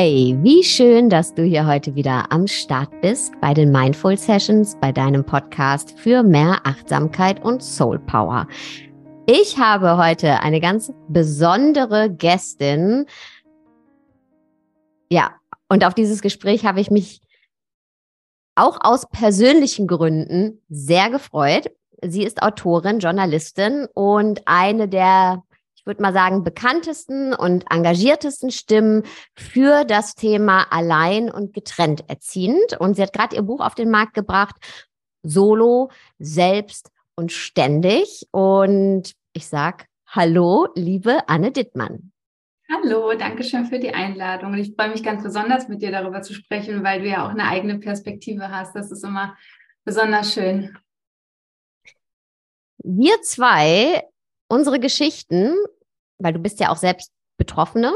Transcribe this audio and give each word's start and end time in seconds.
Hey, 0.00 0.38
wie 0.42 0.62
schön, 0.62 1.10
dass 1.10 1.34
du 1.34 1.42
hier 1.42 1.66
heute 1.66 1.96
wieder 1.96 2.30
am 2.30 2.46
Start 2.46 2.88
bist 3.00 3.32
bei 3.40 3.52
den 3.52 3.72
Mindful 3.72 4.16
Sessions, 4.16 4.76
bei 4.80 4.92
deinem 4.92 5.26
Podcast 5.26 5.98
für 5.98 6.22
mehr 6.22 6.60
Achtsamkeit 6.62 7.42
und 7.42 7.64
Soul 7.64 7.98
Power. 7.98 8.46
Ich 9.26 9.58
habe 9.58 9.96
heute 9.96 10.38
eine 10.38 10.60
ganz 10.60 10.92
besondere 11.08 12.14
Gästin. 12.14 13.06
Ja, 15.10 15.34
und 15.68 15.84
auf 15.84 15.94
dieses 15.94 16.22
Gespräch 16.22 16.64
habe 16.64 16.78
ich 16.78 16.92
mich 16.92 17.20
auch 18.54 18.78
aus 18.80 19.08
persönlichen 19.10 19.88
Gründen 19.88 20.62
sehr 20.68 21.10
gefreut. 21.10 21.72
Sie 22.06 22.22
ist 22.22 22.40
Autorin, 22.40 23.00
Journalistin 23.00 23.88
und 23.94 24.42
eine 24.46 24.86
der 24.86 25.42
würde 25.88 26.02
mal 26.02 26.12
sagen, 26.12 26.44
bekanntesten 26.44 27.34
und 27.34 27.64
engagiertesten 27.72 28.52
Stimmen 28.52 29.02
für 29.34 29.84
das 29.84 30.14
Thema 30.14 30.66
allein 30.70 31.30
und 31.30 31.52
getrennt 31.54 32.04
erziehend. 32.08 32.78
Und 32.78 32.94
sie 32.94 33.02
hat 33.02 33.12
gerade 33.12 33.34
ihr 33.34 33.42
Buch 33.42 33.60
auf 33.60 33.74
den 33.74 33.90
Markt 33.90 34.14
gebracht, 34.14 34.54
Solo, 35.24 35.90
Selbst 36.20 36.90
und 37.16 37.32
Ständig. 37.32 38.28
Und 38.30 39.14
ich 39.32 39.48
sage 39.48 39.84
Hallo, 40.06 40.68
liebe 40.74 41.28
Anne 41.28 41.50
Dittmann. 41.50 42.12
Hallo, 42.70 43.14
danke 43.14 43.44
schön 43.44 43.64
für 43.64 43.78
die 43.78 43.94
Einladung. 43.94 44.54
Ich 44.54 44.74
freue 44.74 44.90
mich 44.90 45.02
ganz 45.02 45.22
besonders, 45.22 45.68
mit 45.68 45.80
dir 45.80 45.90
darüber 45.90 46.20
zu 46.20 46.34
sprechen, 46.34 46.84
weil 46.84 47.00
du 47.00 47.08
ja 47.08 47.24
auch 47.24 47.30
eine 47.30 47.44
eigene 47.44 47.78
Perspektive 47.78 48.50
hast. 48.50 48.74
Das 48.76 48.92
ist 48.92 49.04
immer 49.04 49.36
besonders 49.84 50.34
schön. 50.34 50.76
Wir 52.78 53.20
zwei, 53.22 54.04
unsere 54.48 54.80
Geschichten 54.80 55.54
weil 56.18 56.32
du 56.32 56.38
bist 56.38 56.60
ja 56.60 56.70
auch 56.70 56.76
selbst 56.76 57.12
Betroffene, 57.36 57.92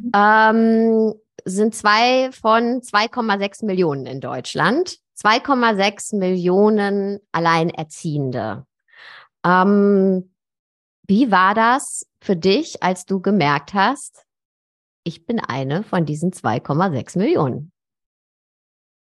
mhm. 0.00 0.12
ähm, 0.14 1.14
sind 1.44 1.74
zwei 1.74 2.30
von 2.32 2.80
2,6 2.80 3.64
Millionen 3.66 4.06
in 4.06 4.20
Deutschland. 4.20 4.98
2,6 5.18 6.16
Millionen 6.16 7.20
Alleinerziehende. 7.32 8.66
Ähm, 9.44 10.32
wie 11.06 11.30
war 11.30 11.54
das 11.54 12.06
für 12.22 12.36
dich, 12.36 12.82
als 12.82 13.04
du 13.04 13.20
gemerkt 13.20 13.74
hast, 13.74 14.24
ich 15.04 15.26
bin 15.26 15.40
eine 15.40 15.82
von 15.82 16.06
diesen 16.06 16.32
2,6 16.32 17.18
Millionen? 17.18 17.72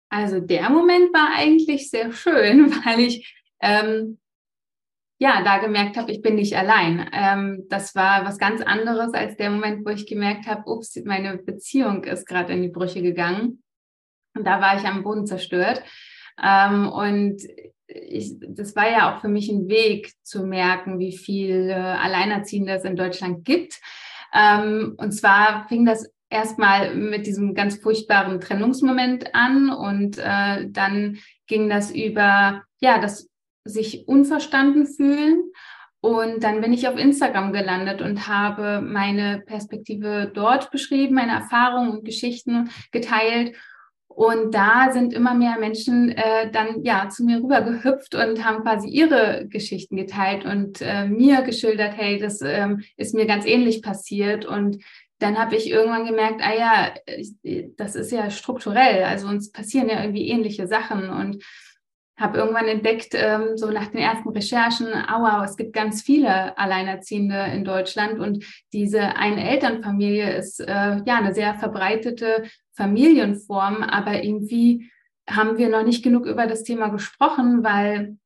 Also 0.10 0.40
der 0.40 0.70
Moment 0.70 1.14
war 1.14 1.36
eigentlich 1.36 1.90
sehr 1.90 2.12
schön, 2.12 2.72
weil 2.86 3.00
ich 3.02 3.44
ähm, 3.62 4.20
ja, 5.22 5.44
da 5.44 5.58
gemerkt 5.58 5.98
habe, 5.98 6.12
ich 6.12 6.22
bin 6.22 6.36
nicht 6.36 6.56
allein. 6.56 7.10
Ähm, 7.12 7.66
das 7.70 7.94
war 7.94 8.26
was 8.26 8.38
ganz 8.38 8.62
anderes 8.62 9.14
als 9.14 9.36
der 9.36 9.52
Moment, 9.52 9.86
wo 9.86 9.90
ich 9.90 10.08
gemerkt 10.08 10.48
habe, 10.48 10.64
ups, 10.66 10.98
meine 11.04 11.38
Beziehung 11.38 12.06
ist 12.06 12.26
gerade 12.26 12.54
in 12.54 12.62
die 12.62 12.70
Brüche 12.70 13.02
gegangen. 13.02 13.62
Und 14.34 14.48
da 14.48 14.62
war 14.62 14.78
ich 14.78 14.86
am 14.86 15.04
Boden 15.04 15.28
zerstört. 15.28 15.84
Ähm, 16.42 16.88
und 16.88 17.42
ich, 17.88 18.36
das 18.40 18.78
war 18.78 18.90
ja 18.90 19.14
auch 19.14 19.20
für 19.20 19.28
mich 19.28 19.50
ein 19.50 19.68
Weg 19.68 20.14
zu 20.24 20.46
merken, 20.46 21.00
wie 21.00 21.18
viel 21.18 21.70
Alleinerziehende 21.70 22.74
es 22.74 22.86
in 22.86 22.96
Deutschland 22.96 23.44
gibt. 23.44 23.82
Ähm, 24.34 24.96
und 24.98 25.12
zwar 25.12 25.68
fing 25.68 25.86
das 25.86 26.10
erstmal 26.30 26.96
mit 26.96 27.26
diesem 27.26 27.56
ganz 27.56 27.78
furchtbaren 27.78 28.40
Trennungsmoment 28.40 29.36
an 29.36 29.70
und 29.70 30.18
äh, 30.18 30.68
dann 30.70 31.18
ging 31.48 31.68
das 31.68 31.92
über, 31.92 32.64
ja, 32.80 33.00
das 33.00 33.28
sich 33.66 34.08
unverstanden 34.08 34.86
fühlen. 34.88 35.52
Und 36.02 36.44
dann 36.44 36.62
bin 36.62 36.72
ich 36.72 36.88
auf 36.88 36.98
Instagram 36.98 37.52
gelandet 37.52 38.02
und 38.02 38.28
habe 38.28 38.82
meine 38.82 39.44
Perspektive 39.46 40.32
dort 40.34 40.72
beschrieben, 40.72 41.16
meine 41.16 41.34
Erfahrungen 41.34 41.92
und 41.92 42.06
Geschichten 42.06 42.70
geteilt. 42.92 43.56
Und 44.08 44.54
da 44.54 44.92
sind 44.92 45.14
immer 45.14 45.34
mehr 45.34 45.58
Menschen 45.60 46.10
äh, 46.10 46.52
dann 46.52 46.84
ja 46.84 47.10
zu 47.10 47.24
mir 47.24 47.38
rüber 47.38 47.62
gehüpft 47.62 48.16
und 48.16 48.44
haben 48.44 48.64
quasi 48.64 48.90
ihre 48.90 49.46
Geschichten 49.48 49.96
geteilt 49.96 50.46
und 50.46 50.82
äh, 50.82 51.06
mir 51.06 51.42
geschildert, 51.42 51.96
hey, 51.96 52.18
das 52.20 52.42
ähm, 52.42 52.82
ist 52.98 53.14
mir 53.14 53.26
ganz 53.26 53.46
ähnlich 53.46 53.82
passiert. 53.82 54.46
Und 54.46 54.84
dann 55.20 55.38
habe 55.38 55.56
ich 55.56 55.70
irgendwann 55.70 56.06
gemerkt, 56.06 56.42
ah 56.42 56.54
ja, 56.54 56.94
ich, 57.06 57.34
das 57.78 57.96
ist 57.96 58.12
ja 58.12 58.30
strukturell, 58.30 59.04
also 59.04 59.28
uns 59.28 59.52
passieren 59.52 59.90
ja 59.90 60.02
irgendwie 60.02 60.28
ähnliche 60.28 60.68
Sachen. 60.68 61.10
Und 61.10 61.44
habe 62.20 62.38
irgendwann 62.38 62.68
entdeckt, 62.68 63.14
ähm, 63.14 63.58
so 63.58 63.72
nach 63.72 63.88
den 63.88 64.02
ersten 64.02 64.30
Recherchen, 64.30 64.88
aua, 64.88 65.44
es 65.46 65.56
gibt 65.56 65.74
ganz 65.74 66.02
viele 66.02 66.58
Alleinerziehende 66.58 67.48
in 67.54 67.64
Deutschland 67.64 68.20
und 68.20 68.44
diese 68.74 69.16
Eine-Elternfamilie 69.16 70.36
ist 70.36 70.60
äh, 70.60 71.02
ja 71.06 71.18
eine 71.18 71.34
sehr 71.34 71.56
verbreitete 71.56 72.44
Familienform, 72.74 73.84
aber 73.84 74.24
irgendwie 74.24 74.92
haben 75.30 75.58
wir 75.58 75.70
noch 75.70 75.84
nicht 75.84 76.04
genug 76.04 76.26
über 76.26 76.48
das 76.48 76.64
Thema 76.64 76.90
gesprochen, 76.90 77.64
weil 77.64 78.18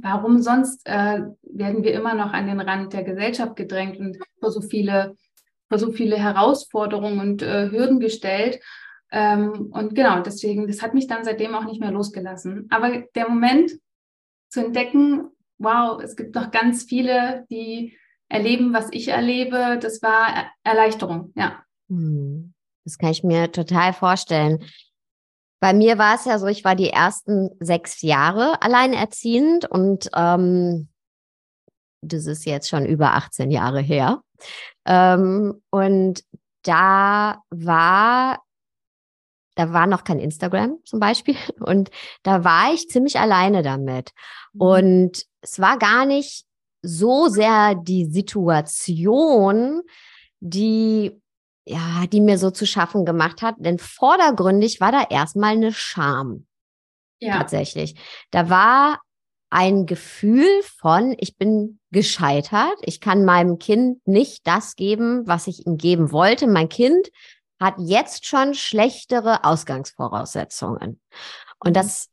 warum 0.00 0.40
sonst 0.40 0.86
äh, 0.86 1.22
werden 1.42 1.84
wir 1.84 1.92
immer 1.94 2.14
noch 2.14 2.32
an 2.32 2.46
den 2.46 2.60
Rand 2.60 2.92
der 2.92 3.02
Gesellschaft 3.02 3.56
gedrängt 3.56 3.98
und 3.98 4.18
vor 4.40 4.50
so 4.50 4.60
viele, 4.60 5.16
vor 5.68 5.78
so 5.78 5.92
viele 5.92 6.16
Herausforderungen 6.16 7.20
und 7.20 7.42
äh, 7.42 7.70
Hürden 7.70 8.00
gestellt. 8.00 8.60
Ähm, 9.10 9.70
und 9.72 9.94
genau, 9.94 10.20
deswegen, 10.20 10.66
das 10.66 10.82
hat 10.82 10.94
mich 10.94 11.06
dann 11.06 11.24
seitdem 11.24 11.54
auch 11.54 11.64
nicht 11.64 11.80
mehr 11.80 11.92
losgelassen. 11.92 12.66
Aber 12.70 13.04
der 13.14 13.28
Moment 13.28 13.72
zu 14.48 14.64
entdecken, 14.64 15.30
wow, 15.58 16.00
es 16.02 16.16
gibt 16.16 16.34
noch 16.34 16.50
ganz 16.50 16.84
viele, 16.84 17.46
die 17.50 17.96
erleben, 18.28 18.72
was 18.72 18.88
ich 18.90 19.08
erlebe, 19.08 19.78
das 19.80 20.02
war 20.02 20.50
Erleichterung, 20.64 21.32
ja. 21.36 21.62
Hm. 21.88 22.52
Das 22.84 22.98
kann 22.98 23.10
ich 23.10 23.24
mir 23.24 23.50
total 23.50 23.92
vorstellen. 23.92 24.62
Bei 25.60 25.72
mir 25.72 25.96
war 25.96 26.16
es 26.16 26.26
ja 26.26 26.38
so, 26.38 26.46
ich 26.46 26.64
war 26.64 26.74
die 26.74 26.90
ersten 26.90 27.50
sechs 27.58 28.02
Jahre 28.02 28.60
alleinerziehend 28.60 29.64
und 29.70 30.10
ähm, 30.14 30.88
das 32.02 32.26
ist 32.26 32.44
jetzt 32.44 32.68
schon 32.68 32.84
über 32.84 33.14
18 33.14 33.50
Jahre 33.50 33.80
her. 33.80 34.22
Ähm, 34.84 35.62
und 35.70 36.22
da 36.62 37.42
war 37.50 38.42
da 39.54 39.72
war 39.72 39.86
noch 39.86 40.04
kein 40.04 40.18
Instagram 40.18 40.78
zum 40.84 41.00
Beispiel. 41.00 41.36
Und 41.60 41.90
da 42.22 42.44
war 42.44 42.72
ich 42.72 42.88
ziemlich 42.88 43.18
alleine 43.18 43.62
damit. 43.62 44.12
Mhm. 44.52 44.60
Und 44.60 45.26
es 45.40 45.58
war 45.60 45.78
gar 45.78 46.06
nicht 46.06 46.44
so 46.82 47.28
sehr 47.28 47.74
die 47.74 48.04
Situation, 48.06 49.82
die, 50.40 51.12
ja, 51.66 52.06
die 52.12 52.20
mir 52.20 52.38
so 52.38 52.50
zu 52.50 52.66
schaffen 52.66 53.04
gemacht 53.04 53.42
hat. 53.42 53.56
Denn 53.58 53.78
vordergründig 53.78 54.80
war 54.80 54.92
da 54.92 55.04
erstmal 55.08 55.52
eine 55.52 55.72
Scham. 55.72 56.46
Ja. 57.20 57.38
Tatsächlich. 57.38 57.94
Da 58.30 58.50
war 58.50 59.00
ein 59.48 59.86
Gefühl 59.86 60.48
von, 60.64 61.14
ich 61.18 61.36
bin 61.36 61.78
gescheitert. 61.92 62.76
Ich 62.82 63.00
kann 63.00 63.24
meinem 63.24 63.58
Kind 63.58 64.06
nicht 64.06 64.46
das 64.46 64.74
geben, 64.74 65.22
was 65.26 65.46
ich 65.46 65.64
ihm 65.64 65.78
geben 65.78 66.10
wollte. 66.10 66.48
Mein 66.48 66.68
Kind 66.68 67.08
hat 67.60 67.74
jetzt 67.78 68.26
schon 68.26 68.54
schlechtere 68.54 69.44
Ausgangsvoraussetzungen. 69.44 71.00
Und 71.58 71.70
mhm. 71.70 71.74
das, 71.74 72.08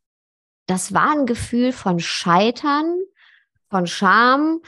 das 0.68 0.94
war 0.94 1.12
ein 1.12 1.25
Gefühl 1.25 1.71
von 1.71 2.00
Scheitern, 2.00 2.98
von 3.69 3.88
Scham, 3.88 4.62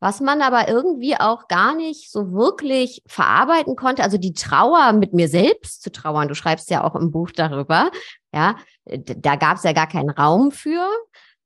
was 0.00 0.20
man 0.20 0.42
aber 0.42 0.68
irgendwie 0.68 1.16
auch 1.16 1.48
gar 1.48 1.74
nicht 1.74 2.10
so 2.10 2.32
wirklich 2.32 3.02
verarbeiten 3.06 3.74
konnte. 3.74 4.02
Also 4.02 4.16
die 4.16 4.32
Trauer 4.32 4.92
mit 4.92 5.12
mir 5.12 5.28
selbst 5.28 5.82
zu 5.82 5.90
trauern, 5.90 6.28
du 6.28 6.34
schreibst 6.34 6.70
ja 6.70 6.84
auch 6.84 6.94
im 6.94 7.10
Buch 7.10 7.30
darüber, 7.32 7.90
ja, 8.32 8.56
da 8.86 9.36
gab 9.36 9.56
es 9.56 9.64
ja 9.64 9.72
gar 9.72 9.88
keinen 9.88 10.10
Raum 10.10 10.52
für. 10.52 10.86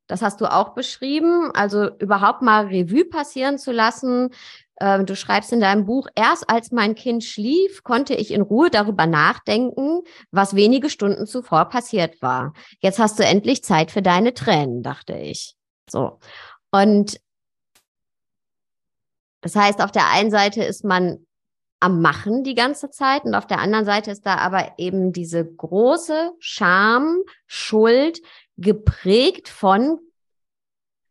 Das 0.07 0.21
hast 0.21 0.41
du 0.41 0.53
auch 0.53 0.75
beschrieben. 0.75 1.51
Also 1.55 1.97
überhaupt 1.99 2.43
mal 2.43 2.67
Revue 2.67 3.07
passieren 3.07 3.57
zu 3.59 3.73
lassen, 3.73 4.31
ähm, 4.83 5.07
du 5.07 5.15
schreibst 5.15 5.53
in 5.53 5.61
deinem 5.61 5.87
Buch, 5.87 6.09
erst 6.17 6.51
als 6.51 6.73
mein 6.73 6.97
Kind 6.97 7.23
schlief, 7.23 7.85
konnte 7.85 8.15
ich 8.15 8.33
in 8.33 8.43
Ruhe 8.43 8.69
darüber 8.69 9.07
nachdenken, 9.07 10.01
was 10.33 10.57
wenige 10.57 10.91
Stunden 10.91 11.25
zuvor 11.25 11.67
passiert 11.67 12.21
war. 12.21 12.53
Jetzt 12.81 12.99
hast 12.99 13.21
du 13.21 13.25
endlich 13.25 13.63
Zeit 13.63 13.93
für 13.93 14.03
deine 14.03 14.35
Tränen, 14.35 14.83
dachte 14.83 15.15
ich. 15.15 15.55
So. 15.89 16.19
Und 16.73 17.21
das 19.41 19.55
heißt, 19.55 19.81
auf 19.81 19.93
der 19.93 20.09
einen 20.09 20.33
Seite 20.33 20.65
ist 20.65 20.85
man 20.85 21.27
am 21.79 22.01
Machen 22.01 22.43
die 22.43 22.55
ganze 22.57 22.91
Zeit 22.91 23.25
und 23.25 23.37
auf 23.37 23.47
der 23.47 23.61
anderen 23.61 23.85
Seite 23.85 24.11
ist 24.11 24.27
da 24.27 24.37
aber 24.37 24.73
eben 24.79 25.13
diese 25.13 25.45
große 25.45 26.33
Scham, 26.41 27.23
Schuld, 27.47 28.21
geprägt 28.57 29.49
von 29.49 30.01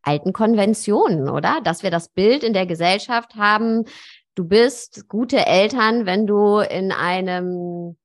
alten 0.03 0.33
Konventionen, 0.33 1.29
oder? 1.29 1.61
Dass 1.63 1.83
wir 1.83 1.91
das 1.91 2.09
Bild 2.09 2.43
in 2.43 2.53
der 2.53 2.65
Gesellschaft 2.65 3.35
haben, 3.35 3.85
du 4.35 4.45
bist 4.45 5.07
gute 5.07 5.45
Eltern, 5.45 6.05
wenn 6.05 6.27
du 6.27 6.59
in 6.59 6.91
einem 6.91 7.97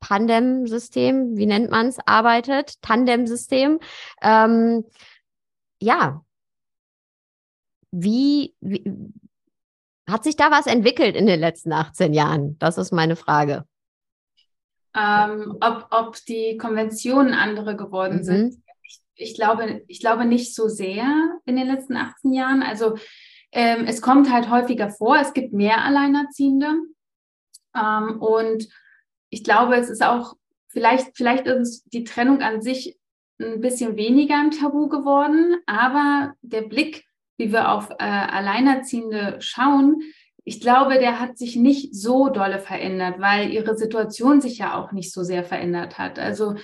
Pandem-System, 0.00 1.36
wie 1.36 1.46
nennt 1.46 1.70
man 1.70 1.86
es, 1.86 1.98
arbeitet, 2.04 2.82
Tandem-System. 2.82 3.78
Ähm, 4.20 4.84
ja, 5.80 6.22
wie, 7.92 8.54
wie 8.60 8.84
hat 10.08 10.24
sich 10.24 10.36
da 10.36 10.50
was 10.50 10.66
entwickelt 10.66 11.14
in 11.14 11.26
den 11.26 11.40
letzten 11.40 11.72
18 11.72 12.12
Jahren? 12.12 12.58
Das 12.58 12.78
ist 12.78 12.92
meine 12.92 13.16
Frage. 13.16 13.64
ähm, 14.94 15.56
ob, 15.60 15.86
ob 15.90 16.16
die 16.26 16.56
Konventionen 16.58 17.34
andere 17.34 17.76
geworden 17.76 18.18
mhm. 18.18 18.24
sind. 18.24 18.61
Ich, 19.22 19.34
glaube, 19.34 19.82
ich 19.88 20.00
glaube 20.00 20.24
nicht 20.24 20.54
so 20.54 20.68
sehr 20.68 21.38
in 21.44 21.56
den 21.56 21.66
letzten 21.66 21.96
18 21.96 22.32
Jahren. 22.32 22.62
Also 22.62 22.96
ähm, 23.52 23.84
es 23.86 24.00
kommt 24.02 24.32
halt 24.32 24.50
häufiger 24.50 24.90
vor, 24.90 25.16
es 25.16 25.32
gibt 25.32 25.52
mehr 25.52 25.84
Alleinerziehende. 25.84 26.74
Ähm, 27.76 28.20
und 28.20 28.68
ich 29.30 29.44
glaube, 29.44 29.76
es 29.76 29.88
ist 29.88 30.02
auch, 30.02 30.34
vielleicht, 30.68 31.16
vielleicht 31.16 31.46
ist 31.46 31.84
die 31.92 32.04
Trennung 32.04 32.40
an 32.40 32.62
sich 32.62 32.98
ein 33.40 33.60
bisschen 33.60 33.96
weniger 33.96 34.38
ein 34.38 34.50
Tabu 34.50 34.88
geworden, 34.88 35.56
aber 35.66 36.34
der 36.42 36.62
Blick, 36.62 37.04
wie 37.38 37.52
wir 37.52 37.72
auf 37.72 37.90
äh, 37.90 38.04
Alleinerziehende 38.04 39.36
schauen, 39.40 40.02
ich 40.44 40.60
glaube, 40.60 40.98
der 40.98 41.20
hat 41.20 41.38
sich 41.38 41.56
nicht 41.56 41.94
so 41.94 42.28
dolle 42.28 42.58
verändert, 42.58 43.20
weil 43.20 43.50
ihre 43.52 43.76
Situation 43.76 44.40
sich 44.40 44.58
ja 44.58 44.74
auch 44.74 44.92
nicht 44.92 45.12
so 45.12 45.22
sehr 45.22 45.44
verändert 45.44 45.98
hat. 45.98 46.18
Also 46.18 46.56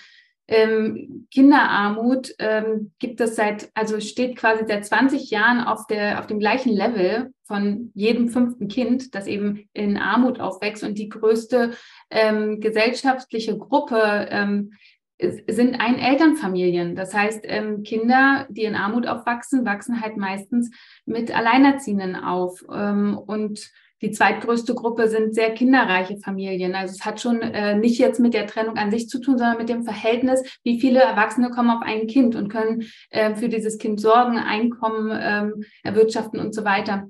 ähm, 0.49 1.27
Kinderarmut 1.31 2.35
ähm, 2.39 2.93
gibt 2.99 3.21
es 3.21 3.37
seit, 3.37 3.71
also 3.75 4.01
steht 4.01 4.37
quasi 4.37 4.65
seit 4.67 4.85
20 4.85 5.31
Jahren 5.31 5.61
auf, 5.61 5.87
der, 5.87 6.19
auf 6.19 6.27
dem 6.27 6.39
gleichen 6.39 6.73
Level 6.73 7.33
von 7.45 7.93
jedem 7.95 8.31
fünften 8.31 8.69
Kind, 8.69 9.15
das 9.15 9.27
eben 9.27 9.69
in 9.75 9.99
Armut 9.99 10.41
aufwächst. 10.41 10.83
Und 10.85 10.99
die 10.99 11.11
größte 11.11 11.73
ähm, 12.11 12.61
gesellschaftliche 12.61 13.59
Gruppe 13.59 14.29
ähm, 14.31 14.73
sind 15.21 15.81
Einelternfamilien. 15.81 16.97
Das 16.97 17.13
heißt, 17.13 17.41
ähm, 17.45 17.83
Kinder, 17.83 18.47
die 18.49 18.65
in 18.65 18.75
Armut 18.75 19.07
aufwachsen, 19.07 19.67
wachsen 19.67 20.01
halt 20.01 20.17
meistens 20.17 20.71
mit 21.05 21.35
Alleinerziehenden 21.35 22.17
auf. 22.17 22.65
Ähm, 22.73 23.19
und 23.19 23.71
die 24.01 24.11
zweitgrößte 24.11 24.75
Gruppe 24.75 25.09
sind 25.09 25.35
sehr 25.35 25.53
kinderreiche 25.53 26.19
Familien. 26.19 26.75
Also 26.75 26.95
es 26.95 27.05
hat 27.05 27.21
schon 27.21 27.41
äh, 27.43 27.77
nicht 27.77 27.99
jetzt 27.99 28.21
mit 28.21 28.35
der 28.35 28.47
Trennung 28.47 28.77
an 28.77 28.91
sich 28.91 29.09
zu 29.09 29.21
tun, 29.21 29.39
sondern 29.39 29.59
mit 29.59 29.69
dem 29.69 29.83
Verhältnis, 29.83 30.43
wie 30.63 30.81
viele 30.81 31.01
Erwachsene 31.01 31.51
kommen 31.51 31.71
auf 31.71 31.83
ein 31.83 32.07
Kind 32.07 32.37
und 32.37 32.49
können 32.49 32.85
äh, 33.11 33.35
für 33.35 33.49
dieses 33.49 33.79
Kind 33.79 34.01
sorgen, 34.01 34.39
Einkommen 34.39 35.11
ähm, 35.21 35.65
erwirtschaften 35.83 36.41
und 36.41 36.55
so 36.55 36.65
weiter. 36.65 37.09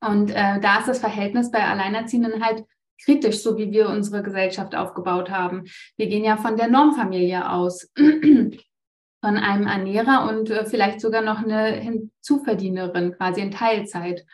Und 0.00 0.30
äh, 0.30 0.60
da 0.60 0.78
ist 0.78 0.88
das 0.88 0.98
Verhältnis 0.98 1.50
bei 1.50 1.64
Alleinerziehenden 1.64 2.44
halt 2.44 2.64
kritisch, 3.04 3.42
so 3.42 3.56
wie 3.58 3.72
wir 3.72 3.88
unsere 3.88 4.22
Gesellschaft 4.22 4.74
aufgebaut 4.74 5.30
haben. 5.30 5.64
Wir 5.96 6.06
gehen 6.06 6.24
ja 6.24 6.36
von 6.36 6.56
der 6.56 6.68
Normfamilie 6.68 7.50
aus, 7.50 7.90
von 7.96 9.36
einem 9.36 9.66
Ernährer 9.66 10.28
und 10.30 10.50
äh, 10.50 10.64
vielleicht 10.64 11.00
sogar 11.00 11.22
noch 11.22 11.42
eine 11.42 11.72
Hinzuverdienerin, 11.72 13.12
quasi 13.12 13.40
in 13.40 13.50
Teilzeit. 13.50 14.24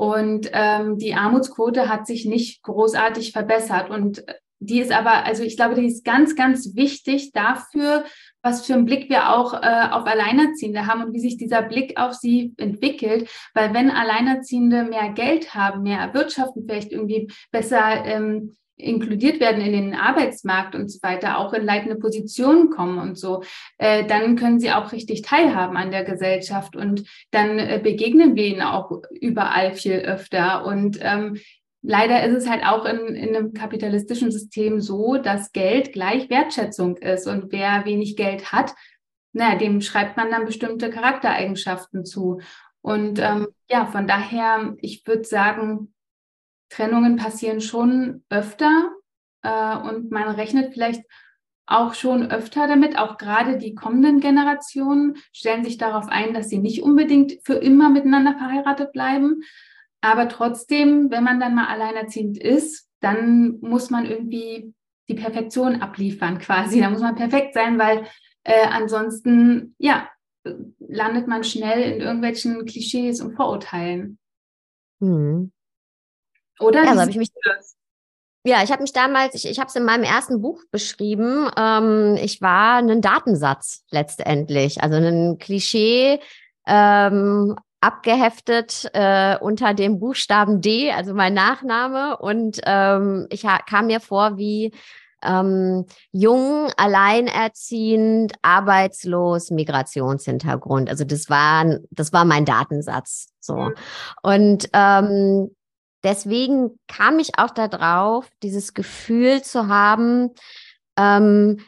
Und 0.00 0.48
ähm, 0.54 0.96
die 0.96 1.12
Armutsquote 1.12 1.90
hat 1.90 2.06
sich 2.06 2.24
nicht 2.24 2.62
großartig 2.62 3.32
verbessert. 3.32 3.90
Und 3.90 4.26
äh, 4.26 4.32
die 4.58 4.80
ist 4.80 4.92
aber, 4.92 5.26
also 5.26 5.42
ich 5.42 5.58
glaube, 5.58 5.74
die 5.74 5.84
ist 5.84 6.06
ganz, 6.06 6.34
ganz 6.34 6.74
wichtig 6.74 7.32
dafür, 7.32 8.06
was 8.40 8.64
für 8.64 8.72
einen 8.72 8.86
Blick 8.86 9.10
wir 9.10 9.36
auch 9.36 9.52
äh, 9.52 9.88
auf 9.90 10.06
Alleinerziehende 10.06 10.86
haben 10.86 11.04
und 11.04 11.12
wie 11.12 11.20
sich 11.20 11.36
dieser 11.36 11.60
Blick 11.60 12.00
auf 12.00 12.14
sie 12.14 12.54
entwickelt. 12.56 13.28
Weil 13.52 13.74
wenn 13.74 13.90
Alleinerziehende 13.90 14.84
mehr 14.84 15.10
Geld 15.10 15.54
haben, 15.54 15.82
mehr 15.82 15.98
erwirtschaften, 15.98 16.64
vielleicht 16.66 16.92
irgendwie 16.92 17.30
besser 17.52 18.02
ähm, 18.06 18.56
inkludiert 18.82 19.40
werden 19.40 19.62
in 19.62 19.72
den 19.72 19.94
Arbeitsmarkt 19.94 20.74
und 20.74 20.90
so 20.90 20.98
weiter, 21.02 21.38
auch 21.38 21.52
in 21.52 21.64
leitende 21.64 21.96
Positionen 21.96 22.70
kommen 22.70 22.98
und 22.98 23.18
so, 23.18 23.42
äh, 23.78 24.04
dann 24.06 24.36
können 24.36 24.60
sie 24.60 24.72
auch 24.72 24.92
richtig 24.92 25.22
teilhaben 25.22 25.76
an 25.76 25.90
der 25.90 26.04
Gesellschaft 26.04 26.76
und 26.76 27.04
dann 27.30 27.58
äh, 27.58 27.80
begegnen 27.82 28.36
wir 28.36 28.46
ihnen 28.46 28.62
auch 28.62 29.02
überall 29.20 29.74
viel 29.74 29.98
öfter. 29.98 30.64
Und 30.64 30.98
ähm, 31.00 31.38
leider 31.82 32.24
ist 32.24 32.34
es 32.34 32.48
halt 32.48 32.64
auch 32.64 32.84
in, 32.84 33.14
in 33.14 33.34
einem 33.34 33.52
kapitalistischen 33.52 34.30
System 34.30 34.80
so, 34.80 35.16
dass 35.16 35.52
Geld 35.52 35.92
gleich 35.92 36.30
Wertschätzung 36.30 36.96
ist. 36.96 37.26
Und 37.26 37.52
wer 37.52 37.84
wenig 37.84 38.16
Geld 38.16 38.52
hat, 38.52 38.74
na, 39.32 39.54
dem 39.54 39.80
schreibt 39.80 40.16
man 40.16 40.30
dann 40.30 40.44
bestimmte 40.44 40.90
Charaktereigenschaften 40.90 42.04
zu. 42.04 42.40
Und 42.82 43.18
ähm, 43.20 43.48
ja, 43.68 43.86
von 43.86 44.06
daher, 44.06 44.74
ich 44.80 45.06
würde 45.06 45.24
sagen, 45.24 45.92
Trennungen 46.70 47.16
passieren 47.16 47.60
schon 47.60 48.24
öfter 48.30 48.90
äh, 49.42 49.76
und 49.76 50.10
man 50.10 50.28
rechnet 50.28 50.72
vielleicht 50.72 51.02
auch 51.66 51.94
schon 51.94 52.30
öfter 52.30 52.66
damit. 52.66 52.98
Auch 52.98 53.18
gerade 53.18 53.58
die 53.58 53.74
kommenden 53.74 54.20
Generationen 54.20 55.16
stellen 55.32 55.64
sich 55.64 55.76
darauf 55.76 56.08
ein, 56.08 56.32
dass 56.32 56.48
sie 56.48 56.58
nicht 56.58 56.82
unbedingt 56.82 57.38
für 57.44 57.54
immer 57.54 57.90
miteinander 57.90 58.34
verheiratet 58.38 58.92
bleiben, 58.92 59.42
aber 60.00 60.28
trotzdem, 60.28 61.10
wenn 61.10 61.24
man 61.24 61.40
dann 61.40 61.54
mal 61.54 61.66
alleinerziehend 61.66 62.38
ist, 62.38 62.88
dann 63.00 63.58
muss 63.60 63.90
man 63.90 64.06
irgendwie 64.06 64.74
die 65.08 65.14
Perfektion 65.14 65.82
abliefern 65.82 66.38
quasi. 66.40 66.80
Da 66.80 66.90
muss 66.90 67.00
man 67.00 67.16
perfekt 67.16 67.54
sein, 67.54 67.78
weil 67.78 68.06
äh, 68.44 68.66
ansonsten, 68.66 69.74
ja, 69.78 70.08
landet 70.78 71.26
man 71.26 71.44
schnell 71.44 71.82
in 71.92 72.00
irgendwelchen 72.00 72.64
Klischees 72.64 73.20
und 73.20 73.34
Vorurteilen. 73.34 74.18
Hm. 75.00 75.52
Oder? 76.60 76.84
Ja, 76.84 76.96
habe 76.96 77.10
ich 77.10 77.16
mich. 77.16 77.30
Ja, 78.42 78.62
ich 78.62 78.72
habe 78.72 78.80
mich 78.80 78.94
damals, 78.94 79.34
ich, 79.34 79.46
ich 79.46 79.58
habe 79.58 79.68
es 79.68 79.76
in 79.76 79.84
meinem 79.84 80.02
ersten 80.02 80.40
Buch 80.40 80.62
beschrieben, 80.70 81.50
ähm, 81.58 82.16
ich 82.18 82.40
war 82.40 82.76
ein 82.76 83.02
Datensatz 83.02 83.84
letztendlich, 83.90 84.82
also 84.82 84.96
ein 84.96 85.36
Klischee 85.38 86.20
ähm, 86.66 87.54
abgeheftet 87.80 88.88
äh, 88.92 89.36
unter 89.38 89.74
dem 89.74 89.98
Buchstaben 89.98 90.60
D, 90.60 90.92
also 90.92 91.14
mein 91.14 91.34
Nachname. 91.34 92.16
Und 92.18 92.60
ähm, 92.64 93.26
ich 93.30 93.46
kam 93.66 93.86
mir 93.86 94.00
vor 94.00 94.36
wie 94.36 94.72
ähm, 95.22 95.86
jung, 96.12 96.70
alleinerziehend, 96.76 98.34
arbeitslos, 98.42 99.50
Migrationshintergrund. 99.50 100.88
Also 100.88 101.04
das 101.04 101.28
war, 101.28 101.78
das 101.90 102.12
war 102.12 102.24
mein 102.24 102.44
Datensatz. 102.44 103.28
So. 103.40 103.56
Mhm. 103.56 103.74
Und 104.22 104.68
ähm, 104.72 105.50
deswegen 106.02 106.78
kam 106.86 107.18
ich 107.18 107.38
auch 107.38 107.50
darauf, 107.50 108.28
dieses 108.42 108.74
Gefühl 108.74 109.42
zu 109.42 109.68
haben, 109.68 110.30
ähm, 110.96 111.58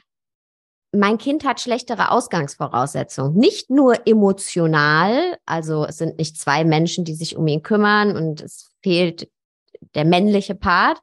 mein 0.94 1.16
Kind 1.16 1.44
hat 1.44 1.60
schlechtere 1.60 2.10
Ausgangsvoraussetzungen. 2.10 3.34
Nicht 3.34 3.70
nur 3.70 4.06
emotional, 4.06 5.38
also 5.46 5.86
es 5.86 5.96
sind 5.96 6.18
nicht 6.18 6.38
zwei 6.38 6.64
Menschen, 6.64 7.04
die 7.04 7.14
sich 7.14 7.36
um 7.36 7.46
ihn 7.46 7.62
kümmern 7.62 8.14
und 8.14 8.42
es 8.42 8.70
fehlt 8.82 9.30
der 9.94 10.04
männliche 10.04 10.54
Part, 10.54 11.00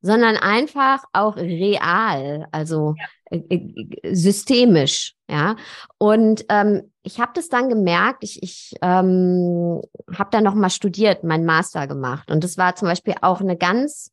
sondern 0.00 0.36
einfach 0.36 1.04
auch 1.12 1.36
real, 1.36 2.46
also 2.52 2.94
ja. 2.98 3.06
Äh, 3.32 3.38
äh, 3.48 4.14
systemisch, 4.14 5.14
ja. 5.28 5.56
Und 5.98 6.44
ähm, 6.50 6.91
ich 7.02 7.20
habe 7.20 7.32
das 7.34 7.48
dann 7.48 7.68
gemerkt, 7.68 8.22
ich, 8.22 8.42
ich 8.42 8.74
ähm, 8.80 9.80
habe 10.16 10.30
dann 10.30 10.44
nochmal 10.44 10.70
studiert, 10.70 11.24
meinen 11.24 11.44
Master 11.44 11.86
gemacht. 11.86 12.30
Und 12.30 12.44
das 12.44 12.56
war 12.56 12.76
zum 12.76 12.88
Beispiel 12.88 13.14
auch 13.22 13.40
eine 13.40 13.56
ganz, 13.56 14.12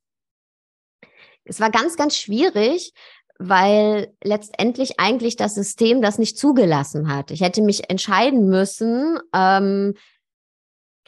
es 1.43 1.59
war 1.59 1.69
ganz, 1.69 1.97
ganz 1.97 2.17
schwierig, 2.17 2.93
weil 3.37 4.13
letztendlich 4.23 4.99
eigentlich 4.99 5.35
das 5.35 5.55
System 5.55 6.01
das 6.01 6.17
nicht 6.17 6.37
zugelassen 6.37 7.13
hat. 7.13 7.31
Ich 7.31 7.41
hätte 7.41 7.61
mich 7.61 7.89
entscheiden 7.89 8.49
müssen, 8.49 9.19
ähm, 9.33 9.93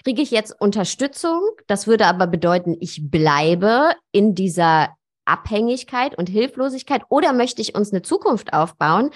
kriege 0.04 0.22
ich 0.22 0.32
jetzt 0.32 0.60
Unterstützung? 0.60 1.42
Das 1.68 1.88
würde 1.88 2.06
aber 2.06 2.28
bedeuten, 2.28 2.76
ich 2.80 3.10
bleibe 3.10 3.92
in 4.12 4.34
dieser 4.36 4.96
Abhängigkeit 5.26 6.18
und 6.18 6.30
Hilflosigkeit 6.30 7.04
oder 7.10 7.34
möchte 7.34 7.62
ich 7.62 7.76
uns 7.76 7.92
eine 7.92 8.02
Zukunft 8.02 8.54
aufbauen? 8.54 9.12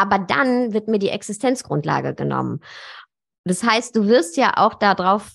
Aber 0.00 0.18
dann 0.18 0.72
wird 0.72 0.88
mir 0.88 0.98
die 0.98 1.10
Existenzgrundlage 1.10 2.14
genommen. 2.14 2.60
Das 3.44 3.62
heißt, 3.62 3.94
du 3.96 4.06
wirst 4.08 4.36
ja 4.36 4.54
auch 4.56 4.74
darauf 4.74 5.32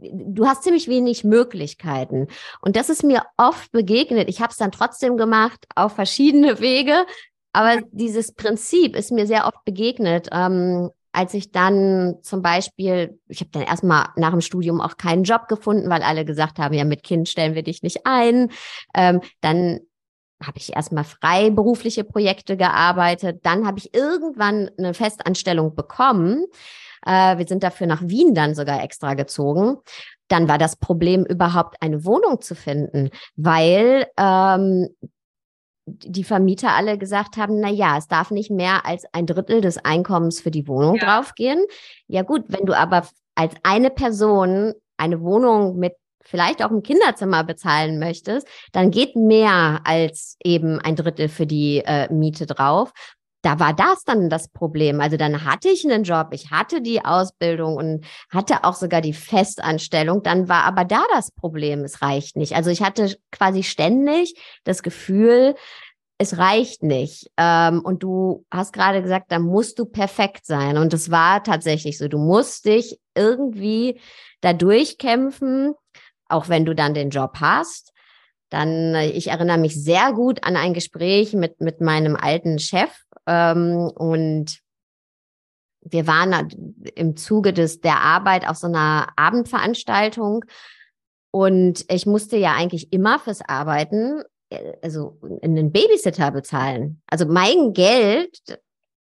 du 0.00 0.46
hast 0.46 0.64
ziemlich 0.64 0.88
wenig 0.88 1.24
Möglichkeiten. 1.24 2.26
Und 2.60 2.76
das 2.76 2.90
ist 2.90 3.04
mir 3.04 3.22
oft 3.36 3.70
begegnet. 3.72 4.28
Ich 4.28 4.40
habe 4.40 4.50
es 4.50 4.56
dann 4.56 4.72
trotzdem 4.72 5.16
gemacht 5.16 5.64
auf 5.74 5.94
verschiedene 5.94 6.60
Wege. 6.60 7.06
Aber 7.52 7.80
dieses 7.92 8.32
Prinzip 8.32 8.96
ist 8.96 9.12
mir 9.12 9.26
sehr 9.26 9.46
oft 9.46 9.64
begegnet. 9.64 10.28
Ähm, 10.32 10.90
als 11.12 11.32
ich 11.32 11.50
dann 11.50 12.16
zum 12.22 12.42
Beispiel, 12.42 13.18
ich 13.28 13.40
habe 13.40 13.50
dann 13.50 13.62
erstmal 13.62 14.08
nach 14.16 14.32
dem 14.32 14.42
Studium 14.42 14.82
auch 14.82 14.98
keinen 14.98 15.24
Job 15.24 15.48
gefunden, 15.48 15.88
weil 15.88 16.02
alle 16.02 16.26
gesagt 16.26 16.58
haben, 16.58 16.74
ja, 16.74 16.84
mit 16.84 17.02
Kind 17.02 17.28
stellen 17.28 17.54
wir 17.54 17.62
dich 17.62 17.82
nicht 17.82 18.00
ein. 18.04 18.50
Ähm, 18.94 19.20
dann 19.40 19.80
habe 20.42 20.58
ich 20.58 20.74
erstmal 20.74 21.04
freiberufliche 21.04 22.04
Projekte 22.04 22.56
gearbeitet. 22.56 23.40
Dann 23.44 23.66
habe 23.66 23.78
ich 23.78 23.94
irgendwann 23.94 24.70
eine 24.78 24.94
Festanstellung 24.94 25.74
bekommen. 25.74 26.44
Äh, 27.04 27.38
wir 27.38 27.46
sind 27.46 27.62
dafür 27.62 27.86
nach 27.86 28.02
Wien 28.02 28.34
dann 28.34 28.54
sogar 28.54 28.82
extra 28.82 29.14
gezogen. 29.14 29.78
Dann 30.28 30.48
war 30.48 30.58
das 30.58 30.76
Problem 30.76 31.24
überhaupt 31.24 31.76
eine 31.80 32.04
Wohnung 32.04 32.40
zu 32.40 32.54
finden, 32.54 33.10
weil 33.36 34.06
ähm, 34.18 34.88
die 35.86 36.24
Vermieter 36.24 36.74
alle 36.74 36.98
gesagt 36.98 37.36
haben, 37.36 37.60
na 37.60 37.70
ja, 37.70 37.96
es 37.96 38.08
darf 38.08 38.32
nicht 38.32 38.50
mehr 38.50 38.84
als 38.84 39.04
ein 39.12 39.26
Drittel 39.26 39.60
des 39.60 39.78
Einkommens 39.78 40.40
für 40.40 40.50
die 40.50 40.66
Wohnung 40.66 40.96
ja. 40.96 41.04
draufgehen. 41.04 41.64
Ja 42.08 42.22
gut, 42.22 42.44
wenn 42.48 42.66
du 42.66 42.74
aber 42.74 43.06
als 43.36 43.54
eine 43.62 43.90
Person 43.90 44.74
eine 44.96 45.20
Wohnung 45.20 45.76
mit 45.76 45.94
vielleicht 46.26 46.62
auch 46.62 46.70
ein 46.70 46.82
Kinderzimmer 46.82 47.44
bezahlen 47.44 47.98
möchtest, 47.98 48.46
dann 48.72 48.90
geht 48.90 49.16
mehr 49.16 49.80
als 49.84 50.36
eben 50.42 50.80
ein 50.80 50.96
Drittel 50.96 51.28
für 51.28 51.46
die 51.46 51.82
äh, 51.84 52.12
Miete 52.12 52.46
drauf. 52.46 52.92
Da 53.42 53.60
war 53.60 53.74
das 53.74 54.02
dann 54.02 54.28
das 54.28 54.48
Problem. 54.48 55.00
Also 55.00 55.16
dann 55.16 55.44
hatte 55.44 55.68
ich 55.68 55.84
einen 55.84 56.02
Job, 56.02 56.28
ich 56.32 56.50
hatte 56.50 56.80
die 56.82 57.04
Ausbildung 57.04 57.76
und 57.76 58.04
hatte 58.28 58.64
auch 58.64 58.74
sogar 58.74 59.00
die 59.00 59.12
Festanstellung. 59.12 60.24
Dann 60.24 60.48
war 60.48 60.64
aber 60.64 60.84
da 60.84 61.04
das 61.12 61.30
Problem, 61.30 61.84
es 61.84 62.02
reicht 62.02 62.36
nicht. 62.36 62.56
Also 62.56 62.70
ich 62.70 62.82
hatte 62.82 63.16
quasi 63.30 63.62
ständig 63.62 64.34
das 64.64 64.82
Gefühl, 64.82 65.54
es 66.18 66.38
reicht 66.38 66.82
nicht. 66.82 67.30
Ähm, 67.36 67.82
und 67.84 68.02
du 68.02 68.44
hast 68.50 68.72
gerade 68.72 69.02
gesagt, 69.02 69.30
da 69.30 69.38
musst 69.38 69.78
du 69.78 69.84
perfekt 69.84 70.46
sein. 70.46 70.78
Und 70.78 70.92
es 70.94 71.10
war 71.10 71.44
tatsächlich 71.44 71.98
so. 71.98 72.08
Du 72.08 72.18
musst 72.18 72.64
dich 72.64 72.98
irgendwie 73.14 74.00
da 74.40 74.52
durchkämpfen, 74.54 75.74
auch 76.28 76.48
wenn 76.48 76.64
du 76.64 76.74
dann 76.74 76.94
den 76.94 77.10
Job 77.10 77.38
hast. 77.40 77.92
Dann, 78.50 78.94
äh, 78.94 79.10
ich 79.10 79.28
erinnere 79.28 79.58
mich 79.58 79.82
sehr 79.82 80.12
gut 80.12 80.44
an 80.44 80.56
ein 80.56 80.74
Gespräch 80.74 81.32
mit, 81.32 81.60
mit 81.60 81.80
meinem 81.80 82.16
alten 82.16 82.58
Chef. 82.58 82.90
Ähm, 83.26 83.90
und 83.94 84.58
wir 85.80 86.06
waren 86.06 86.48
im 86.94 87.16
Zuge 87.16 87.52
des, 87.52 87.80
der 87.80 88.00
Arbeit 88.00 88.48
auf 88.48 88.56
so 88.56 88.66
einer 88.66 89.08
Abendveranstaltung. 89.16 90.44
Und 91.30 91.84
ich 91.90 92.06
musste 92.06 92.36
ja 92.36 92.54
eigentlich 92.54 92.92
immer 92.92 93.18
fürs 93.18 93.42
Arbeiten 93.46 94.22
äh, 94.50 94.72
also 94.82 95.18
einen 95.42 95.72
Babysitter 95.72 96.30
bezahlen. 96.30 97.02
Also 97.06 97.26
mein 97.26 97.72
Geld, 97.72 98.38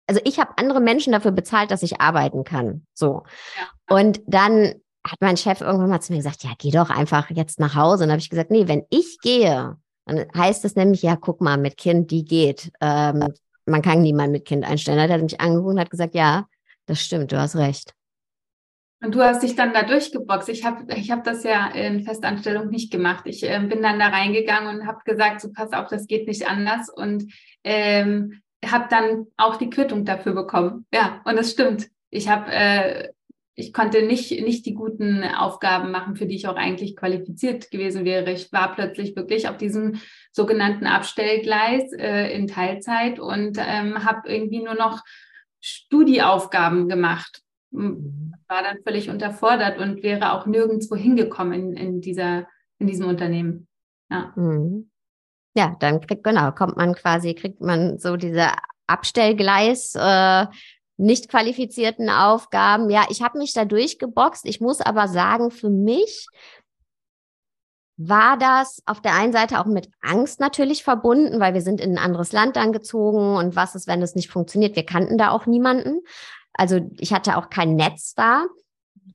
also 0.06 0.20
ich 0.24 0.38
habe 0.38 0.52
andere 0.56 0.80
Menschen 0.80 1.12
dafür 1.12 1.32
bezahlt, 1.32 1.70
dass 1.70 1.82
ich 1.82 2.00
arbeiten 2.00 2.44
kann. 2.44 2.86
So. 2.94 3.22
Ja. 3.56 3.96
Und 3.96 4.20
dann 4.26 4.74
hat 5.04 5.20
mein 5.20 5.36
Chef 5.36 5.60
irgendwann 5.60 5.90
mal 5.90 6.00
zu 6.00 6.12
mir 6.12 6.18
gesagt, 6.18 6.44
ja, 6.44 6.50
geh 6.58 6.70
doch 6.70 6.90
einfach 6.90 7.30
jetzt 7.30 7.58
nach 7.58 7.74
Hause. 7.74 8.04
Und 8.04 8.10
habe 8.10 8.20
ich 8.20 8.30
gesagt, 8.30 8.50
nee, 8.50 8.68
wenn 8.68 8.84
ich 8.90 9.18
gehe, 9.20 9.76
dann 10.06 10.26
heißt 10.36 10.64
es 10.64 10.76
nämlich, 10.76 11.02
ja, 11.02 11.16
guck 11.16 11.40
mal, 11.40 11.56
mit 11.56 11.76
Kind, 11.76 12.10
die 12.10 12.24
geht. 12.24 12.70
Ähm, 12.80 13.32
man 13.66 13.82
kann 13.82 14.02
niemanden 14.02 14.32
mit 14.32 14.44
Kind 14.44 14.64
einstellen. 14.64 14.98
Dann 14.98 15.10
hat 15.10 15.18
er 15.18 15.22
mich 15.22 15.40
angerufen 15.40 15.74
und 15.74 15.80
hat 15.80 15.90
gesagt, 15.90 16.14
ja, 16.14 16.46
das 16.86 17.00
stimmt, 17.00 17.32
du 17.32 17.38
hast 17.38 17.56
recht. 17.56 17.94
Und 19.02 19.14
du 19.14 19.22
hast 19.22 19.42
dich 19.42 19.56
dann 19.56 19.72
da 19.72 19.82
durchgeboxt. 19.82 20.50
Ich 20.50 20.64
habe 20.64 20.92
ich 20.94 21.10
hab 21.10 21.24
das 21.24 21.42
ja 21.42 21.68
in 21.68 22.04
Festanstellung 22.04 22.68
nicht 22.68 22.92
gemacht. 22.92 23.24
Ich 23.26 23.42
äh, 23.42 23.58
bin 23.60 23.80
dann 23.80 23.98
da 23.98 24.08
reingegangen 24.08 24.80
und 24.80 24.86
habe 24.86 24.98
gesagt, 25.04 25.40
so 25.40 25.50
pass 25.52 25.72
auf, 25.72 25.88
das 25.88 26.06
geht 26.06 26.28
nicht 26.28 26.46
anders. 26.46 26.90
Und 26.90 27.32
ähm, 27.64 28.42
habe 28.64 28.88
dann 28.90 29.26
auch 29.38 29.56
die 29.56 29.70
Quittung 29.70 30.04
dafür 30.04 30.34
bekommen. 30.34 30.86
Ja, 30.92 31.22
und 31.24 31.36
das 31.36 31.50
stimmt. 31.50 31.88
Ich 32.10 32.28
habe, 32.28 32.50
äh, 32.50 33.08
ich 33.54 33.72
konnte 33.72 34.02
nicht, 34.02 34.30
nicht 34.30 34.64
die 34.64 34.74
guten 34.74 35.22
Aufgaben 35.22 35.90
machen, 35.90 36.16
für 36.16 36.26
die 36.26 36.36
ich 36.36 36.48
auch 36.48 36.56
eigentlich 36.56 36.96
qualifiziert 36.96 37.70
gewesen 37.70 38.04
wäre. 38.04 38.30
Ich 38.30 38.52
war 38.52 38.74
plötzlich 38.74 39.16
wirklich 39.16 39.48
auf 39.48 39.56
diesem 39.56 40.00
sogenannten 40.32 40.86
Abstellgleis 40.86 41.92
äh, 41.92 42.34
in 42.34 42.46
Teilzeit 42.46 43.18
und 43.18 43.58
ähm, 43.58 44.04
habe 44.04 44.28
irgendwie 44.28 44.62
nur 44.62 44.74
noch 44.74 45.02
Studieaufgaben 45.60 46.88
gemacht 46.88 47.42
Mhm. 47.70 48.34
war 48.48 48.62
dann 48.62 48.82
völlig 48.82 49.10
unterfordert 49.10 49.78
und 49.78 50.02
wäre 50.02 50.32
auch 50.32 50.46
nirgendwo 50.46 50.96
hingekommen 50.96 51.52
in, 51.52 51.76
in, 51.76 52.00
dieser, 52.00 52.48
in 52.78 52.86
diesem 52.86 53.06
Unternehmen. 53.06 53.68
Ja. 54.10 54.32
Mhm. 54.34 54.90
ja, 55.54 55.76
dann 55.78 56.00
kriegt, 56.00 56.24
genau, 56.24 56.50
kommt 56.50 56.76
man 56.76 56.94
quasi, 56.94 57.34
kriegt 57.34 57.60
man 57.60 57.98
so 57.98 58.16
diese 58.16 58.48
Abstellgleis, 58.88 59.94
äh, 59.94 60.46
nicht 61.00 61.28
qualifizierten 61.28 62.10
Aufgaben. 62.10 62.90
Ja, 62.90 63.06
ich 63.08 63.22
habe 63.22 63.38
mich 63.38 63.52
da 63.52 63.64
durchgeboxt. 63.64 64.44
Ich 64.44 64.60
muss 64.60 64.80
aber 64.80 65.08
sagen, 65.08 65.50
für 65.50 65.70
mich 65.70 66.26
war 67.96 68.38
das 68.38 68.82
auf 68.86 69.00
der 69.00 69.14
einen 69.14 69.32
Seite 69.32 69.60
auch 69.60 69.66
mit 69.66 69.88
Angst 70.00 70.40
natürlich 70.40 70.84
verbunden, 70.84 71.40
weil 71.40 71.54
wir 71.54 71.62
sind 71.62 71.80
in 71.80 71.92
ein 71.92 72.04
anderes 72.04 72.32
Land 72.32 72.56
dann 72.56 72.72
gezogen 72.72 73.36
und 73.36 73.56
was 73.56 73.74
ist, 73.74 73.86
wenn 73.86 74.02
es 74.02 74.14
nicht 74.14 74.30
funktioniert? 74.30 74.76
Wir 74.76 74.86
kannten 74.86 75.18
da 75.18 75.30
auch 75.30 75.46
niemanden. 75.46 76.00
Also 76.54 76.80
ich 76.98 77.12
hatte 77.12 77.36
auch 77.36 77.50
kein 77.50 77.76
Netz 77.76 78.14
da. 78.14 78.44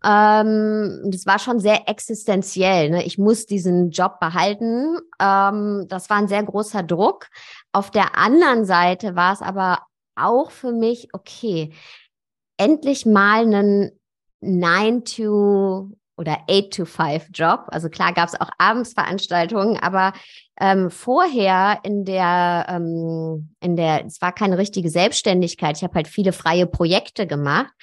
Ähm, 0.04 1.02
das 1.06 1.26
war 1.26 1.40
schon 1.40 1.60
sehr 1.60 1.88
existenziell. 1.88 2.90
Ne? 2.90 3.06
Ich 3.06 3.18
muss 3.18 3.46
diesen 3.46 3.92
Job 3.92 4.20
behalten. 4.20 4.98
Ähm, 5.20 5.86
das 5.88 6.10
war 6.10 6.18
ein 6.18 6.28
sehr 6.28 6.44
großer 6.44 6.84
Druck. 6.84 7.28
Auf 7.72 7.92
der 7.92 8.18
anderen 8.18 8.66
Seite 8.66 9.16
war 9.16 9.34
es 9.34 9.42
aber 9.42 9.80
auch 10.16 10.52
für 10.52 10.72
mich, 10.72 11.10
okay, 11.14 11.72
endlich 12.58 13.06
mal 13.06 13.42
einen 13.42 13.92
9 14.42 15.06
to 15.06 15.92
oder 16.18 16.38
8 16.50 16.72
to 16.72 16.86
5 16.86 17.30
Job. 17.34 17.66
Also 17.68 17.90
klar 17.90 18.14
gab 18.14 18.30
es 18.30 18.40
auch 18.40 18.50
Abendsveranstaltungen, 18.58 19.78
aber 19.78 20.14
ähm, 20.60 20.90
vorher 20.90 21.80
in 21.84 22.06
der, 22.06 22.66
ähm, 22.70 23.50
in 23.60 23.76
der, 23.76 24.06
es 24.06 24.22
war 24.22 24.32
keine 24.32 24.58
richtige 24.58 24.90
Selbstständigkeit. 24.90 25.76
Ich 25.78 25.84
habe 25.84 25.96
halt 25.96 26.08
viele 26.08 26.32
freie 26.32 26.68
Projekte 26.68 27.28
gemacht. 27.28 27.74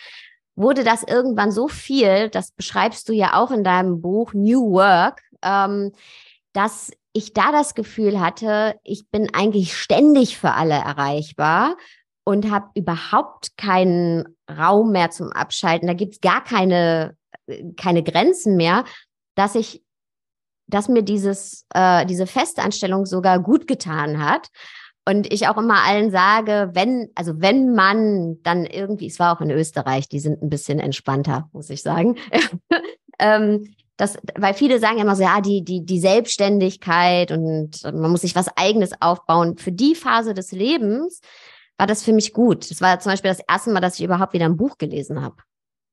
Wurde 0.54 0.84
das 0.84 1.02
irgendwann 1.02 1.50
so 1.50 1.68
viel, 1.68 2.28
das 2.28 2.52
beschreibst 2.52 3.08
du 3.08 3.12
ja 3.12 3.34
auch 3.34 3.50
in 3.50 3.64
deinem 3.64 4.00
Buch 4.00 4.32
New 4.32 4.72
Work, 4.72 5.20
ähm, 5.42 5.92
dass 6.52 6.90
ich 7.14 7.34
da 7.34 7.52
das 7.52 7.74
Gefühl 7.74 8.20
hatte, 8.20 8.76
ich 8.82 9.08
bin 9.10 9.34
eigentlich 9.34 9.76
ständig 9.76 10.38
für 10.38 10.52
alle 10.52 10.74
erreichbar 10.74 11.76
und 12.24 12.50
habe 12.50 12.70
überhaupt 12.74 13.56
keinen 13.56 14.36
Raum 14.50 14.92
mehr 14.92 15.10
zum 15.10 15.32
Abschalten. 15.32 15.88
Da 15.88 15.94
gibt's 15.94 16.20
gar 16.20 16.42
keine, 16.42 17.16
keine 17.76 18.02
Grenzen 18.02 18.56
mehr, 18.56 18.84
dass 19.34 19.54
ich 19.54 19.82
dass 20.68 20.88
mir 20.88 21.02
dieses, 21.02 21.66
äh, 21.74 22.06
diese 22.06 22.26
Festanstellung 22.26 23.04
sogar 23.04 23.40
gut 23.40 23.66
getan 23.66 24.24
hat. 24.24 24.48
Und 25.04 25.32
ich 25.32 25.48
auch 25.48 25.56
immer 25.56 25.82
allen 25.84 26.10
sage, 26.10 26.70
wenn, 26.74 27.10
also 27.14 27.40
wenn 27.40 27.74
man 27.74 28.40
dann 28.42 28.64
irgendwie, 28.64 29.08
es 29.08 29.18
war 29.18 29.36
auch 29.36 29.40
in 29.40 29.50
Österreich, 29.50 30.08
die 30.08 30.20
sind 30.20 30.42
ein 30.42 30.48
bisschen 30.48 30.78
entspannter, 30.78 31.48
muss 31.52 31.70
ich 31.70 31.82
sagen. 31.82 32.16
ähm, 33.18 33.74
das, 33.96 34.16
weil 34.36 34.54
viele 34.54 34.78
sagen 34.78 34.98
immer 34.98 35.16
so, 35.16 35.24
ja, 35.24 35.40
die, 35.40 35.64
die, 35.64 35.84
die 35.84 36.00
Selbstständigkeit 36.00 37.32
und 37.32 37.82
man 37.82 38.10
muss 38.10 38.22
sich 38.22 38.36
was 38.36 38.56
Eigenes 38.56 38.92
aufbauen. 39.00 39.58
Für 39.58 39.72
die 39.72 39.94
Phase 39.94 40.34
des 40.34 40.52
Lebens 40.52 41.20
war 41.78 41.86
das 41.86 42.04
für 42.04 42.12
mich 42.12 42.32
gut. 42.32 42.70
Das 42.70 42.80
war 42.80 42.98
zum 43.00 43.12
Beispiel 43.12 43.30
das 43.30 43.42
erste 43.48 43.70
Mal, 43.70 43.80
dass 43.80 43.98
ich 43.98 44.04
überhaupt 44.04 44.32
wieder 44.32 44.46
ein 44.46 44.56
Buch 44.56 44.78
gelesen 44.78 45.22
habe. 45.22 45.36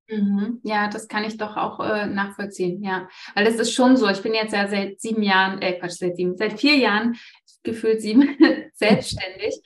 Mhm. 0.09 0.59
Ja, 0.63 0.87
das 0.87 1.07
kann 1.07 1.23
ich 1.23 1.37
doch 1.37 1.55
auch 1.55 1.79
äh, 1.79 2.07
nachvollziehen, 2.07 2.83
ja. 2.83 3.07
Weil 3.35 3.47
es 3.47 3.55
ist 3.55 3.73
schon 3.73 3.95
so, 3.95 4.07
ich 4.07 4.21
bin 4.21 4.33
jetzt 4.33 4.53
ja 4.53 4.67
seit 4.67 4.99
sieben 4.99 5.21
Jahren, 5.21 5.61
äh 5.61 5.79
Quatsch, 5.79 5.97
seit 5.99 6.15
sieben, 6.15 6.35
seit 6.35 6.59
vier 6.59 6.77
Jahren, 6.77 7.15
gefühlt 7.63 8.01
sieben, 8.01 8.37
selbstständig. 8.73 9.61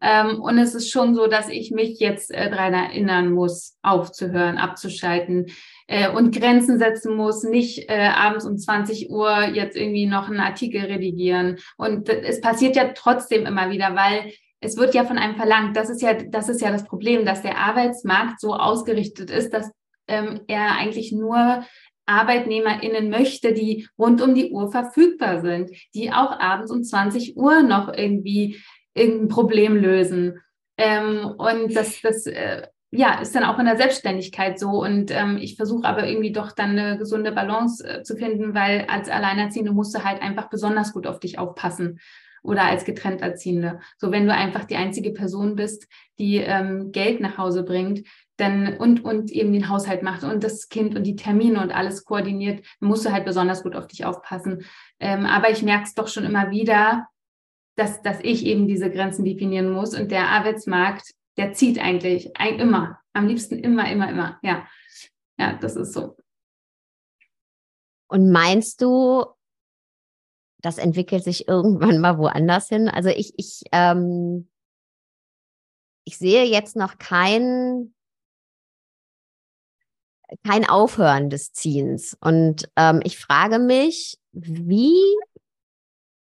Ähm, 0.00 0.42
und 0.42 0.58
es 0.58 0.74
ist 0.74 0.90
schon 0.90 1.14
so, 1.14 1.28
dass 1.28 1.48
ich 1.48 1.70
mich 1.70 1.98
jetzt 1.98 2.30
äh, 2.30 2.50
daran 2.50 2.74
erinnern 2.74 3.30
muss, 3.30 3.78
aufzuhören, 3.82 4.58
abzuschalten 4.58 5.46
äh, 5.86 6.10
und 6.10 6.36
Grenzen 6.36 6.78
setzen 6.78 7.16
muss, 7.16 7.42
nicht 7.42 7.88
äh, 7.88 8.10
abends 8.14 8.44
um 8.44 8.58
20 8.58 9.08
Uhr 9.10 9.44
jetzt 9.44 9.76
irgendwie 9.76 10.06
noch 10.06 10.28
einen 10.28 10.40
Artikel 10.40 10.82
redigieren. 10.82 11.58
Und 11.78 12.08
es 12.08 12.40
passiert 12.40 12.76
ja 12.76 12.92
trotzdem 12.94 13.46
immer 13.46 13.70
wieder, 13.70 13.94
weil 13.94 14.30
es 14.64 14.76
wird 14.76 14.94
ja 14.94 15.04
von 15.04 15.18
einem 15.18 15.36
verlangt. 15.36 15.76
Das 15.76 15.90
ist 15.90 16.02
ja, 16.02 16.14
das 16.14 16.48
ist 16.48 16.60
ja 16.60 16.70
das 16.70 16.84
Problem, 16.84 17.24
dass 17.24 17.42
der 17.42 17.58
Arbeitsmarkt 17.58 18.40
so 18.40 18.54
ausgerichtet 18.54 19.30
ist, 19.30 19.50
dass 19.50 19.70
ähm, 20.08 20.40
er 20.48 20.76
eigentlich 20.76 21.12
nur 21.12 21.64
ArbeitnehmerInnen 22.06 23.10
möchte, 23.10 23.52
die 23.52 23.88
rund 23.98 24.20
um 24.20 24.34
die 24.34 24.50
Uhr 24.50 24.70
verfügbar 24.70 25.40
sind, 25.40 25.70
die 25.94 26.12
auch 26.12 26.38
abends 26.38 26.70
um 26.70 26.82
20 26.82 27.36
Uhr 27.36 27.62
noch 27.62 27.92
irgendwie 27.92 28.60
irgendein 28.94 29.28
Problem 29.28 29.76
lösen. 29.76 30.40
Ähm, 30.76 31.34
und 31.38 31.74
das, 31.74 32.00
das 32.02 32.26
äh, 32.26 32.66
ja, 32.90 33.20
ist 33.20 33.34
dann 33.34 33.44
auch 33.44 33.58
in 33.58 33.66
der 33.66 33.76
Selbstständigkeit 33.76 34.58
so. 34.58 34.70
Und 34.70 35.10
ähm, 35.10 35.38
ich 35.40 35.56
versuche 35.56 35.86
aber 35.86 36.06
irgendwie 36.06 36.32
doch 36.32 36.52
dann 36.52 36.78
eine 36.78 36.98
gesunde 36.98 37.32
Balance 37.32 37.86
äh, 37.86 38.02
zu 38.02 38.16
finden, 38.16 38.54
weil 38.54 38.86
als 38.88 39.08
Alleinerziehende 39.08 39.72
musst 39.72 39.94
du 39.94 40.04
halt 40.04 40.22
einfach 40.22 40.48
besonders 40.48 40.92
gut 40.92 41.06
auf 41.06 41.20
dich 41.20 41.38
aufpassen 41.38 42.00
oder 42.44 42.64
als 42.64 42.84
getrennt 42.84 43.22
Erziehende. 43.22 43.80
So, 43.98 44.12
wenn 44.12 44.26
du 44.26 44.34
einfach 44.34 44.64
die 44.64 44.76
einzige 44.76 45.10
Person 45.12 45.56
bist, 45.56 45.88
die 46.18 46.36
ähm, 46.36 46.92
Geld 46.92 47.20
nach 47.20 47.38
Hause 47.38 47.64
bringt, 47.64 48.06
dann 48.36 48.76
und, 48.76 49.04
und 49.04 49.30
eben 49.30 49.52
den 49.52 49.68
Haushalt 49.68 50.02
macht 50.02 50.24
und 50.24 50.44
das 50.44 50.68
Kind 50.68 50.94
und 50.94 51.04
die 51.04 51.16
Termine 51.16 51.60
und 51.60 51.74
alles 51.74 52.04
koordiniert, 52.04 52.64
musst 52.80 53.04
du 53.06 53.12
halt 53.12 53.24
besonders 53.24 53.62
gut 53.62 53.74
auf 53.74 53.86
dich 53.86 54.04
aufpassen. 54.04 54.64
Ähm, 55.00 55.24
aber 55.24 55.50
ich 55.50 55.62
merke 55.62 55.84
es 55.84 55.94
doch 55.94 56.08
schon 56.08 56.24
immer 56.24 56.50
wieder, 56.50 57.08
dass, 57.76 58.02
dass 58.02 58.18
ich 58.22 58.44
eben 58.44 58.68
diese 58.68 58.90
Grenzen 58.90 59.24
definieren 59.24 59.70
muss 59.70 59.98
und 59.98 60.10
der 60.10 60.28
Arbeitsmarkt, 60.28 61.14
der 61.36 61.54
zieht 61.54 61.78
eigentlich 61.78 62.36
ein, 62.36 62.58
immer, 62.58 63.00
am 63.14 63.26
liebsten 63.26 63.58
immer, 63.58 63.90
immer, 63.90 64.10
immer. 64.10 64.38
Ja, 64.42 64.66
ja, 65.38 65.54
das 65.54 65.76
ist 65.76 65.94
so. 65.94 66.16
Und 68.08 68.30
meinst 68.30 68.82
du, 68.82 69.24
das 70.64 70.78
entwickelt 70.78 71.24
sich 71.24 71.48
irgendwann 71.48 72.00
mal 72.00 72.18
woanders 72.18 72.68
hin? 72.68 72.88
Also 72.88 73.10
ich, 73.10 73.34
ich, 73.36 73.62
ähm, 73.72 74.48
ich 76.04 76.18
sehe 76.18 76.44
jetzt 76.44 76.76
noch 76.76 76.98
keinen 76.98 77.94
kein 80.42 80.68
Aufhören 80.68 81.30
des 81.30 81.52
Ziehens. 81.52 82.16
Und 82.20 82.68
ähm, 82.76 83.00
ich 83.04 83.18
frage 83.18 83.58
mich, 83.58 84.18
wie 84.32 84.94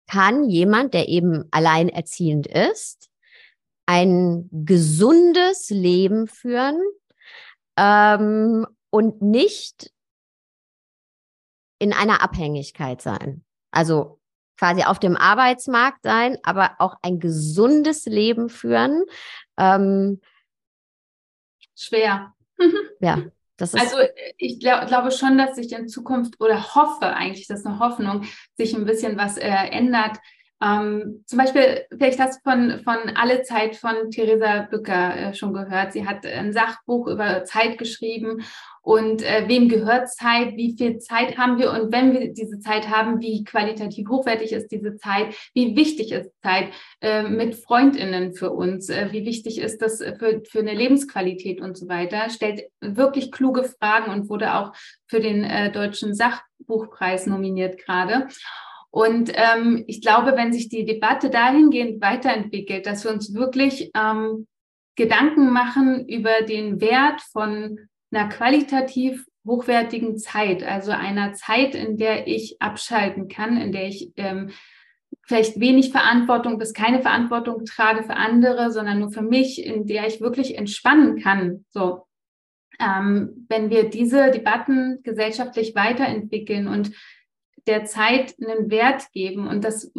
kann 0.06 0.48
jemand, 0.48 0.94
der 0.94 1.08
eben 1.08 1.44
alleinerziehend 1.50 2.46
ist, 2.46 3.10
ein 3.86 4.48
gesundes 4.52 5.70
Leben 5.70 6.26
führen 6.26 6.80
ähm, 7.76 8.66
und 8.90 9.20
nicht 9.20 9.92
in 11.78 11.92
einer 11.92 12.22
Abhängigkeit 12.22 13.02
sein. 13.02 13.44
Also 13.70 14.17
quasi 14.58 14.82
auf 14.82 14.98
dem 14.98 15.16
Arbeitsmarkt 15.16 16.02
sein, 16.02 16.36
aber 16.42 16.72
auch 16.78 16.96
ein 17.02 17.20
gesundes 17.20 18.06
Leben 18.06 18.48
führen. 18.48 19.04
Ähm, 19.56 20.20
Schwer. 21.76 22.34
ja, 23.00 23.22
das 23.56 23.74
ist. 23.74 23.80
Also 23.80 23.96
ich 24.36 24.58
glaub, 24.60 24.86
glaube 24.86 25.12
schon, 25.12 25.38
dass 25.38 25.56
sich 25.56 25.72
in 25.72 25.88
Zukunft 25.88 26.40
oder 26.40 26.74
hoffe 26.74 27.06
eigentlich, 27.06 27.46
das 27.46 27.60
ist 27.60 27.66
eine 27.66 27.78
Hoffnung, 27.78 28.24
sich 28.56 28.74
ein 28.74 28.84
bisschen 28.84 29.16
was 29.16 29.36
äh, 29.36 29.48
ändert. 29.48 30.18
Ähm, 30.60 31.22
zum 31.26 31.38
Beispiel, 31.38 31.84
vielleicht 31.96 32.18
hast 32.18 32.40
du 32.40 32.50
von, 32.50 32.80
von 32.82 33.16
Alle 33.16 33.42
Zeit 33.42 33.76
von 33.76 34.10
Theresa 34.10 34.62
Bücker 34.62 35.16
äh, 35.16 35.34
schon 35.34 35.52
gehört. 35.52 35.92
Sie 35.92 36.06
hat 36.06 36.26
ein 36.26 36.52
Sachbuch 36.52 37.06
über 37.06 37.44
Zeit 37.44 37.78
geschrieben. 37.78 38.42
Und 38.82 39.22
äh, 39.22 39.44
wem 39.46 39.68
gehört 39.68 40.08
Zeit, 40.08 40.56
wie 40.56 40.74
viel 40.76 40.98
Zeit 40.98 41.36
haben 41.36 41.58
wir? 41.58 41.70
Und 41.72 41.92
wenn 41.92 42.12
wir 42.12 42.32
diese 42.32 42.58
Zeit 42.58 42.88
haben, 42.88 43.20
wie 43.20 43.44
qualitativ 43.44 44.08
hochwertig 44.08 44.52
ist 44.52 44.68
diese 44.68 44.96
Zeit, 44.96 45.34
wie 45.52 45.76
wichtig 45.76 46.10
ist 46.10 46.30
Zeit 46.42 46.70
äh, 47.02 47.22
mit 47.22 47.54
Freundinnen 47.54 48.32
für 48.32 48.50
uns, 48.50 48.88
äh, 48.88 49.08
wie 49.12 49.26
wichtig 49.26 49.58
ist 49.58 49.82
das 49.82 49.98
für, 49.98 50.42
für 50.48 50.60
eine 50.60 50.74
Lebensqualität 50.74 51.60
und 51.60 51.76
so 51.76 51.86
weiter, 51.88 52.30
stellt 52.30 52.62
wirklich 52.80 53.30
kluge 53.30 53.64
Fragen 53.64 54.10
und 54.10 54.30
wurde 54.30 54.54
auch 54.54 54.72
für 55.06 55.20
den 55.20 55.44
äh, 55.44 55.70
deutschen 55.70 56.14
Sachbuchpreis 56.14 57.26
nominiert 57.26 57.78
gerade. 57.78 58.28
Und 58.90 59.32
ähm, 59.34 59.84
ich 59.86 60.00
glaube, 60.00 60.32
wenn 60.36 60.52
sich 60.52 60.68
die 60.68 60.84
Debatte 60.84 61.30
dahingehend 61.30 62.00
weiterentwickelt, 62.00 62.86
dass 62.86 63.04
wir 63.04 63.12
uns 63.12 63.34
wirklich 63.34 63.90
ähm, 63.94 64.46
Gedanken 64.96 65.52
machen 65.52 66.08
über 66.08 66.42
den 66.42 66.80
Wert 66.80 67.20
von 67.32 67.78
einer 68.10 68.28
qualitativ 68.28 69.26
hochwertigen 69.46 70.18
Zeit, 70.18 70.62
also 70.62 70.90
einer 70.90 71.32
Zeit, 71.34 71.74
in 71.74 71.96
der 71.96 72.26
ich 72.26 72.60
abschalten 72.60 73.28
kann, 73.28 73.56
in 73.56 73.72
der 73.72 73.88
ich 73.88 74.12
ähm, 74.16 74.50
vielleicht 75.26 75.60
wenig 75.60 75.90
Verantwortung 75.90 76.58
bis 76.58 76.72
keine 76.72 77.00
Verantwortung 77.00 77.64
trage 77.64 78.02
für 78.02 78.16
andere, 78.16 78.70
sondern 78.70 78.98
nur 78.98 79.10
für 79.10 79.22
mich, 79.22 79.64
in 79.64 79.86
der 79.86 80.06
ich 80.06 80.20
wirklich 80.20 80.56
entspannen 80.56 81.20
kann. 81.20 81.64
So, 81.70 82.06
ähm, 82.80 83.46
wenn 83.48 83.70
wir 83.70 83.90
diese 83.90 84.30
Debatten 84.30 85.00
gesellschaftlich 85.02 85.74
weiterentwickeln 85.74 86.68
und 86.68 86.92
der 87.68 87.84
Zeit 87.84 88.34
einen 88.40 88.70
Wert 88.70 89.12
geben 89.12 89.46
und 89.46 89.64
das 89.64 89.92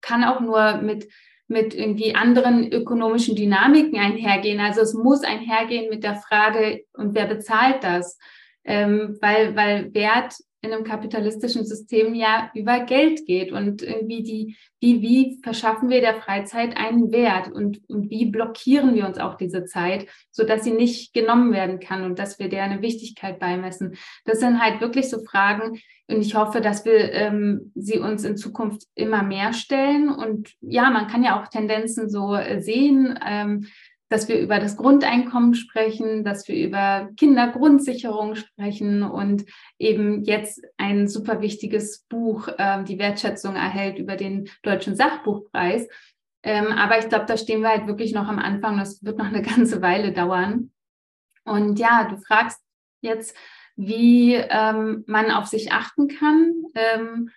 kann 0.00 0.22
auch 0.24 0.40
nur 0.40 0.78
mit 0.82 1.08
mit 1.46 1.74
irgendwie 1.74 2.14
anderen 2.14 2.72
ökonomischen 2.72 3.36
Dynamiken 3.36 3.98
einhergehen. 3.98 4.60
Also 4.60 4.80
es 4.80 4.94
muss 4.94 5.22
einhergehen 5.22 5.90
mit 5.90 6.02
der 6.02 6.16
Frage, 6.16 6.84
und 6.94 7.14
wer 7.14 7.26
bezahlt 7.26 7.84
das? 7.84 8.18
Ähm, 8.64 9.18
weil, 9.20 9.54
weil 9.54 9.92
Wert 9.92 10.36
in 10.62 10.72
einem 10.72 10.84
kapitalistischen 10.84 11.66
System 11.66 12.14
ja 12.14 12.50
über 12.54 12.80
Geld 12.80 13.26
geht 13.26 13.52
und 13.52 13.82
irgendwie 13.82 14.22
die, 14.22 14.56
wie, 14.80 15.02
wie 15.02 15.40
verschaffen 15.42 15.90
wir 15.90 16.00
der 16.00 16.14
Freizeit 16.14 16.78
einen 16.78 17.12
Wert 17.12 17.52
und, 17.52 17.82
und 17.88 18.08
wie 18.08 18.30
blockieren 18.30 18.94
wir 18.94 19.06
uns 19.06 19.18
auch 19.18 19.34
diese 19.34 19.66
Zeit, 19.66 20.08
so 20.30 20.44
dass 20.44 20.64
sie 20.64 20.72
nicht 20.72 21.12
genommen 21.12 21.52
werden 21.52 21.80
kann 21.80 22.04
und 22.04 22.18
dass 22.18 22.38
wir 22.38 22.48
der 22.48 22.62
eine 22.62 22.80
Wichtigkeit 22.80 23.38
beimessen. 23.38 23.96
Das 24.24 24.40
sind 24.40 24.58
halt 24.62 24.80
wirklich 24.80 25.10
so 25.10 25.22
Fragen 25.22 25.78
und 26.06 26.20
ich 26.20 26.34
hoffe, 26.34 26.60
dass 26.60 26.84
wir 26.84 27.12
ähm, 27.12 27.72
sie 27.74 27.98
uns 27.98 28.24
in 28.24 28.36
Zukunft 28.36 28.82
immer 28.94 29.22
mehr 29.22 29.52
stellen 29.52 30.08
und 30.08 30.52
ja, 30.60 30.90
man 30.90 31.06
kann 31.06 31.24
ja 31.24 31.40
auch 31.40 31.48
Tendenzen 31.48 32.10
so 32.10 32.34
äh, 32.34 32.60
sehen. 32.60 33.18
Ähm, 33.26 33.66
dass 34.10 34.28
wir 34.28 34.38
über 34.38 34.60
das 34.60 34.76
Grundeinkommen 34.76 35.54
sprechen, 35.54 36.22
dass 36.22 36.46
wir 36.46 36.54
über 36.64 37.08
Kindergrundsicherung 37.16 38.36
sprechen 38.36 39.02
und 39.02 39.44
eben 39.78 40.22
jetzt 40.22 40.62
ein 40.76 41.08
super 41.08 41.40
wichtiges 41.40 42.04
Buch 42.08 42.46
äh, 42.58 42.84
die 42.84 42.98
Wertschätzung 42.98 43.56
erhält 43.56 43.98
über 43.98 44.14
den 44.14 44.48
Deutschen 44.62 44.94
Sachbuchpreis. 44.94 45.88
Ähm, 46.44 46.66
aber 46.66 46.98
ich 46.98 47.08
glaube, 47.08 47.24
da 47.26 47.36
stehen 47.36 47.62
wir 47.62 47.70
halt 47.70 47.86
wirklich 47.86 48.12
noch 48.12 48.28
am 48.28 48.38
Anfang. 48.38 48.78
Das 48.78 49.02
wird 49.02 49.18
noch 49.18 49.26
eine 49.26 49.42
ganze 49.56 49.80
Weile 49.80 50.12
dauern. 50.12 50.70
Und 51.44 51.78
ja, 51.78 52.06
du 52.08 52.16
fragst 52.18 52.60
jetzt, 53.00 53.36
wie 53.76 54.34
ähm, 54.34 55.04
man 55.06 55.30
auf 55.30 55.46
sich 55.46 55.72
achten 55.72 56.08
kann. 56.08 56.52
Ähm, 56.74 57.30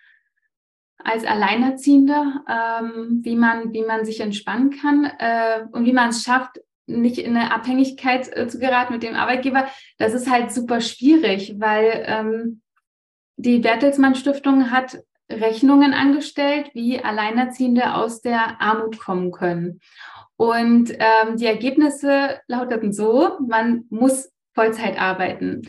als 0.98 1.24
Alleinerziehende, 1.24 2.42
ähm, 2.48 3.20
wie 3.22 3.36
man, 3.36 3.72
wie 3.72 3.84
man 3.84 4.04
sich 4.04 4.20
entspannen 4.20 4.70
kann 4.70 5.04
äh, 5.04 5.64
und 5.70 5.84
wie 5.84 5.92
man 5.92 6.10
es 6.10 6.24
schafft, 6.24 6.60
nicht 6.86 7.18
in 7.18 7.36
eine 7.36 7.52
Abhängigkeit 7.52 8.34
äh, 8.36 8.48
zu 8.48 8.58
geraten 8.58 8.94
mit 8.94 9.02
dem 9.02 9.14
Arbeitgeber, 9.14 9.68
das 9.98 10.14
ist 10.14 10.30
halt 10.30 10.50
super 10.50 10.80
schwierig, 10.80 11.54
weil 11.58 12.04
ähm, 12.06 12.62
die 13.36 13.58
Bertelsmann 13.60 14.16
Stiftung 14.16 14.70
hat 14.70 14.98
Rechnungen 15.30 15.92
angestellt, 15.92 16.70
wie 16.74 16.98
Alleinerziehende 17.02 17.94
aus 17.94 18.22
der 18.22 18.60
Armut 18.60 18.98
kommen 18.98 19.30
können. 19.30 19.80
Und 20.36 20.92
ähm, 20.92 21.36
die 21.36 21.46
Ergebnisse 21.46 22.40
lauteten 22.48 22.92
so, 22.92 23.38
man 23.46 23.84
muss 23.90 24.32
Vollzeit 24.54 25.00
arbeiten. 25.00 25.62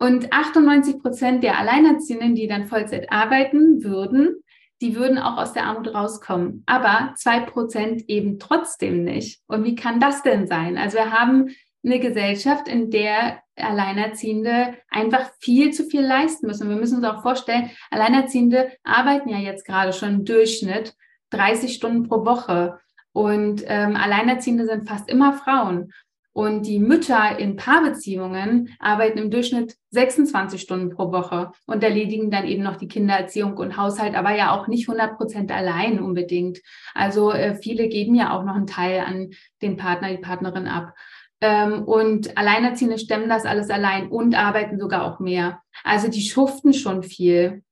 Und 0.00 0.32
98 0.32 0.98
Prozent 1.00 1.44
der 1.44 1.58
Alleinerziehenden, 1.58 2.34
die 2.34 2.46
dann 2.46 2.66
Vollzeit 2.66 3.12
arbeiten 3.12 3.84
würden, 3.84 4.42
die 4.80 4.96
würden 4.96 5.18
auch 5.18 5.36
aus 5.36 5.52
der 5.52 5.64
Armut 5.64 5.92
rauskommen. 5.92 6.62
Aber 6.64 7.12
zwei 7.16 7.40
Prozent 7.40 8.08
eben 8.08 8.38
trotzdem 8.38 9.04
nicht. 9.04 9.42
Und 9.46 9.64
wie 9.64 9.74
kann 9.74 10.00
das 10.00 10.22
denn 10.22 10.46
sein? 10.46 10.78
Also 10.78 10.96
wir 10.96 11.12
haben 11.12 11.50
eine 11.84 12.00
Gesellschaft, 12.00 12.66
in 12.66 12.90
der 12.90 13.42
Alleinerziehende 13.56 14.74
einfach 14.88 15.30
viel 15.38 15.72
zu 15.72 15.84
viel 15.84 16.02
leisten 16.02 16.46
müssen. 16.46 16.70
Wir 16.70 16.76
müssen 16.76 16.96
uns 16.96 17.04
auch 17.04 17.20
vorstellen, 17.20 17.70
Alleinerziehende 17.90 18.72
arbeiten 18.84 19.28
ja 19.28 19.38
jetzt 19.38 19.66
gerade 19.66 19.92
schon 19.92 20.14
im 20.14 20.24
Durchschnitt 20.24 20.94
30 21.30 21.74
Stunden 21.74 22.08
pro 22.08 22.24
Woche. 22.24 22.78
Und 23.12 23.62
ähm, 23.66 23.96
Alleinerziehende 23.96 24.64
sind 24.64 24.88
fast 24.88 25.10
immer 25.10 25.34
Frauen. 25.34 25.92
Und 26.32 26.66
die 26.66 26.78
Mütter 26.78 27.38
in 27.38 27.56
Paarbeziehungen 27.56 28.74
arbeiten 28.78 29.18
im 29.18 29.30
Durchschnitt 29.30 29.76
26 29.90 30.60
Stunden 30.60 30.90
pro 30.90 31.10
Woche 31.10 31.50
und 31.66 31.82
erledigen 31.82 32.30
dann 32.30 32.46
eben 32.46 32.62
noch 32.62 32.76
die 32.76 32.86
Kindererziehung 32.86 33.56
und 33.56 33.76
Haushalt, 33.76 34.14
aber 34.14 34.34
ja 34.36 34.52
auch 34.52 34.68
nicht 34.68 34.88
100 34.88 35.16
Prozent 35.16 35.50
allein 35.50 36.00
unbedingt. 36.00 36.60
Also 36.94 37.32
äh, 37.32 37.56
viele 37.56 37.88
geben 37.88 38.14
ja 38.14 38.32
auch 38.36 38.44
noch 38.44 38.54
einen 38.54 38.68
Teil 38.68 39.00
an 39.00 39.30
den 39.60 39.76
Partner, 39.76 40.10
die 40.10 40.18
Partnerin 40.18 40.68
ab. 40.68 40.94
Ähm, 41.40 41.82
und 41.84 42.36
Alleinerziehende 42.36 42.98
stemmen 42.98 43.28
das 43.28 43.44
alles 43.44 43.70
allein 43.70 44.08
und 44.08 44.34
arbeiten 44.36 44.78
sogar 44.78 45.04
auch 45.04 45.18
mehr. 45.18 45.60
Also 45.82 46.08
die 46.08 46.22
schuften 46.22 46.74
schon 46.74 47.02
viel. 47.02 47.64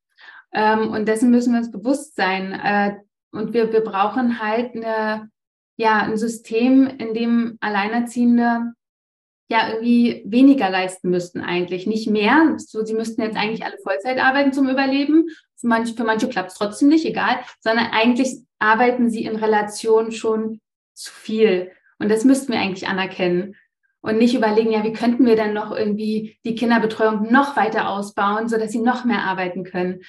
Ähm, 0.52 0.90
und 0.90 1.06
dessen 1.06 1.30
müssen 1.30 1.52
wir 1.52 1.58
uns 1.58 1.70
bewusst 1.70 2.16
sein. 2.16 2.52
Äh, 2.52 2.96
und 3.30 3.52
wir, 3.52 3.72
wir 3.72 3.82
brauchen 3.82 4.40
halt 4.40 4.74
eine 4.74 5.30
ja 5.78 6.02
ein 6.02 6.18
System, 6.18 6.86
in 6.86 7.14
dem 7.14 7.56
Alleinerziehende 7.60 8.72
ja 9.50 9.70
irgendwie 9.70 10.22
weniger 10.26 10.68
leisten 10.68 11.08
müssten 11.08 11.40
eigentlich, 11.40 11.86
nicht 11.86 12.10
mehr. 12.10 12.54
So, 12.58 12.84
sie 12.84 12.92
müssten 12.92 13.22
jetzt 13.22 13.36
eigentlich 13.36 13.64
alle 13.64 13.78
Vollzeit 13.82 14.18
arbeiten 14.18 14.52
zum 14.52 14.68
Überleben. 14.68 15.28
Für 15.56 15.68
manche, 15.68 15.94
für 15.94 16.04
manche 16.04 16.28
klappt 16.28 16.50
es 16.50 16.58
trotzdem 16.58 16.88
nicht, 16.88 17.06
egal, 17.06 17.38
sondern 17.60 17.86
eigentlich 17.92 18.36
arbeiten 18.58 19.08
sie 19.08 19.24
in 19.24 19.36
Relation 19.36 20.12
schon 20.12 20.60
zu 20.92 21.12
viel. 21.12 21.70
Und 21.98 22.10
das 22.10 22.24
müssten 22.24 22.52
wir 22.52 22.60
eigentlich 22.60 22.88
anerkennen 22.88 23.56
und 24.00 24.18
nicht 24.18 24.34
überlegen, 24.34 24.70
ja, 24.70 24.84
wie 24.84 24.92
könnten 24.92 25.24
wir 25.24 25.36
dann 25.36 25.54
noch 25.54 25.74
irgendwie 25.74 26.38
die 26.44 26.54
Kinderbetreuung 26.54 27.32
noch 27.32 27.56
weiter 27.56 27.88
ausbauen, 27.88 28.48
so 28.48 28.58
dass 28.58 28.72
sie 28.72 28.80
noch 28.80 29.04
mehr 29.04 29.22
arbeiten 29.22 29.64
können. 29.64 30.02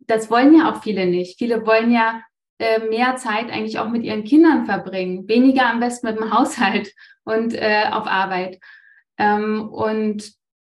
Das 0.00 0.30
wollen 0.30 0.56
ja 0.56 0.72
auch 0.72 0.82
viele 0.82 1.06
nicht. 1.06 1.38
Viele 1.38 1.66
wollen 1.66 1.92
ja 1.92 2.22
äh, 2.58 2.80
mehr 2.88 3.16
Zeit 3.16 3.50
eigentlich 3.50 3.78
auch 3.78 3.88
mit 3.88 4.02
ihren 4.02 4.24
Kindern 4.24 4.66
verbringen, 4.66 5.28
weniger 5.28 5.66
am 5.66 5.80
besten 5.80 6.08
mit 6.08 6.18
dem 6.18 6.32
Haushalt 6.36 6.92
und 7.24 7.54
äh, 7.54 7.84
auf 7.90 8.06
Arbeit. 8.06 8.58
Ähm, 9.16 9.68
und 9.68 10.32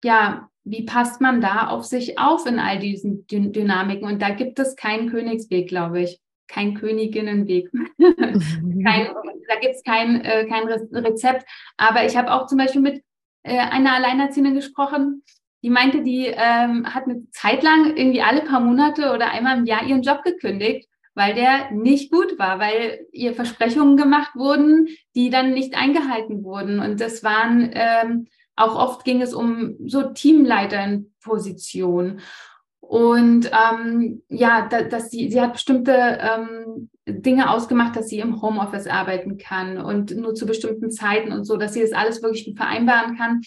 ja, 0.02 0.48
wie 0.64 0.84
passt 0.84 1.20
man 1.20 1.40
da 1.40 1.68
auf 1.68 1.84
sich 1.84 2.18
auf 2.18 2.46
in 2.46 2.58
all 2.58 2.78
diesen 2.78 3.26
Dyn 3.26 3.52
Dynamiken? 3.52 4.06
Und 4.06 4.20
da 4.20 4.30
gibt 4.30 4.58
es 4.58 4.76
keinen 4.76 5.10
Königsweg, 5.10 5.68
glaube 5.68 6.02
ich. 6.02 6.20
Kein 6.46 6.74
Königinnenweg. 6.74 7.70
kein, 7.98 9.08
da 9.48 9.60
gibt 9.60 9.74
es 9.74 9.82
kein, 9.84 10.24
äh, 10.24 10.46
kein 10.46 10.66
Rezept. 10.66 11.46
Aber 11.76 12.06
ich 12.06 12.16
habe 12.16 12.32
auch 12.32 12.46
zum 12.46 12.58
Beispiel 12.58 12.80
mit 12.80 13.02
äh, 13.42 13.58
einer 13.58 13.94
Alleinerziehenden 13.94 14.54
gesprochen, 14.54 15.22
die 15.62 15.70
meinte, 15.70 16.02
die 16.02 16.26
ähm, 16.26 16.86
hat 16.94 17.04
eine 17.04 17.28
Zeit 17.30 17.62
lang 17.62 17.96
irgendwie 17.96 18.22
alle 18.22 18.42
paar 18.42 18.60
Monate 18.60 19.12
oder 19.12 19.30
einmal 19.32 19.58
im 19.58 19.66
Jahr 19.66 19.84
ihren 19.84 20.02
Job 20.02 20.22
gekündigt 20.22 20.87
weil 21.18 21.34
der 21.34 21.70
nicht 21.72 22.10
gut 22.10 22.38
war, 22.38 22.58
weil 22.58 23.06
ihr 23.12 23.34
Versprechungen 23.34 23.98
gemacht 23.98 24.34
wurden, 24.34 24.88
die 25.14 25.28
dann 25.28 25.52
nicht 25.52 25.76
eingehalten 25.76 26.42
wurden. 26.44 26.80
Und 26.80 27.02
das 27.02 27.22
waren 27.22 27.68
ähm, 27.74 28.28
Auch 28.56 28.74
oft 28.74 29.04
ging 29.04 29.22
es 29.22 29.34
um 29.34 29.76
so 29.86 30.10
Teamleiternpositionen. 30.12 32.20
Und 32.80 33.50
ähm, 33.52 34.22
ja, 34.28 34.66
da, 34.68 34.82
dass 34.82 35.10
sie, 35.10 35.30
sie 35.30 35.40
hat 35.40 35.52
bestimmte 35.52 35.92
ähm, 35.92 36.90
Dinge 37.06 37.50
ausgemacht, 37.50 37.94
dass 37.94 38.08
sie 38.08 38.18
im 38.18 38.42
Homeoffice 38.42 38.88
arbeiten 38.88 39.38
kann 39.38 39.78
und 39.78 40.16
nur 40.16 40.34
zu 40.34 40.46
bestimmten 40.46 40.90
Zeiten 40.90 41.32
und 41.32 41.44
so, 41.44 41.56
dass 41.56 41.74
sie 41.74 41.82
das 41.82 41.92
alles 41.92 42.20
wirklich 42.22 42.52
vereinbaren 42.56 43.16
kann. 43.16 43.42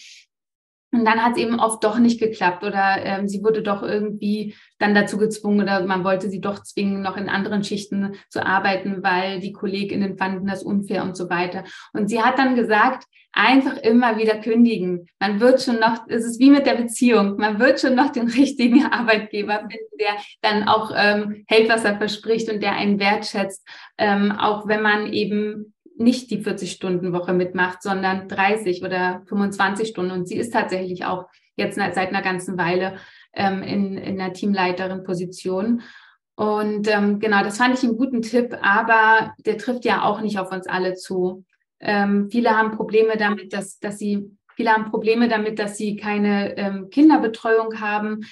Und 0.92 1.06
dann 1.06 1.24
hat 1.24 1.32
es 1.32 1.38
eben 1.38 1.58
oft 1.58 1.82
doch 1.82 1.98
nicht 1.98 2.20
geklappt 2.20 2.62
oder 2.64 2.98
ähm, 3.02 3.26
sie 3.26 3.42
wurde 3.42 3.62
doch 3.62 3.82
irgendwie 3.82 4.54
dann 4.78 4.94
dazu 4.94 5.16
gezwungen 5.16 5.62
oder 5.62 5.86
man 5.86 6.04
wollte 6.04 6.28
sie 6.28 6.40
doch 6.40 6.62
zwingen, 6.62 7.00
noch 7.00 7.16
in 7.16 7.30
anderen 7.30 7.64
Schichten 7.64 8.14
zu 8.28 8.44
arbeiten, 8.44 9.02
weil 9.02 9.40
die 9.40 9.52
KollegInnen 9.52 10.18
fanden 10.18 10.46
das 10.46 10.62
unfair 10.62 11.02
und 11.02 11.16
so 11.16 11.30
weiter. 11.30 11.64
Und 11.94 12.08
sie 12.08 12.20
hat 12.20 12.38
dann 12.38 12.56
gesagt, 12.56 13.04
einfach 13.32 13.78
immer 13.78 14.18
wieder 14.18 14.36
kündigen. 14.36 15.08
Man 15.18 15.40
wird 15.40 15.62
schon 15.62 15.80
noch, 15.80 16.04
es 16.08 16.24
ist 16.24 16.38
wie 16.38 16.50
mit 16.50 16.66
der 16.66 16.74
Beziehung, 16.74 17.36
man 17.38 17.58
wird 17.58 17.80
schon 17.80 17.94
noch 17.94 18.12
den 18.12 18.28
richtigen 18.28 18.84
Arbeitgeber 18.84 19.60
finden, 19.60 19.98
der 19.98 20.16
dann 20.42 20.68
auch 20.68 20.92
ähm, 20.94 21.44
hält, 21.48 21.70
was 21.70 21.84
er 21.84 21.96
verspricht 21.96 22.50
und 22.50 22.62
der 22.62 22.72
einen 22.72 22.98
wertschätzt, 22.98 23.66
ähm, 23.96 24.32
auch 24.32 24.68
wenn 24.68 24.82
man 24.82 25.12
eben 25.12 25.72
nicht 25.96 26.30
die 26.30 26.42
40-Stunden-Woche 26.42 27.32
mitmacht, 27.32 27.82
sondern 27.82 28.28
30 28.28 28.82
oder 28.82 29.22
25 29.26 29.88
Stunden. 29.88 30.10
Und 30.12 30.28
sie 30.28 30.36
ist 30.36 30.52
tatsächlich 30.52 31.04
auch 31.04 31.26
jetzt 31.56 31.76
seit 31.76 31.96
einer 31.96 32.22
ganzen 32.22 32.58
Weile 32.58 32.96
ähm, 33.34 33.62
in, 33.62 33.96
in 33.96 34.20
einer 34.20 34.32
Teamleiterin-Position. 34.32 35.82
Und 36.34 36.88
ähm, 36.88 37.20
genau, 37.20 37.42
das 37.42 37.58
fand 37.58 37.78
ich 37.78 37.84
einen 37.84 37.98
guten 37.98 38.22
Tipp, 38.22 38.56
aber 38.62 39.34
der 39.44 39.58
trifft 39.58 39.84
ja 39.84 40.02
auch 40.02 40.20
nicht 40.20 40.38
auf 40.38 40.50
uns 40.50 40.66
alle 40.66 40.94
zu. 40.94 41.44
Ähm, 41.80 42.28
viele 42.30 42.56
haben 42.56 42.72
Probleme 42.72 43.16
damit, 43.16 43.52
dass, 43.52 43.78
dass 43.78 43.98
sie, 43.98 44.30
viele 44.56 44.70
haben 44.70 44.90
Probleme 44.90 45.28
damit, 45.28 45.58
dass 45.58 45.76
sie 45.76 45.96
keine 45.96 46.56
ähm, 46.56 46.88
Kinderbetreuung 46.90 47.80
haben. 47.80 48.24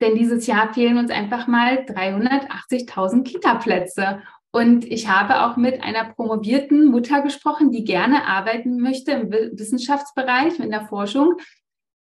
Denn 0.00 0.14
dieses 0.14 0.46
Jahr 0.46 0.72
fehlen 0.72 0.98
uns 0.98 1.10
einfach 1.10 1.46
mal 1.46 1.80
380.000 1.80 3.22
Kita-Plätze. 3.24 4.22
Und 4.52 4.84
ich 4.84 5.08
habe 5.08 5.42
auch 5.42 5.56
mit 5.56 5.82
einer 5.82 6.12
promovierten 6.12 6.86
Mutter 6.86 7.22
gesprochen, 7.22 7.70
die 7.70 7.84
gerne 7.84 8.26
arbeiten 8.26 8.80
möchte 8.80 9.12
im 9.12 9.30
Wissenschaftsbereich, 9.30 10.58
in 10.58 10.70
der 10.70 10.86
Forschung 10.86 11.36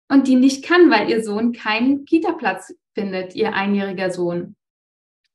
und 0.10 0.28
die 0.28 0.36
nicht 0.36 0.64
kann, 0.64 0.90
weil 0.90 1.10
ihr 1.10 1.24
Sohn 1.24 1.52
keinen 1.52 2.06
Kita-Platz 2.06 2.74
findet, 2.94 3.36
ihr 3.36 3.54
einjähriger 3.54 4.10
Sohn. 4.10 4.56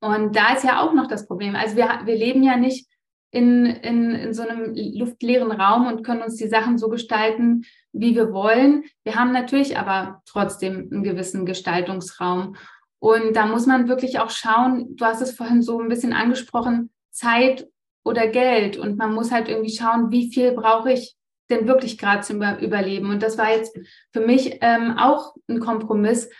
Und 0.01 0.37
da 0.37 0.55
ist 0.55 0.65
ja 0.65 0.83
auch 0.83 0.93
noch 0.93 1.07
das 1.07 1.27
Problem. 1.27 1.57
Also 1.57 1.77
wir, 1.77 2.01
wir 2.05 2.17
leben 2.17 2.43
ja 2.43 2.57
nicht 2.57 2.89
in, 3.31 3.67
in, 3.67 4.13
in 4.13 4.35
so 4.35 4.43
einem 4.43 4.75
luftleeren 4.75 5.51
Raum 5.51 5.87
und 5.87 6.05
können 6.05 6.23
uns 6.23 6.37
die 6.37 6.49
Sachen 6.49 6.79
so 6.79 6.89
gestalten, 6.89 7.65
wie 7.93 8.15
wir 8.15 8.33
wollen. 8.33 8.85
Wir 9.03 9.17
haben 9.17 9.33
natürlich 9.33 9.77
aber 9.77 10.23
trotzdem 10.27 10.89
einen 10.91 11.03
gewissen 11.03 11.45
Gestaltungsraum. 11.45 12.57
Und 12.99 13.35
da 13.35 13.47
muss 13.47 13.67
man 13.67 13.89
wirklich 13.89 14.21
auch 14.21 14.31
schauen, 14.31 14.97
du 14.97 15.05
hast 15.05 15.21
es 15.21 15.37
vorhin 15.37 15.63
so 15.63 15.81
ein 15.81 15.89
bisschen 15.89 16.13
angesprochen, 16.13 16.91
Zeit 17.15 17.67
oder 18.05 18.29
Geld. 18.29 18.77
Und 18.77 18.99
man 18.99 19.15
muss 19.15 19.33
halt 19.33 19.49
irgendwie 19.49 19.75
schauen, 19.75 20.11
wie 20.11 20.33
viel 20.33 20.53
brauche 20.53 20.93
ich 20.93 21.15
denn 21.51 21.67
wirklich 21.67 21.99
gerade 21.99 22.23
zum 22.23 22.43
Überleben. 22.61 23.11
Und 23.11 23.23
das 23.23 23.39
war 23.39 23.51
jetzt 23.51 23.77
für 24.13 24.21
mich 24.21 24.59
ähm, 24.61 24.97
auch 24.99 25.35
ein 25.49 25.61
Kompromiss, 25.61 26.31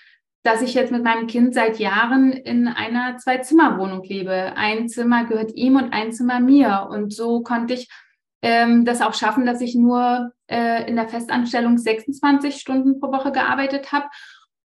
dass 0.43 0.63
ich 0.63 0.75
jetzt 0.75 0.93
mit 0.93 1.03
meinem 1.03 1.27
Kind 1.27 1.55
seit 1.55 1.79
Jahren 1.79 2.33
in 2.33 2.69
einer 2.69 3.17
Zwei-Zimmer-Wohnung 3.17 4.03
lebe. 4.03 4.53
Ein 4.57 4.89
Zimmer 4.89 5.25
gehört 5.25 5.55
ihm 5.55 5.77
und 5.77 5.93
ein 5.93 6.13
Zimmer 6.13 6.41
mir. 6.41 6.89
Und 6.91 7.15
so 7.15 7.43
konnte 7.43 7.75
ich 7.75 7.89
ähm, 8.43 8.85
das 8.85 9.01
auch 9.01 9.15
schaffen, 9.15 9.47
dass 9.47 9.63
ich 9.63 9.75
nur 9.75 10.33
äh, 10.51 10.87
in 10.87 10.97
der 10.97 11.09
Festanstellung 11.09 11.79
26 11.79 12.57
Stunden 12.57 13.01
pro 13.01 13.11
Woche 13.11 13.33
gearbeitet 13.33 13.93
habe. 13.93 14.07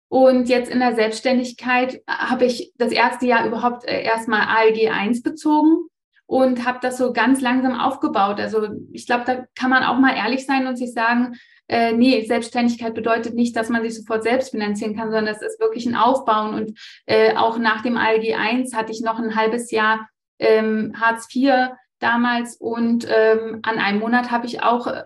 Und 0.10 0.50
jetzt 0.50 0.70
in 0.70 0.80
der 0.80 0.94
Selbstständigkeit 0.94 2.02
habe 2.06 2.44
ich 2.44 2.74
das 2.78 2.92
erste 2.92 3.26
Jahr 3.26 3.46
überhaupt 3.48 3.86
äh, 3.86 4.04
erstmal 4.04 4.42
ALG 4.42 4.90
1 4.90 5.24
bezogen 5.24 5.88
und 6.32 6.66
habe 6.66 6.80
das 6.82 6.98
so 6.98 7.12
ganz 7.12 7.42
langsam 7.42 7.78
aufgebaut. 7.78 8.40
Also 8.40 8.70
ich 8.94 9.06
glaube, 9.06 9.26
da 9.26 9.44
kann 9.54 9.70
man 9.70 9.84
auch 9.84 9.98
mal 9.98 10.16
ehrlich 10.16 10.46
sein 10.46 10.66
und 10.66 10.78
sich 10.78 10.94
sagen, 10.94 11.36
äh, 11.68 11.92
nee, 11.92 12.24
Selbstständigkeit 12.24 12.94
bedeutet 12.94 13.36
nicht, 13.36 13.54
dass 13.54 13.68
man 13.68 13.82
sich 13.82 13.98
sofort 13.98 14.24
selbst 14.24 14.52
finanzieren 14.52 14.96
kann, 14.96 15.12
sondern 15.12 15.28
es 15.28 15.42
ist 15.42 15.60
wirklich 15.60 15.86
ein 15.86 15.98
Aufbauen. 15.98 16.54
Und 16.54 16.80
äh, 17.06 17.36
auch 17.36 17.58
nach 17.58 17.82
dem 17.82 17.98
ALG 17.98 18.34
1 18.34 18.74
hatte 18.74 18.94
ich 18.94 19.02
noch 19.02 19.20
ein 19.20 19.36
halbes 19.36 19.72
Jahr 19.72 20.08
ähm, 20.40 20.94
Hartz 20.96 21.28
IV 21.36 21.52
damals 22.00 22.56
und 22.56 23.06
ähm, 23.14 23.60
an 23.64 23.78
einem 23.78 24.00
Monat 24.00 24.32
habe 24.32 24.48
ich 24.48 24.64
auch 24.64 24.88
äh, 24.88 25.04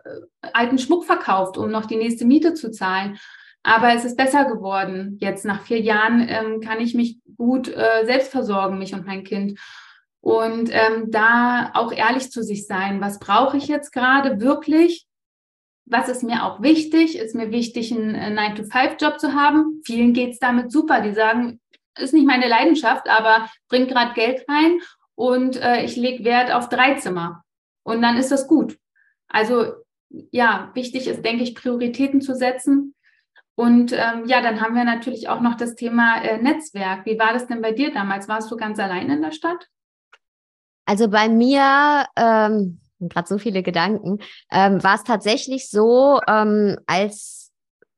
alten 0.53 0.77
Schmuck 0.77 1.05
verkauft, 1.05 1.57
um 1.57 1.71
noch 1.71 1.87
die 1.87 1.97
nächste 1.97 2.25
Miete 2.25 2.53
zu 2.53 2.69
zahlen. 2.69 3.17
Aber 3.63 3.95
es 3.95 4.05
ist 4.05 4.15
besser 4.15 4.45
geworden. 4.45 5.17
Jetzt 5.19 5.43
nach 5.43 5.63
vier 5.63 5.79
Jahren 5.79 6.23
ähm, 6.29 6.61
kann 6.61 6.79
ich 6.79 6.93
mich 6.93 7.17
gut 7.35 7.67
äh, 7.67 8.05
selbst 8.05 8.31
versorgen, 8.31 8.77
mich 8.77 8.93
und 8.93 9.07
mein 9.07 9.23
Kind. 9.23 9.59
Und 10.25 10.71
ähm, 10.71 11.11
da 11.11 11.69
auch 11.75 11.91
ehrlich 11.91 12.31
zu 12.31 12.41
sich 12.41 12.65
sein, 12.65 12.99
was 12.99 13.19
brauche 13.19 13.57
ich 13.57 13.67
jetzt 13.67 13.91
gerade 13.91 14.41
wirklich? 14.41 15.05
Was 15.85 16.09
ist 16.09 16.23
mir 16.23 16.45
auch 16.45 16.63
wichtig? 16.63 17.15
Ist 17.15 17.35
mir 17.35 17.51
wichtig, 17.51 17.91
einen 17.91 18.35
9-to-5-Job 18.35 19.19
zu 19.19 19.35
haben? 19.35 19.83
Vielen 19.85 20.13
geht 20.13 20.31
es 20.31 20.39
damit 20.39 20.71
super. 20.71 21.01
Die 21.01 21.13
sagen, 21.13 21.61
ist 21.95 22.15
nicht 22.15 22.25
meine 22.25 22.47
Leidenschaft, 22.47 23.07
aber 23.07 23.47
bringt 23.69 23.89
gerade 23.89 24.15
Geld 24.15 24.43
rein 24.49 24.79
und 25.13 25.61
äh, 25.61 25.85
ich 25.85 25.95
lege 25.95 26.23
Wert 26.23 26.51
auf 26.51 26.69
drei 26.69 26.95
Zimmer. 26.95 27.43
Und 27.83 28.01
dann 28.01 28.17
ist 28.17 28.31
das 28.31 28.47
gut. 28.47 28.79
Also 29.27 29.73
ja, 30.09 30.71
wichtig 30.73 31.05
ist, 31.05 31.23
denke 31.23 31.43
ich, 31.43 31.53
Prioritäten 31.53 32.19
zu 32.19 32.33
setzen. 32.33 32.95
Und 33.53 33.91
ähm, 33.91 34.25
ja, 34.25 34.41
dann 34.41 34.59
haben 34.59 34.73
wir 34.73 34.85
natürlich 34.85 35.29
auch 35.29 35.41
noch 35.41 35.53
das 35.53 35.75
Thema 35.75 36.19
äh, 36.23 36.41
Netzwerk. 36.41 37.05
Wie 37.05 37.19
war 37.19 37.31
das 37.31 37.45
denn 37.45 37.61
bei 37.61 37.73
dir 37.73 37.93
damals? 37.93 38.27
Warst 38.27 38.49
du 38.49 38.57
ganz 38.57 38.79
allein 38.79 39.11
in 39.11 39.21
der 39.21 39.31
Stadt? 39.31 39.69
Also 40.85 41.09
bei 41.09 41.29
mir, 41.29 42.05
ähm, 42.15 42.79
gerade 42.99 43.27
so 43.27 43.37
viele 43.37 43.63
Gedanken, 43.63 44.19
ähm, 44.51 44.83
war 44.83 44.95
es 44.95 45.03
tatsächlich 45.03 45.69
so, 45.69 46.19
ähm, 46.27 46.77
als 46.87 47.44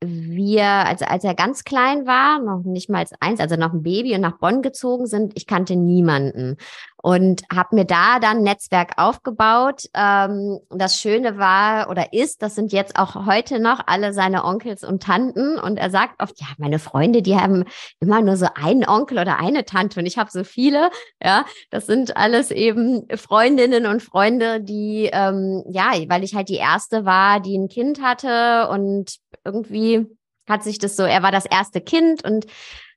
wir, 0.00 0.64
also 0.64 1.04
als 1.06 1.24
er 1.24 1.34
ganz 1.34 1.64
klein 1.64 2.06
war, 2.06 2.38
noch 2.38 2.62
nicht 2.64 2.88
mal 2.88 2.98
als 2.98 3.12
eins, 3.20 3.40
also 3.40 3.56
noch 3.56 3.72
ein 3.72 3.82
Baby 3.82 4.14
und 4.14 4.20
nach 4.20 4.38
Bonn 4.38 4.62
gezogen 4.62 5.06
sind, 5.06 5.32
ich 5.36 5.46
kannte 5.46 5.74
niemanden 5.74 6.56
und 7.02 7.42
habe 7.54 7.76
mir 7.76 7.84
da 7.84 8.18
dann 8.18 8.42
Netzwerk 8.42 8.92
aufgebaut. 8.96 9.84
Ähm, 9.94 10.58
das 10.70 11.00
Schöne 11.00 11.38
war 11.38 11.90
oder 11.90 12.12
ist, 12.12 12.42
das 12.42 12.54
sind 12.54 12.72
jetzt 12.72 12.98
auch 12.98 13.26
heute 13.26 13.60
noch 13.60 13.80
alle 13.86 14.12
seine 14.12 14.44
Onkels 14.44 14.84
und 14.84 15.02
Tanten 15.02 15.58
und 15.58 15.78
er 15.78 15.90
sagt 15.90 16.20
oft, 16.20 16.40
ja, 16.40 16.46
meine 16.58 16.78
Freunde, 16.78 17.22
die 17.22 17.36
haben 17.36 17.64
immer 18.00 18.20
nur 18.20 18.36
so 18.36 18.46
einen 18.54 18.86
Onkel 18.86 19.18
oder 19.18 19.38
eine 19.38 19.64
Tante 19.64 20.00
und 20.00 20.06
ich 20.06 20.18
habe 20.18 20.30
so 20.30 20.44
viele. 20.44 20.90
Ja, 21.22 21.44
das 21.70 21.86
sind 21.86 22.16
alles 22.16 22.50
eben 22.50 23.06
Freundinnen 23.16 23.86
und 23.86 24.02
Freunde, 24.02 24.60
die 24.60 25.08
ähm, 25.12 25.64
ja, 25.70 25.92
weil 26.08 26.24
ich 26.24 26.34
halt 26.34 26.48
die 26.48 26.56
erste 26.56 27.04
war, 27.04 27.40
die 27.40 27.56
ein 27.56 27.68
Kind 27.68 28.02
hatte 28.02 28.68
und 28.70 29.18
irgendwie 29.48 30.06
hat 30.48 30.62
sich 30.62 30.78
das 30.78 30.96
so, 30.96 31.04
er 31.04 31.22
war 31.22 31.32
das 31.32 31.46
erste 31.46 31.80
Kind 31.80 32.24
und 32.24 32.46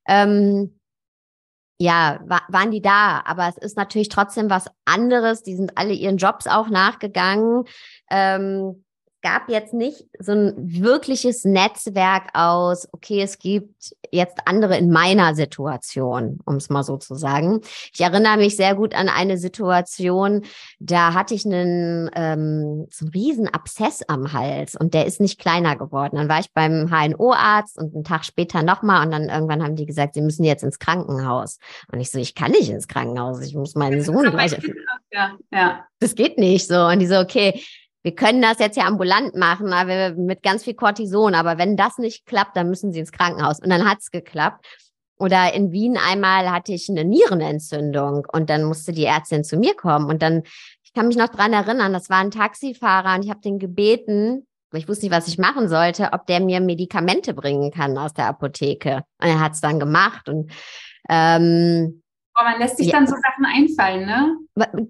ähm, 0.07 0.77
ja, 1.79 2.19
wa 2.25 2.41
waren 2.47 2.69
die 2.69 2.81
da, 2.81 3.23
aber 3.25 3.47
es 3.47 3.57
ist 3.57 3.75
natürlich 3.75 4.09
trotzdem 4.09 4.51
was 4.51 4.67
anderes. 4.85 5.41
Die 5.41 5.55
sind 5.55 5.79
alle 5.79 5.93
ihren 5.93 6.17
Jobs 6.17 6.45
auch 6.45 6.69
nachgegangen. 6.69 7.63
Ähm, 8.11 8.83
gab 9.21 9.49
jetzt 9.49 9.73
nicht 9.73 10.05
so 10.19 10.31
ein 10.31 10.53
wirkliches 10.57 11.45
Netzwerk 11.45 12.29
aus, 12.33 12.87
okay, 12.91 13.21
es 13.21 13.39
gibt 13.39 13.93
jetzt 14.11 14.39
andere 14.45 14.77
in 14.77 14.91
meiner 14.91 15.35
Situation, 15.35 16.39
um 16.45 16.55
es 16.55 16.69
mal 16.69 16.83
so 16.83 16.97
zu 16.97 17.15
sagen. 17.15 17.61
Ich 17.93 18.01
erinnere 18.01 18.37
mich 18.37 18.55
sehr 18.55 18.75
gut 18.75 18.93
an 18.93 19.09
eine 19.09 19.37
Situation, 19.37 20.43
da 20.79 21.13
hatte 21.13 21.33
ich 21.33 21.45
einen 21.45 22.09
ähm, 22.15 22.87
so 22.89 23.05
einen 23.05 23.11
riesen 23.13 23.47
Abszess 23.47 24.01
am 24.07 24.33
Hals 24.33 24.75
und 24.75 24.93
der 24.93 25.05
ist 25.05 25.21
nicht 25.21 25.39
kleiner 25.39 25.75
geworden. 25.75 26.17
Dann 26.17 26.29
war 26.29 26.39
ich 26.39 26.51
beim 26.53 26.89
HNO-Arzt 26.89 27.77
und 27.77 27.93
einen 27.93 28.03
Tag 28.03 28.25
später 28.25 28.63
nochmal 28.63 29.05
und 29.05 29.11
dann 29.11 29.29
irgendwann 29.29 29.63
haben 29.63 29.75
die 29.75 29.85
gesagt, 29.85 30.15
sie 30.15 30.21
müssen 30.21 30.43
jetzt 30.43 30.63
ins 30.63 30.79
Krankenhaus. 30.79 31.59
Und 31.91 31.99
ich 31.99 32.11
so, 32.11 32.19
ich 32.19 32.35
kann 32.35 32.51
nicht 32.51 32.69
ins 32.69 32.87
Krankenhaus, 32.87 33.41
ich 33.41 33.55
muss 33.55 33.75
meinen 33.75 34.01
Sohn 34.01 34.29
gleich. 34.31 34.57
Ja, 35.11 35.31
ja. 35.51 35.85
Das 35.99 36.15
geht 36.15 36.37
nicht 36.37 36.67
so. 36.67 36.85
Und 36.85 36.99
die 36.99 37.07
so, 37.07 37.19
okay, 37.19 37.61
wir 38.03 38.15
können 38.15 38.41
das 38.41 38.59
jetzt 38.59 38.77
ja 38.77 38.85
ambulant 38.85 39.35
machen, 39.35 39.73
aber 39.73 40.13
mit 40.15 40.41
ganz 40.41 40.63
viel 40.63 40.73
Cortison. 40.73 41.35
Aber 41.35 41.57
wenn 41.57 41.77
das 41.77 41.97
nicht 41.97 42.25
klappt, 42.25 42.57
dann 42.57 42.69
müssen 42.69 42.91
sie 42.91 42.99
ins 42.99 43.11
Krankenhaus. 43.11 43.59
Und 43.59 43.69
dann 43.69 43.87
hat's 43.87 44.11
geklappt. 44.11 44.65
Oder 45.17 45.53
in 45.53 45.71
Wien 45.71 45.97
einmal 45.97 46.51
hatte 46.51 46.73
ich 46.73 46.89
eine 46.89 47.05
Nierenentzündung 47.05 48.25
und 48.33 48.49
dann 48.49 48.63
musste 48.63 48.91
die 48.91 49.05
Ärztin 49.05 49.43
zu 49.43 49.55
mir 49.55 49.75
kommen. 49.75 50.09
Und 50.09 50.23
dann, 50.23 50.41
ich 50.83 50.93
kann 50.93 51.07
mich 51.07 51.15
noch 51.15 51.29
dran 51.29 51.53
erinnern, 51.53 51.93
das 51.93 52.09
war 52.09 52.17
ein 52.17 52.31
Taxifahrer 52.31 53.15
und 53.15 53.23
ich 53.23 53.29
habe 53.29 53.41
den 53.41 53.59
gebeten, 53.59 54.47
ich 54.73 54.87
wusste 54.87 55.05
nicht, 55.05 55.13
was 55.13 55.27
ich 55.27 55.37
machen 55.37 55.69
sollte, 55.69 56.09
ob 56.13 56.25
der 56.25 56.39
mir 56.39 56.59
Medikamente 56.61 57.33
bringen 57.33 57.71
kann 57.71 57.97
aus 57.97 58.13
der 58.13 58.27
Apotheke. 58.27 59.03
Und 59.21 59.27
er 59.27 59.39
hat's 59.39 59.61
dann 59.61 59.79
gemacht. 59.79 60.27
Und 60.27 60.51
ähm, 61.09 62.01
aber 62.41 62.51
man 62.51 62.59
lässt 62.59 62.77
sich 62.77 62.87
ja. 62.87 62.93
dann 62.93 63.07
so 63.07 63.15
Sachen 63.15 63.45
einfallen, 63.45 64.05
ne? 64.05 64.37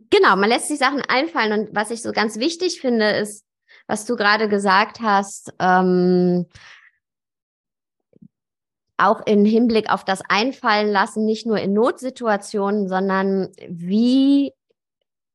Genau, 0.09 0.35
man 0.35 0.49
lässt 0.49 0.67
sich 0.67 0.79
Sachen 0.79 1.01
einfallen. 1.07 1.53
Und 1.53 1.75
was 1.75 1.91
ich 1.91 2.01
so 2.01 2.11
ganz 2.11 2.37
wichtig 2.37 2.81
finde, 2.81 3.09
ist, 3.11 3.45
was 3.87 4.05
du 4.05 4.15
gerade 4.15 4.47
gesagt 4.47 5.01
hast, 5.01 5.53
ähm, 5.59 6.47
auch 8.97 9.25
im 9.25 9.45
Hinblick 9.45 9.91
auf 9.91 10.05
das 10.05 10.21
Einfallen 10.29 10.91
lassen, 10.91 11.25
nicht 11.25 11.45
nur 11.45 11.57
in 11.57 11.73
Notsituationen, 11.73 12.87
sondern 12.87 13.49
wie 13.67 14.53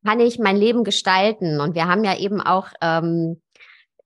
kann 0.04 0.20
ich 0.20 0.38
mein 0.38 0.56
Leben 0.56 0.84
gestalten? 0.84 1.60
Und 1.60 1.74
wir 1.74 1.86
haben 1.88 2.04
ja 2.04 2.16
eben 2.16 2.40
auch 2.40 2.68
ähm, 2.80 3.42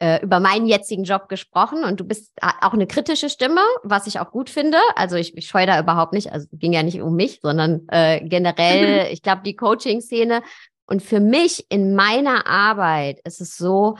äh, 0.00 0.22
über 0.22 0.40
meinen 0.40 0.66
jetzigen 0.66 1.04
Job 1.04 1.28
gesprochen 1.28 1.84
und 1.84 2.00
du 2.00 2.04
bist 2.04 2.32
auch 2.40 2.72
eine 2.72 2.86
kritische 2.86 3.28
Stimme, 3.28 3.60
was 3.82 4.06
ich 4.06 4.18
auch 4.18 4.30
gut 4.30 4.48
finde. 4.48 4.78
Also 4.96 5.16
ich, 5.16 5.36
ich 5.36 5.46
scheue 5.46 5.66
da 5.66 5.78
überhaupt 5.78 6.14
nicht, 6.14 6.32
also 6.32 6.46
ging 6.52 6.72
ja 6.72 6.82
nicht 6.82 7.00
um 7.00 7.14
mich, 7.14 7.40
sondern 7.42 7.86
äh, 7.88 8.20
generell, 8.26 9.08
ich 9.12 9.22
glaube, 9.22 9.42
die 9.44 9.56
Coaching-Szene. 9.56 10.42
Und 10.86 11.02
für 11.02 11.20
mich 11.20 11.66
in 11.68 11.94
meiner 11.94 12.46
Arbeit 12.46 13.20
ist 13.24 13.40
es 13.40 13.56
so, 13.56 13.96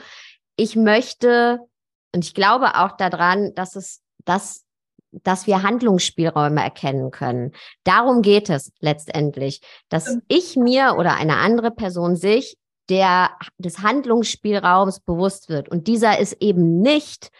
ich 0.55 0.75
möchte, 0.75 1.59
und 2.13 2.25
ich 2.25 2.33
glaube 2.33 2.75
auch 2.75 2.97
daran, 2.97 3.53
dass 3.55 3.75
es, 3.75 4.01
dass 4.25 4.65
dass 5.11 5.45
wir 5.45 5.61
Handlungsspielräume 5.61 6.63
erkennen 6.63 7.11
können. 7.11 7.51
Darum 7.83 8.21
geht 8.21 8.49
es 8.49 8.71
letztendlich, 8.79 9.59
dass 9.89 10.17
ich 10.29 10.55
mir 10.55 10.95
oder 10.97 11.15
eine 11.15 11.35
andere 11.35 11.69
Person 11.69 12.15
sich 12.15 12.57
der 12.91 13.31
des 13.57 13.79
Handlungsspielraums 13.79 14.99
bewusst 14.99 15.47
wird. 15.47 15.69
Und 15.69 15.87
dieser 15.87 16.19
ist 16.19 16.33
eben 16.41 16.81
nicht 16.81 17.31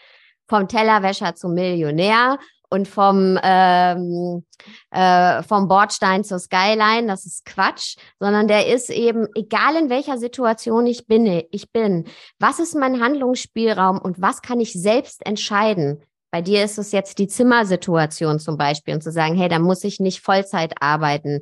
vom 0.48 0.66
Tellerwäscher 0.66 1.34
zum 1.34 1.52
Millionär 1.52 2.38
und 2.70 2.88
vom, 2.88 3.38
ähm, 3.42 4.44
äh, 4.90 5.42
vom 5.42 5.68
Bordstein 5.68 6.24
zur 6.24 6.38
Skyline, 6.38 7.06
das 7.06 7.26
ist 7.26 7.44
Quatsch, 7.44 7.96
sondern 8.18 8.48
der 8.48 8.66
ist 8.66 8.88
eben, 8.88 9.26
egal 9.34 9.76
in 9.76 9.90
welcher 9.90 10.16
Situation 10.16 10.86
ich 10.86 11.06
bin, 11.06 11.44
ich 11.50 11.70
bin, 11.70 12.06
was 12.38 12.58
ist 12.58 12.74
mein 12.74 13.02
Handlungsspielraum 13.02 13.98
und 13.98 14.22
was 14.22 14.40
kann 14.40 14.58
ich 14.58 14.72
selbst 14.72 15.24
entscheiden? 15.26 16.02
Bei 16.30 16.40
dir 16.40 16.64
ist 16.64 16.78
es 16.78 16.92
jetzt 16.92 17.18
die 17.18 17.28
Zimmersituation 17.28 18.40
zum 18.40 18.56
Beispiel 18.56 18.94
und 18.94 19.02
zu 19.02 19.12
sagen, 19.12 19.36
hey, 19.36 19.50
da 19.50 19.58
muss 19.58 19.84
ich 19.84 20.00
nicht 20.00 20.20
Vollzeit 20.20 20.72
arbeiten. 20.80 21.40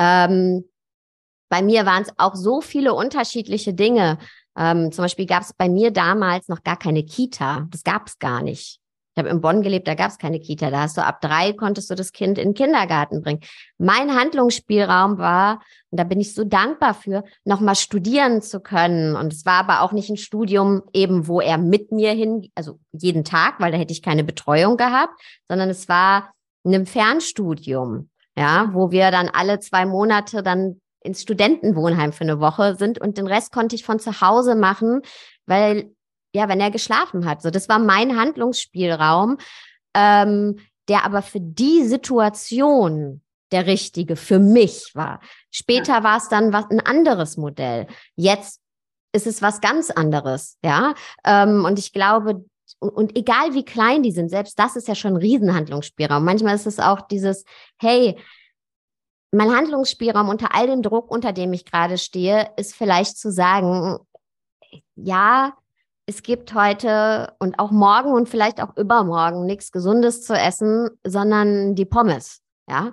Ähm, 0.00 0.64
bei 1.54 1.62
mir 1.62 1.86
waren 1.86 2.02
es 2.02 2.12
auch 2.16 2.34
so 2.34 2.60
viele 2.60 2.94
unterschiedliche 2.94 3.74
Dinge. 3.74 4.18
Ähm, 4.58 4.90
zum 4.90 5.04
Beispiel 5.04 5.26
gab 5.26 5.42
es 5.42 5.52
bei 5.52 5.68
mir 5.68 5.92
damals 5.92 6.48
noch 6.48 6.64
gar 6.64 6.76
keine 6.76 7.04
Kita. 7.04 7.68
Das 7.70 7.84
gab 7.84 8.08
es 8.08 8.18
gar 8.18 8.42
nicht. 8.42 8.80
Ich 9.14 9.18
habe 9.20 9.28
in 9.28 9.40
Bonn 9.40 9.62
gelebt, 9.62 9.86
da 9.86 9.94
gab 9.94 10.10
es 10.10 10.18
keine 10.18 10.40
Kita. 10.40 10.72
Da 10.72 10.80
hast 10.80 10.96
du 10.96 11.04
ab 11.04 11.20
drei 11.20 11.52
konntest 11.52 11.88
du 11.90 11.94
das 11.94 12.10
Kind 12.10 12.38
in 12.38 12.48
den 12.48 12.54
Kindergarten 12.54 13.22
bringen. 13.22 13.38
Mein 13.78 14.16
Handlungsspielraum 14.16 15.18
war, 15.18 15.62
und 15.92 16.00
da 16.00 16.02
bin 16.02 16.18
ich 16.18 16.34
so 16.34 16.42
dankbar 16.42 16.92
für, 16.92 17.22
nochmal 17.44 17.76
studieren 17.76 18.42
zu 18.42 18.58
können. 18.58 19.14
Und 19.14 19.32
es 19.32 19.46
war 19.46 19.60
aber 19.60 19.82
auch 19.82 19.92
nicht 19.92 20.10
ein 20.10 20.16
Studium 20.16 20.82
eben, 20.92 21.28
wo 21.28 21.40
er 21.40 21.56
mit 21.56 21.92
mir 21.92 22.10
hin, 22.10 22.50
also 22.56 22.80
jeden 22.90 23.22
Tag, 23.22 23.60
weil 23.60 23.70
da 23.70 23.78
hätte 23.78 23.92
ich 23.92 24.02
keine 24.02 24.24
Betreuung 24.24 24.76
gehabt, 24.76 25.22
sondern 25.48 25.70
es 25.70 25.88
war 25.88 26.32
ein 26.66 26.84
Fernstudium, 26.84 28.10
ja, 28.36 28.70
wo 28.72 28.90
wir 28.90 29.12
dann 29.12 29.28
alle 29.28 29.60
zwei 29.60 29.86
Monate 29.86 30.42
dann 30.42 30.80
ins 31.04 31.22
Studentenwohnheim 31.22 32.12
für 32.12 32.24
eine 32.24 32.40
Woche 32.40 32.74
sind 32.74 33.00
und 33.00 33.18
den 33.18 33.26
Rest 33.26 33.52
konnte 33.52 33.76
ich 33.76 33.84
von 33.84 34.00
zu 34.00 34.20
Hause 34.20 34.56
machen, 34.56 35.02
weil 35.46 35.94
ja, 36.34 36.48
wenn 36.48 36.60
er 36.60 36.70
geschlafen 36.70 37.26
hat. 37.26 37.42
So, 37.42 37.50
das 37.50 37.68
war 37.68 37.78
mein 37.78 38.18
Handlungsspielraum, 38.18 39.38
ähm, 39.94 40.58
der 40.88 41.04
aber 41.04 41.22
für 41.22 41.40
die 41.40 41.84
Situation 41.84 43.22
der 43.52 43.66
richtige 43.66 44.16
für 44.16 44.40
mich 44.40 44.90
war. 44.94 45.20
Später 45.52 45.98
ja. 45.98 46.02
war 46.02 46.16
es 46.16 46.28
dann 46.28 46.52
was 46.52 46.68
ein 46.70 46.80
anderes 46.80 47.36
Modell. 47.36 47.86
Jetzt 48.16 48.60
ist 49.12 49.28
es 49.28 49.42
was 49.42 49.60
ganz 49.60 49.90
anderes, 49.90 50.58
ja. 50.64 50.94
Ähm, 51.24 51.64
und 51.64 51.78
ich 51.78 51.92
glaube, 51.92 52.44
und, 52.80 52.90
und 52.90 53.16
egal 53.16 53.54
wie 53.54 53.64
klein 53.64 54.02
die 54.02 54.10
sind, 54.10 54.28
selbst 54.28 54.58
das 54.58 54.74
ist 54.74 54.88
ja 54.88 54.96
schon 54.96 55.12
ein 55.12 55.18
Riesenhandlungsspielraum. 55.18 56.24
Manchmal 56.24 56.56
ist 56.56 56.66
es 56.66 56.80
auch 56.80 57.02
dieses, 57.02 57.44
hey, 57.78 58.16
mein 59.34 59.54
Handlungsspielraum 59.54 60.28
unter 60.28 60.54
all 60.54 60.66
dem 60.66 60.82
Druck, 60.82 61.10
unter 61.10 61.32
dem 61.32 61.52
ich 61.52 61.64
gerade 61.64 61.98
stehe, 61.98 62.50
ist 62.56 62.74
vielleicht 62.74 63.18
zu 63.18 63.30
sagen, 63.30 63.98
ja, 64.96 65.52
es 66.06 66.22
gibt 66.22 66.54
heute 66.54 67.32
und 67.38 67.58
auch 67.58 67.70
morgen 67.70 68.12
und 68.12 68.28
vielleicht 68.28 68.62
auch 68.62 68.76
übermorgen 68.76 69.46
nichts 69.46 69.72
Gesundes 69.72 70.22
zu 70.22 70.34
essen, 70.34 70.90
sondern 71.04 71.74
die 71.74 71.86
Pommes. 71.86 72.42
Ja, 72.68 72.92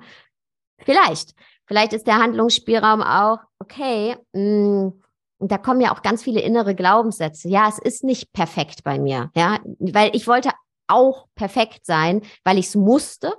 vielleicht. 0.79 1.33
Vielleicht 1.65 1.93
ist 1.93 2.07
der 2.07 2.17
Handlungsspielraum 2.17 3.01
auch, 3.01 3.39
okay, 3.59 4.17
mh, 4.33 4.41
mm, 4.41 5.01
und 5.41 5.51
da 5.51 5.57
kommen 5.57 5.81
ja 5.81 5.91
auch 5.91 6.03
ganz 6.03 6.21
viele 6.21 6.39
innere 6.39 6.75
Glaubenssätze. 6.75 7.49
Ja, 7.49 7.67
es 7.67 7.79
ist 7.79 8.03
nicht 8.03 8.31
perfekt 8.31 8.83
bei 8.83 8.99
mir. 8.99 9.31
Ja, 9.35 9.57
weil 9.79 10.15
ich 10.15 10.27
wollte 10.27 10.51
auch 10.87 11.25
perfekt 11.33 11.85
sein, 11.87 12.21
weil 12.43 12.59
ich 12.59 12.67
es 12.67 12.75
musste. 12.75 13.33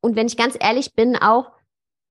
Und 0.00 0.14
wenn 0.14 0.28
ich 0.28 0.36
ganz 0.36 0.56
ehrlich 0.60 0.94
bin, 0.94 1.16
auch 1.16 1.50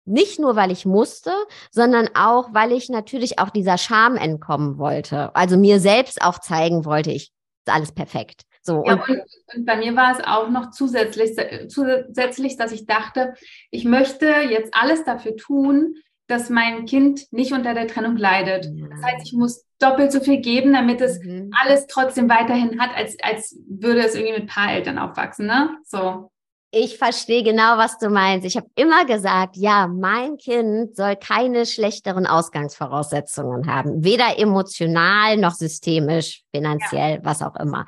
nicht 0.06 0.40
nur, 0.40 0.56
weil 0.56 0.72
ich 0.72 0.86
musste, 0.86 1.32
sondern 1.72 2.10
auch, 2.16 2.54
weil 2.54 2.72
ich 2.72 2.90
natürlich 2.90 3.40
auch 3.40 3.50
dieser 3.50 3.78
Scham 3.78 4.16
entkommen 4.16 4.78
wollte. 4.78 5.36
Also 5.36 5.58
mir 5.58 5.80
selbst 5.80 6.22
auch 6.22 6.40
zeigen 6.40 6.86
wollte, 6.86 7.12
ich 7.12 7.32
ist 7.66 7.74
alles 7.74 7.92
perfekt. 7.92 8.44
So. 8.62 8.84
Ja, 8.86 8.94
und, 8.94 9.22
und, 9.56 9.66
bei 9.66 9.76
mir 9.76 9.96
war 9.96 10.18
es 10.18 10.26
auch 10.26 10.50
noch 10.50 10.72
zusätzlich, 10.72 11.36
zusätzlich, 11.68 12.56
dass 12.56 12.72
ich 12.72 12.86
dachte, 12.86 13.34
ich 13.72 13.84
möchte 13.84 14.26
jetzt 14.26 14.74
alles 14.74 15.04
dafür 15.04 15.36
tun, 15.36 15.96
dass 16.28 16.50
mein 16.50 16.86
Kind 16.86 17.32
nicht 17.32 17.52
unter 17.52 17.74
der 17.74 17.88
Trennung 17.88 18.16
leidet. 18.16 18.66
Ja. 18.66 18.88
Das 18.88 19.04
heißt, 19.04 19.26
ich 19.26 19.34
muss 19.34 19.66
doppelt 19.80 20.14
so 20.14 20.22
viel 20.22 20.40
geben, 20.40 20.72
damit 20.72 21.02
es 21.02 21.22
mhm. 21.22 21.52
alles 21.62 21.88
trotzdem 21.88 22.30
weiterhin 22.30 22.80
hat, 22.80 22.96
als, 22.96 23.18
als 23.22 23.60
würde 23.68 24.06
es 24.06 24.16
irgendwie 24.16 24.40
mit 24.40 24.50
Paareltern 24.50 24.98
aufwachsen. 24.98 25.46
Ne? 25.46 25.78
So. 25.84 26.32
Ich 26.76 26.98
verstehe 26.98 27.44
genau, 27.44 27.78
was 27.78 28.00
du 28.00 28.10
meinst. 28.10 28.48
Ich 28.48 28.58
habe 28.58 28.68
immer 28.76 29.06
gesagt, 29.06 29.58
ja, 29.58 29.86
mein 29.86 30.38
Kind 30.38 30.96
soll 30.96 31.16
keine 31.16 31.68
schlechteren 31.68 32.26
Ausgangsvoraussetzungen 32.26 33.68
haben, 33.68 34.04
weder 34.04 34.40
emotional 34.40 35.38
noch 35.38 35.54
systemisch, 35.54 36.42
finanziell, 36.52 37.18
ja. 37.18 37.20
was 37.24 37.44
auch 37.44 37.56
immer. 37.58 37.86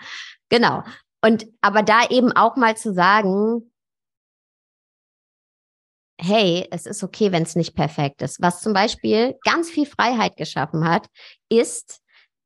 Genau. 0.49 0.83
Und 1.23 1.47
aber 1.61 1.81
da 1.81 2.07
eben 2.11 2.31
auch 2.33 2.57
mal 2.57 2.77
zu 2.77 2.93
sagen, 2.93 3.71
hey, 6.21 6.67
es 6.69 6.85
ist 6.85 7.03
okay, 7.03 7.31
wenn 7.31 7.41
es 7.41 7.55
nicht 7.55 7.75
perfekt 7.75 8.21
ist. 8.21 8.39
Was 8.39 8.61
zum 8.61 8.73
Beispiel 8.73 9.35
ganz 9.43 9.71
viel 9.71 9.87
Freiheit 9.87 10.37
geschaffen 10.37 10.87
hat, 10.87 11.07
ist, 11.49 12.01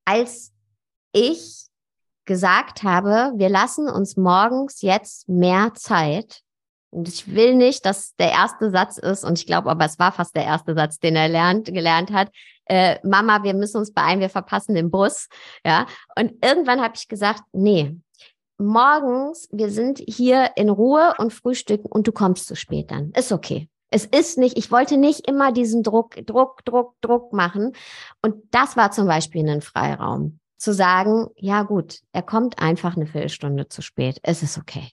als 0.06 0.54
ich 1.12 1.69
gesagt 2.30 2.84
habe, 2.84 3.34
wir 3.36 3.50
lassen 3.50 3.90
uns 3.90 4.16
morgens 4.16 4.84
jetzt 4.84 5.28
mehr 5.28 5.74
Zeit. 5.74 6.42
Und 6.92 7.08
ich 7.10 7.34
will 7.34 7.56
nicht, 7.56 7.88
dass 7.88 8.16
der 8.18 8.30
erste 8.30 8.70
Satz 8.70 9.00
ist, 9.00 9.24
und 9.24 9.40
ich 9.40 9.48
glaube 9.48 9.70
aber, 9.72 9.86
es 9.86 9.98
war 9.98 10.12
fast 10.12 10.36
der 10.36 10.46
erste 10.46 10.76
Satz, 10.76 11.00
den 11.00 11.16
er 11.16 11.28
lernt, 11.28 11.66
gelernt 11.66 12.14
hat. 12.14 12.30
Äh, 12.66 13.00
Mama, 13.04 13.42
wir 13.42 13.56
müssen 13.56 13.78
uns 13.78 13.94
beeilen, 13.94 14.20
wir 14.20 14.30
verpassen 14.30 14.76
den 14.76 14.92
Bus. 14.92 15.28
Ja. 15.66 15.88
Und 16.16 16.34
irgendwann 16.46 16.82
habe 16.82 16.94
ich 16.96 17.08
gesagt, 17.08 17.42
nee, 17.52 17.98
morgens, 18.60 19.50
wir 19.52 19.72
sind 19.72 20.04
hier 20.08 20.52
in 20.56 20.70
Ruhe 20.70 21.16
und 21.18 21.34
frühstücken 21.34 21.88
und 21.88 22.06
du 22.08 22.12
kommst 22.12 22.46
zu 22.46 22.56
spät 22.56 22.92
dann. 22.92 23.12
Ist 23.14 23.32
okay. 23.32 23.70
Es 23.90 24.06
ist 24.06 24.38
nicht, 24.38 24.56
ich 24.56 24.72
wollte 24.72 24.98
nicht 24.98 25.28
immer 25.28 25.52
diesen 25.52 25.82
Druck, 25.82 26.16
Druck, 26.28 26.64
Druck, 26.64 26.94
Druck 27.02 27.34
machen. 27.34 27.74
Und 28.22 28.36
das 28.52 28.78
war 28.78 28.92
zum 28.92 29.08
Beispiel 29.08 29.50
ein 29.50 29.62
Freiraum 29.62 30.39
zu 30.60 30.74
sagen, 30.74 31.28
ja 31.36 31.64
gut, 31.64 32.00
er 32.12 32.22
kommt 32.22 32.62
einfach 32.62 32.96
eine 32.96 33.08
Viertelstunde 33.08 33.70
zu 33.70 33.82
spät. 33.82 34.20
Es 34.24 34.44
ist 34.44 34.58
okay. 34.58 34.90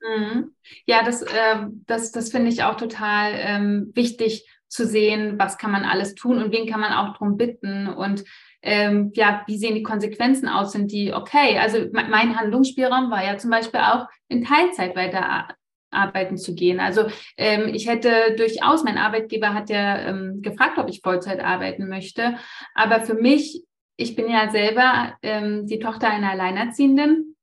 Mhm. 0.00 0.54
Ja, 0.86 1.04
das, 1.04 1.22
äh, 1.22 1.66
das, 1.86 2.10
das 2.10 2.30
finde 2.30 2.48
ich 2.48 2.64
auch 2.64 2.76
total 2.76 3.32
ähm, 3.36 3.92
wichtig 3.94 4.48
zu 4.66 4.86
sehen, 4.86 5.38
was 5.38 5.58
kann 5.58 5.70
man 5.70 5.84
alles 5.84 6.14
tun 6.14 6.42
und 6.42 6.52
wen 6.52 6.66
kann 6.66 6.80
man 6.80 6.92
auch 6.92 7.12
darum 7.12 7.36
bitten 7.36 7.88
und 7.88 8.24
ähm, 8.62 9.10
ja, 9.14 9.42
wie 9.46 9.58
sehen 9.58 9.74
die 9.74 9.82
Konsequenzen 9.82 10.46
aus? 10.48 10.72
Sind 10.72 10.92
die 10.92 11.12
okay? 11.14 11.58
Also 11.58 11.86
mein 11.92 12.38
Handlungsspielraum 12.38 13.10
war 13.10 13.24
ja 13.24 13.38
zum 13.38 13.50
Beispiel 13.50 13.80
auch 13.80 14.06
in 14.28 14.44
Teilzeit 14.44 14.94
weiter 14.96 15.48
arbeiten 15.90 16.36
zu 16.36 16.54
gehen. 16.54 16.78
Also 16.78 17.06
ähm, 17.36 17.72
ich 17.74 17.88
hätte 17.88 18.34
durchaus, 18.36 18.84
mein 18.84 18.98
Arbeitgeber 18.98 19.54
hat 19.54 19.70
ja 19.70 19.98
ähm, 19.98 20.40
gefragt, 20.42 20.78
ob 20.78 20.88
ich 20.88 21.00
Vollzeit 21.02 21.40
arbeiten 21.40 21.88
möchte, 21.88 22.36
aber 22.74 23.00
für 23.00 23.14
mich 23.14 23.64
ich 24.00 24.16
bin 24.16 24.30
ja 24.30 24.50
selber 24.50 25.14
ähm, 25.22 25.66
die 25.66 25.78
Tochter 25.78 26.08
einer 26.08 26.30
Alleinerziehenden, 26.30 27.36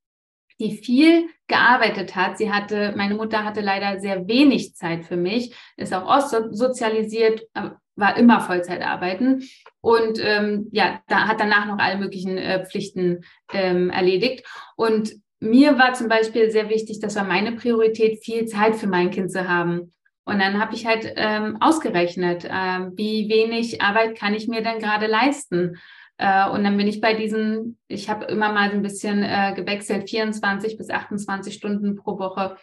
die 0.59 0.71
viel 0.71 1.29
gearbeitet 1.47 2.15
hat. 2.15 2.37
Sie 2.37 2.51
hatte, 2.51 2.93
meine 2.95 3.15
Mutter 3.15 3.45
hatte 3.45 3.61
leider 3.61 3.99
sehr 3.99 4.27
wenig 4.27 4.75
Zeit 4.75 5.05
für 5.05 5.17
mich, 5.17 5.55
ist 5.77 5.93
auch 5.93 6.07
ostsozialisiert, 6.07 7.41
äh, 7.53 7.69
war 7.95 8.17
immer 8.17 8.41
Vollzeit 8.41 8.81
arbeiten 8.81 9.43
und 9.81 10.19
ähm, 10.21 10.67
ja, 10.71 10.99
da 11.07 11.27
hat 11.27 11.39
danach 11.39 11.65
noch 11.65 11.79
alle 11.79 11.97
möglichen 11.97 12.37
äh, 12.37 12.65
Pflichten 12.65 13.23
ähm, 13.53 13.89
erledigt. 13.89 14.45
Und 14.75 15.13
mir 15.39 15.77
war 15.79 15.93
zum 15.93 16.07
Beispiel 16.07 16.51
sehr 16.51 16.69
wichtig, 16.69 16.99
das 16.99 17.15
war 17.15 17.23
meine 17.23 17.53
Priorität, 17.53 18.23
viel 18.23 18.45
Zeit 18.45 18.75
für 18.75 18.87
mein 18.87 19.11
Kind 19.11 19.31
zu 19.31 19.47
haben. 19.47 19.93
Und 20.25 20.39
dann 20.39 20.59
habe 20.59 20.75
ich 20.75 20.85
halt 20.85 21.11
ähm, 21.15 21.57
ausgerechnet, 21.61 22.45
äh, 22.45 22.49
wie 22.95 23.29
wenig 23.29 23.81
Arbeit 23.81 24.17
kann 24.17 24.33
ich 24.33 24.47
mir 24.47 24.61
denn 24.61 24.79
gerade 24.79 25.07
leisten. 25.07 25.77
Äh, 26.17 26.49
und 26.49 26.63
dann 26.63 26.77
bin 26.77 26.87
ich 26.87 27.01
bei 27.01 27.13
diesen, 27.13 27.77
ich 27.87 28.09
habe 28.09 28.25
immer 28.25 28.51
mal 28.51 28.69
so 28.69 28.75
ein 28.75 28.81
bisschen 28.81 29.23
äh, 29.23 29.53
gewechselt, 29.55 30.09
24 30.09 30.77
bis 30.77 30.89
28 30.89 31.53
Stunden 31.53 31.95
pro 31.95 32.17
Woche 32.17 32.57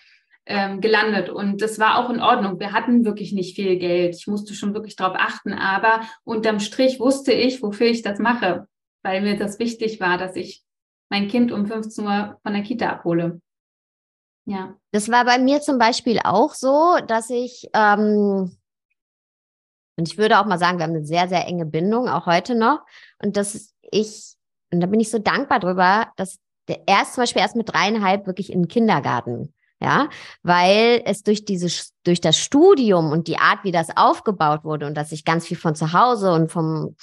ähm, 0.47 0.81
gelandet. 0.81 1.31
Und 1.31 1.63
das 1.63 1.79
war 1.79 1.99
auch 1.99 2.11
in 2.11 2.21
Ordnung. 2.21 2.59
Wir 2.59 2.73
hatten 2.73 3.05
wirklich 3.05 3.33
nicht 3.33 3.55
viel 3.55 3.79
Geld. 3.79 4.17
Ich 4.17 4.27
musste 4.27 4.55
schon 4.55 4.75
wirklich 4.75 4.97
darauf 4.97 5.17
achten. 5.19 5.53
Aber 5.53 6.01
unterm 6.25 6.61
Strich 6.61 7.01
wusste 7.01 7.33
ich, 7.33 7.63
wofür 7.63 7.87
ich 7.87 8.03
das 8.03 8.19
mache, 8.19 8.67
weil 9.03 9.23
mir 9.23 9.37
das 9.37 9.59
wichtig 9.59 10.01
war, 10.01 10.19
dass 10.19 10.37
ich 10.37 10.63
mein 11.09 11.29
Kind 11.29 11.53
um 11.53 11.67
15 11.67 12.05
Uhr 12.05 12.39
von 12.43 12.53
der 12.53 12.63
Kita 12.63 12.89
abhole. 12.89 13.41
Ja. 14.47 14.77
Das 14.91 15.11
war 15.11 15.25
bei 15.25 15.39
mir 15.39 15.61
zum 15.61 15.79
Beispiel 15.79 16.19
auch 16.23 16.55
so, 16.55 16.99
dass 17.07 17.31
ich, 17.31 17.69
ähm, 17.73 18.57
und 19.97 20.09
ich 20.09 20.19
würde 20.19 20.39
auch 20.39 20.47
mal 20.47 20.59
sagen, 20.59 20.79
wir 20.79 20.85
haben 20.85 20.95
eine 20.95 21.05
sehr, 21.05 21.29
sehr 21.29 21.47
enge 21.47 21.67
Bindung, 21.67 22.09
auch 22.09 22.27
heute 22.27 22.55
noch. 22.55 22.81
Und 23.23 23.37
dass 23.37 23.75
ich, 23.91 24.35
und 24.73 24.81
da 24.81 24.87
bin 24.87 25.01
ich 25.01 25.11
so 25.11 25.19
dankbar 25.19 25.61
drüber, 25.61 26.09
dass 26.17 26.39
der 26.69 26.81
erst 26.87 27.15
zum 27.15 27.23
Beispiel 27.23 27.43
erst 27.43 27.57
mit 27.57 27.73
dreieinhalb 27.73 28.27
wirklich 28.27 28.53
in 28.53 28.63
den 28.63 28.69
Kindergarten 28.69 29.53
ja, 29.85 30.09
weil 30.43 31.03
es 31.05 31.23
durch 31.23 31.45
dieses, 31.45 31.93
durch 32.05 32.21
das 32.21 32.39
Studium 32.39 33.13
und 33.13 33.29
die 33.29 33.39
Art, 33.39 33.65
wie 33.65 33.73
das 33.73 33.97
aufgebaut 33.97 34.65
wurde 34.65 34.87
und 34.87 34.95
dass 34.95 35.13
ich 35.13 35.25
ganz 35.25 35.47
viel 35.47 35.59
von 35.59 35.75
zu 35.75 35.93
Hause 35.93 36.33
und 36.33 36.51
vom, 36.51 36.97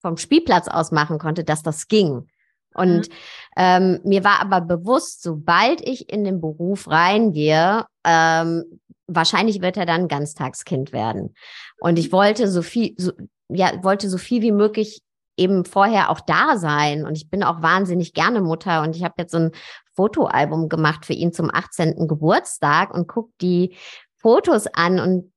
vom 0.00 0.16
Spielplatz 0.18 0.68
aus 0.68 0.92
machen 0.92 1.18
konnte, 1.18 1.44
dass 1.44 1.62
das 1.62 1.88
ging. 1.88 2.28
Und 2.74 3.08
mhm. 3.08 3.14
ähm, 3.56 4.00
mir 4.04 4.22
war 4.22 4.40
aber 4.40 4.60
bewusst, 4.60 5.22
sobald 5.22 5.80
ich 5.80 6.12
in 6.12 6.24
den 6.24 6.42
Beruf 6.42 6.90
reingehe, 6.90 7.86
ähm, 8.04 8.80
wahrscheinlich 9.06 9.60
wird 9.60 9.76
er 9.76 9.86
dann 9.86 10.08
Ganztagskind 10.08 10.92
werden. 10.92 11.34
Und 11.78 11.98
ich 11.98 12.12
wollte 12.12 12.48
so 12.48 12.62
viel, 12.62 12.94
so, 12.96 13.12
ja, 13.48 13.82
wollte 13.82 14.08
so 14.08 14.18
viel 14.18 14.42
wie 14.42 14.52
möglich 14.52 15.02
eben 15.36 15.64
vorher 15.64 16.10
auch 16.10 16.20
da 16.20 16.56
sein. 16.56 17.04
Und 17.04 17.16
ich 17.16 17.28
bin 17.30 17.42
auch 17.42 17.62
wahnsinnig 17.62 18.14
gerne 18.14 18.40
Mutter. 18.40 18.82
Und 18.82 18.96
ich 18.96 19.04
habe 19.04 19.14
jetzt 19.18 19.32
so 19.32 19.38
ein 19.38 19.50
Fotoalbum 19.94 20.68
gemacht 20.68 21.06
für 21.06 21.12
ihn 21.12 21.32
zum 21.32 21.50
18. 21.52 22.06
Geburtstag 22.08 22.92
und 22.94 23.06
guck 23.06 23.30
die 23.40 23.76
Fotos 24.16 24.66
an 24.66 24.98
und 24.98 25.32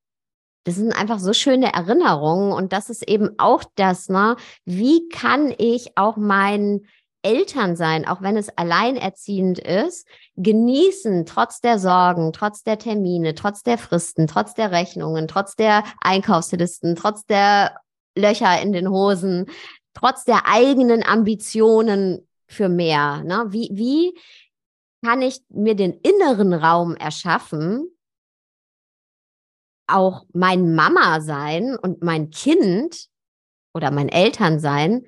das 0.66 0.76
sind 0.76 0.92
einfach 0.92 1.20
so 1.20 1.34
schöne 1.34 1.74
Erinnerungen 1.74 2.52
und 2.52 2.74
das 2.74 2.90
ist 2.90 3.08
eben 3.08 3.30
auch 3.38 3.64
das, 3.76 4.10
ne? 4.10 4.36
Wie 4.66 5.08
kann 5.10 5.54
ich 5.58 5.98
auch 5.98 6.18
meinen 6.18 6.86
Eltern 7.22 7.76
sein, 7.76 8.08
auch 8.08 8.22
wenn 8.22 8.38
es 8.38 8.50
alleinerziehend 8.50 9.60
ist, 9.60 10.08
genießen, 10.38 11.26
trotz 11.26 11.60
der 11.60 11.80
Sorgen, 11.80 12.32
trotz 12.34 12.64
der 12.64 12.80
Termine, 12.80 13.36
trotz 13.36 13.64
der 13.64 13.78
Fristen, 13.78 14.28
trotz 14.28 14.54
der 14.54 14.72
Rechnungen, 14.72 15.28
trotz 15.28 15.56
der 15.56 15.84
Einkaufslisten, 16.02 16.96
trotz 16.96 17.26
der 17.26 17.80
Löcher 18.16 18.62
in 18.62 18.72
den 18.72 18.90
Hosen, 18.90 19.48
trotz 19.94 20.24
der 20.24 20.48
eigenen 20.48 21.04
Ambitionen 21.04 22.28
für 22.48 22.70
mehr. 22.70 23.24
Ne? 23.24 23.46
Wie, 23.50 23.70
wie 23.74 24.18
kann 25.04 25.22
ich 25.22 25.42
mir 25.50 25.76
den 25.76 25.94
inneren 25.94 26.54
Raum 26.54 26.96
erschaffen, 26.96 27.90
auch 29.88 30.26
mein 30.34 30.76
Mama 30.76 31.20
sein 31.22 31.76
und 31.76 32.04
mein 32.04 32.30
Kind 32.30 33.08
oder 33.74 33.92
mein 33.92 34.10
Eltern 34.10 34.60
sein 34.60 35.06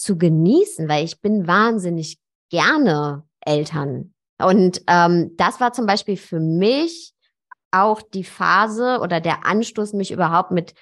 zu 0.00 0.16
genießen, 0.16 0.88
weil 0.88 1.04
ich 1.04 1.20
bin 1.20 1.46
wahnsinnig 1.46 2.18
gerne 2.50 3.24
Eltern. 3.40 4.14
Und 4.42 4.82
ähm, 4.86 5.36
das 5.36 5.60
war 5.60 5.74
zum 5.74 5.86
Beispiel 5.86 6.16
für 6.16 6.40
mich 6.40 7.12
auch 7.70 8.00
die 8.00 8.24
Phase 8.24 9.00
oder 9.02 9.20
der 9.20 9.46
Anstoß, 9.46 9.92
mich 9.92 10.10
überhaupt 10.10 10.52
mit 10.52 10.74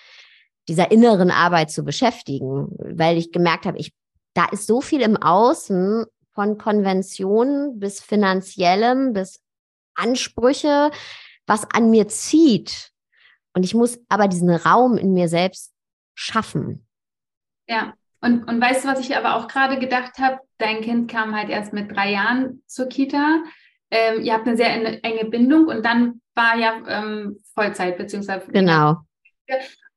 dieser 0.69 0.93
inneren 0.93 1.31
Arbeit 1.31 1.71
zu 1.71 1.83
beschäftigen, 1.83 2.69
weil 2.79 3.19
ich 3.19 3.33
gemerkt 3.33 3.67
habe, 3.67 3.79
ich, 3.79 3.93
da 4.35 4.47
ist 4.47 4.67
so 4.67 4.81
viel 4.81 5.01
im 5.01 5.17
Außen 5.17 6.07
von 6.33 6.57
Konventionen 6.57 7.81
bis 7.81 8.01
finanziellem, 8.01 9.13
bis 9.15 9.43
Ansprüche, 9.97 10.93
was 11.47 11.67
an 11.73 11.91
mir 11.91 12.07
zieht. 12.07 12.93
Und 13.53 13.65
ich 13.65 13.75
muss 13.75 13.99
aber 14.09 14.29
diesen 14.29 14.51
Raum 14.51 14.97
in 14.97 15.13
mir 15.13 15.29
selbst 15.29 15.73
schaffen. 16.15 16.87
Ja, 17.67 17.95
und, 18.21 18.45
und 18.45 18.61
weißt 18.61 18.85
du, 18.85 18.89
was 18.89 19.01
ich 19.01 19.17
aber 19.17 19.37
auch 19.37 19.49
gerade 19.49 19.79
gedacht 19.79 20.19
habe? 20.19 20.39
Dein 20.59 20.81
Kind 20.81 21.11
kam 21.11 21.37
halt 21.37 21.51
erst 21.51 21.73
mit 21.73 21.95
drei 21.95 22.13
Jahren 22.13 22.63
zur 22.67 22.89
Kita. 22.89 23.43
Ähm, 23.91 24.23
ihr 24.23 24.35
habt 24.35 24.47
eine 24.47 24.57
sehr 24.57 25.05
enge 25.05 25.25
Bindung 25.27 25.67
und 25.67 25.85
dann 25.85 26.21
war 26.35 26.57
ja 26.57 26.81
ähm, 26.89 27.39
Vollzeit 27.55 27.97
beziehungsweise 27.97 28.51
genau. 28.51 28.99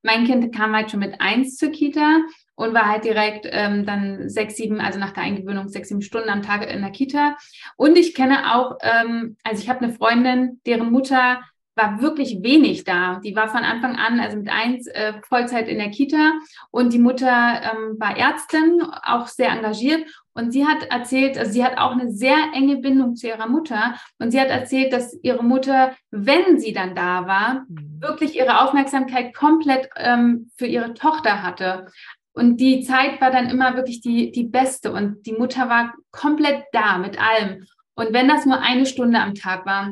Mein 0.04 0.26
Kind 0.26 0.56
kam 0.56 0.76
halt 0.76 0.90
schon 0.90 1.02
mit 1.02 1.20
eins 1.20 1.58
zur 1.58 1.70
Kita 1.70 2.22
und 2.56 2.74
war 2.74 2.88
halt 2.88 3.04
direkt 3.04 3.48
ähm, 3.50 3.86
dann 3.86 4.30
sechs, 4.30 4.56
sieben, 4.56 4.80
also 4.80 4.98
nach 4.98 5.12
der 5.12 5.24
Eingewöhnung 5.24 5.68
sechs, 5.68 5.90
sieben 5.90 6.02
Stunden 6.02 6.30
am 6.30 6.42
Tag 6.42 6.68
in 6.72 6.82
der 6.82 6.92
Kita. 6.92 7.38
Und 7.76 7.98
ich 7.98 8.16
kenne 8.16 8.56
auch, 8.56 8.78
ähm, 8.82 9.38
also 9.44 9.62
ich 9.62 9.70
habe 9.70 9.82
eine 9.82 9.94
Freundin, 9.94 10.62
deren 10.66 10.92
Mutter 10.92 11.42
war 11.82 12.02
wirklich 12.02 12.44
wenig 12.44 12.84
da. 12.84 13.20
Die 13.24 13.36
war 13.36 13.48
von 13.48 13.64
Anfang 13.64 13.96
an, 13.96 14.20
also 14.20 14.38
mit 14.38 14.50
eins, 14.50 14.88
äh, 14.88 15.14
Vollzeit 15.28 15.68
in 15.68 15.80
der 15.80 15.90
Kita 15.90 16.34
und 16.70 16.94
die 16.94 17.00
Mutter 17.00 17.28
ähm, 17.28 18.00
war 18.00 18.18
Ärztin, 18.18 18.82
auch 19.04 19.28
sehr 19.28 19.50
engagiert 19.50 20.06
und 20.34 20.52
sie 20.52 20.66
hat 20.66 20.84
erzählt, 20.90 21.38
also 21.38 21.52
sie 21.52 21.64
hat 21.64 21.78
auch 21.78 21.92
eine 21.92 22.12
sehr 22.12 22.38
enge 22.54 22.78
Bindung 22.78 23.16
zu 23.16 23.28
ihrer 23.28 23.48
Mutter 23.48 23.96
und 24.20 24.32
sie 24.32 24.40
hat 24.40 24.50
erzählt, 24.50 24.94
dass 24.94 25.18
ihre 25.24 25.44
Mutter, 25.44 25.94
wenn 26.12 26.60
sie 26.60 26.74
dann 26.74 26.96
da 26.96 27.28
war, 27.28 27.66
mhm. 27.68 28.02
wirklich 28.02 28.36
ihre 28.36 28.62
Aufmerksamkeit 28.62 29.34
komplett 29.34 29.90
ähm, 29.98 30.52
für 30.58 30.68
ihre 30.68 30.94
Tochter 30.94 31.44
hatte. 31.44 31.88
Und 32.34 32.58
die 32.58 32.82
Zeit 32.82 33.20
war 33.20 33.30
dann 33.30 33.50
immer 33.50 33.76
wirklich 33.76 34.02
die, 34.02 34.32
die 34.32 34.46
beste 34.46 34.94
und 34.94 35.26
die 35.26 35.34
Mutter 35.34 35.68
war 35.68 35.94
komplett 36.12 36.64
da 36.72 36.98
mit 36.98 37.20
allem. 37.20 37.66
Und 37.96 38.14
wenn 38.14 38.30
das 38.30 38.46
nur 38.46 38.62
eine 38.62 38.86
Stunde 38.86 39.20
am 39.20 39.36
Tag 39.36 39.66
war, 39.66 39.92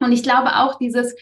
und 0.00 0.12
ich 0.12 0.22
glaube 0.22 0.56
auch 0.56 0.78
dieses, 0.78 1.14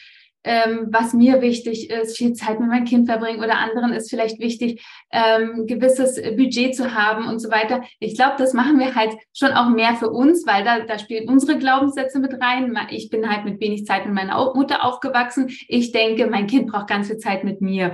ähm, 0.47 0.87
was 0.93 1.13
mir 1.13 1.43
wichtig 1.43 1.91
ist, 1.91 2.17
viel 2.17 2.33
Zeit 2.33 2.61
mit 2.61 2.69
meinem 2.69 2.85
Kind 2.85 3.09
verbringen 3.09 3.43
oder 3.43 3.59
anderen 3.59 3.93
ist 3.93 4.09
vielleicht 4.09 4.39
wichtig, 4.39 4.87
ähm, 5.11 5.67
gewisses 5.67 6.23
Budget 6.37 6.77
zu 6.77 6.95
haben 6.95 7.27
und 7.27 7.41
so 7.41 7.51
weiter. 7.51 7.83
Ich 7.99 8.15
glaube, 8.15 8.37
das 8.39 8.55
machen 8.55 8.79
wir 8.79 8.95
halt 8.95 9.13
schon 9.35 9.51
auch 9.51 9.69
mehr 9.69 9.97
für 9.97 10.09
uns, 10.09 10.47
weil 10.47 10.63
da, 10.63 10.81
da 10.81 11.01
spielen 11.01 11.29
unsere 11.29 11.59
Glaubenssätze 11.59 12.21
mit 12.21 12.41
rein. 12.41 12.79
Ich 12.91 13.11
bin 13.11 13.29
halt 13.29 13.45
mit 13.45 13.61
wenig 13.61 13.87
Zeit 13.87 14.07
mit 14.07 14.15
meiner 14.15 14.55
Mutter 14.55 14.85
aufgewachsen. 14.85 15.49
Ich 15.67 15.91
denke, 15.91 16.29
mein 16.29 16.47
Kind 16.47 16.71
braucht 16.71 16.87
ganz 16.87 17.09
viel 17.09 17.19
Zeit 17.19 17.43
mit 17.43 17.61
mir. 17.61 17.93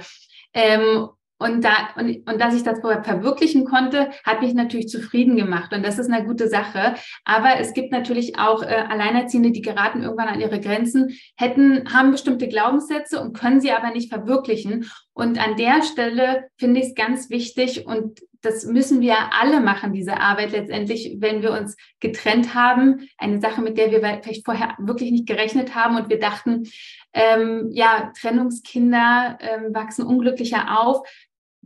Ähm, 0.53 1.09
und, 1.42 1.64
da, 1.64 1.90
und, 1.96 2.28
und 2.28 2.40
dass 2.40 2.55
ich 2.55 2.62
das 2.62 2.81
verwirklichen 2.81 3.64
konnte, 3.64 4.11
hat 4.24 4.42
mich 4.42 4.55
natürlich 4.55 4.88
zufrieden 4.88 5.37
gemacht. 5.37 5.72
Und 5.72 5.85
das 5.85 5.98
ist 5.98 6.11
eine 6.11 6.24
gute 6.24 6.48
Sache. 6.48 6.94
Aber 7.24 7.59
es 7.59 7.74
gibt 7.74 7.92
natürlich 7.92 8.38
auch 8.38 8.62
äh, 8.62 8.66
Alleinerziehende, 8.66 9.50
die 9.50 9.62
geraten 9.62 10.02
irgendwann 10.02 10.28
an 10.28 10.40
ihre 10.40 10.61
Grenzen, 10.61 11.16
hätten, 11.37 11.92
haben 11.92 12.11
bestimmte 12.11 12.48
Glaubenssätze 12.48 13.20
und 13.20 13.37
können 13.37 13.61
sie 13.61 13.72
aber 13.72 13.90
nicht 13.90 14.12
verwirklichen. 14.12 14.90
Und 15.14 15.38
an 15.38 15.57
der 15.57 15.83
Stelle 15.83 16.48
finde 16.59 16.81
ich 16.81 16.88
es 16.88 16.94
ganz 16.94 17.31
wichtig 17.31 17.87
und 17.87 18.20
das 18.42 18.64
müssen 18.64 19.00
wir 19.00 19.14
alle 19.40 19.61
machen, 19.61 19.92
diese 19.92 20.18
Arbeit 20.18 20.50
letztendlich, 20.50 21.16
wenn 21.18 21.42
wir 21.42 21.52
uns 21.52 21.76
getrennt 22.00 22.55
haben. 22.55 23.09
Eine 23.16 23.40
Sache, 23.40 23.62
mit 23.62 23.78
der 23.78 23.92
wir 23.92 24.00
vielleicht 24.22 24.44
vorher 24.44 24.74
wirklich 24.78 25.12
nicht 25.12 25.28
gerechnet 25.28 25.76
haben 25.76 25.96
und 25.96 26.11
wir 26.11 26.18
dachten, 26.18 26.64
ähm, 27.12 27.68
ja, 27.72 28.12
Trennungskinder 28.20 29.38
ähm, 29.40 29.74
wachsen 29.74 30.05
unglücklicher 30.05 30.80
auf 30.80 31.07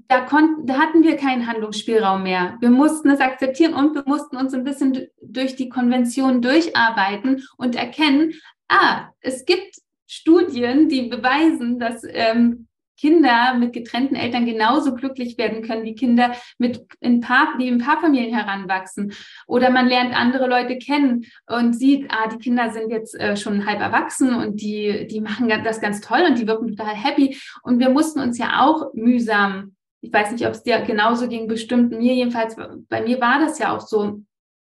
da, 0.08 0.20
konnten, 0.20 0.66
da 0.66 0.78
hatten 0.78 1.02
wir 1.02 1.16
keinen 1.16 1.46
Handlungsspielraum 1.46 2.22
mehr. 2.22 2.56
Wir 2.60 2.70
mussten 2.70 3.10
es 3.10 3.20
akzeptieren 3.20 3.74
und 3.74 3.94
wir 3.94 4.04
mussten 4.06 4.36
uns 4.36 4.54
ein 4.54 4.64
bisschen 4.64 5.08
durch 5.20 5.56
die 5.56 5.68
Konvention 5.68 6.42
durcharbeiten 6.42 7.42
und 7.56 7.76
erkennen, 7.76 8.34
ah, 8.68 9.08
es 9.20 9.44
gibt 9.44 9.76
Studien, 10.06 10.88
die 10.88 11.02
beweisen, 11.02 11.78
dass 11.78 12.02
ähm, 12.08 12.68
Kinder 12.98 13.54
mit 13.54 13.72
getrennten 13.72 14.14
Eltern 14.14 14.46
genauso 14.46 14.94
glücklich 14.94 15.36
werden 15.36 15.62
können 15.62 15.84
wie 15.84 15.94
Kinder 15.94 16.34
mit 16.58 16.86
in 17.00 17.20
Paar, 17.20 17.58
die 17.60 17.68
in 17.68 17.78
Paarfamilien 17.78 18.34
heranwachsen. 18.34 19.12
Oder 19.46 19.70
man 19.70 19.86
lernt 19.86 20.18
andere 20.18 20.48
Leute 20.48 20.78
kennen 20.78 21.26
und 21.46 21.74
sieht, 21.74 22.10
ah, 22.10 22.28
die 22.28 22.38
Kinder 22.38 22.70
sind 22.70 22.90
jetzt 22.90 23.18
äh, 23.18 23.36
schon 23.36 23.66
halb 23.66 23.80
erwachsen 23.80 24.34
und 24.34 24.62
die, 24.62 25.06
die 25.08 25.20
machen 25.20 25.48
das 25.62 25.80
ganz 25.80 26.00
toll 26.00 26.24
und 26.26 26.38
die 26.38 26.46
wirken 26.46 26.74
total 26.74 26.94
happy. 26.94 27.38
Und 27.62 27.80
wir 27.80 27.90
mussten 27.90 28.20
uns 28.20 28.38
ja 28.38 28.64
auch 28.64 28.94
mühsam 28.94 29.75
ich 30.06 30.12
weiß 30.12 30.30
nicht, 30.30 30.46
ob 30.46 30.52
es 30.52 30.62
dir 30.62 30.80
genauso 30.82 31.28
ging, 31.28 31.48
bestimmt 31.48 31.90
mir 31.90 32.14
jedenfalls, 32.14 32.56
bei 32.88 33.02
mir 33.02 33.20
war 33.20 33.40
das 33.40 33.58
ja 33.58 33.76
auch 33.76 33.80
so, 33.80 34.22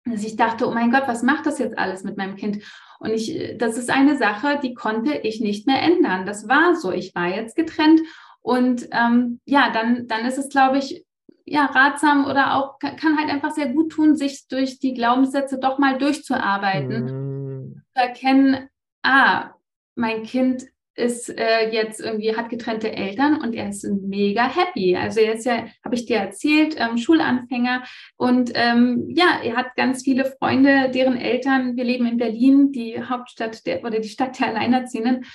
dass 0.06 0.24
ich 0.24 0.36
dachte, 0.36 0.68
oh 0.68 0.72
mein 0.72 0.92
Gott, 0.92 1.04
was 1.06 1.22
macht 1.22 1.46
das 1.46 1.60
jetzt 1.60 1.78
alles 1.78 2.04
mit 2.04 2.18
meinem 2.18 2.36
Kind? 2.36 2.64
Und 3.00 3.12
ich, 3.12 3.56
das 3.58 3.78
ist 3.78 3.92
eine 3.92 4.18
Sache, 4.18 4.60
die 4.62 4.74
konnte 4.74 5.14
ich 5.14 5.40
nicht 5.40 5.68
mehr 5.68 5.82
ändern. 5.82 6.26
Das 6.26 6.48
war 6.48 6.76
so. 6.76 6.92
Ich 6.92 7.14
war 7.14 7.28
jetzt 7.28 7.56
getrennt 7.56 8.02
und 8.42 8.88
ähm, 8.92 9.40
ja, 9.46 9.72
dann, 9.72 10.08
dann 10.08 10.26
ist 10.26 10.40
es, 10.40 10.50
glaube 10.50 10.80
ich, 10.80 11.06
ja, 11.46 11.66
ratsam 11.66 12.26
oder 12.26 12.56
auch 12.56 12.80
kann 12.80 13.18
halt 13.18 13.30
einfach 13.30 13.52
sehr 13.52 13.70
gut 13.70 13.92
tun, 13.92 14.16
sich 14.16 14.48
durch 14.48 14.80
die 14.80 14.94
Glaubenssätze 14.94 15.60
doch 15.60 15.78
mal 15.78 15.98
durchzuarbeiten, 15.98 17.04
mm. 17.06 17.82
zu 17.94 18.02
erkennen, 18.02 18.70
ah, 19.04 19.52
mein 19.96 20.24
Kind 20.24 20.66
ist 21.00 21.30
äh, 21.30 21.70
jetzt 21.72 22.02
irgendwie, 22.02 22.36
hat 22.36 22.50
getrennte 22.50 22.92
Eltern 22.92 23.42
und 23.42 23.56
er 23.56 23.70
ist 23.70 23.84
mega 23.86 24.44
happy. 24.44 24.96
Also 24.96 25.22
er 25.22 25.34
ist 25.34 25.46
ja, 25.46 25.66
habe 25.84 25.96
ich 25.96 26.06
dir 26.06 26.18
erzählt, 26.18 26.76
ähm, 26.78 26.98
Schulanfänger 26.98 27.84
und 28.18 28.52
ähm, 28.54 29.06
ja, 29.10 29.40
er 29.44 29.56
hat 29.56 29.76
ganz 29.76 30.04
viele 30.04 30.26
Freunde, 30.26 30.92
deren 30.94 31.18
Eltern, 31.18 31.78
wir 31.78 31.84
leben 31.84 32.06
in 32.06 32.18
Berlin, 32.18 32.72
die 32.72 33.02
Hauptstadt 33.02 33.66
der 33.66 33.84
oder 33.84 34.00
die 34.00 34.10
Stadt 34.10 34.40
der 34.40 34.50
Alleinerziehenden, 34.50 35.26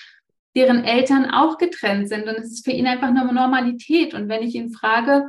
deren 0.55 0.85
Eltern 0.85 1.31
auch 1.31 1.59
getrennt 1.59 2.09
sind 2.09 2.29
und 2.29 2.37
es 2.37 2.53
ist 2.53 2.65
für 2.65 2.73
ihn 2.73 2.87
einfach 2.87 3.13
nur 3.13 3.33
Normalität. 3.33 4.15
Und 4.15 4.29
wenn 4.29 4.43
ich 4.43 4.55
ihn 4.55 4.71
frage, 4.71 5.29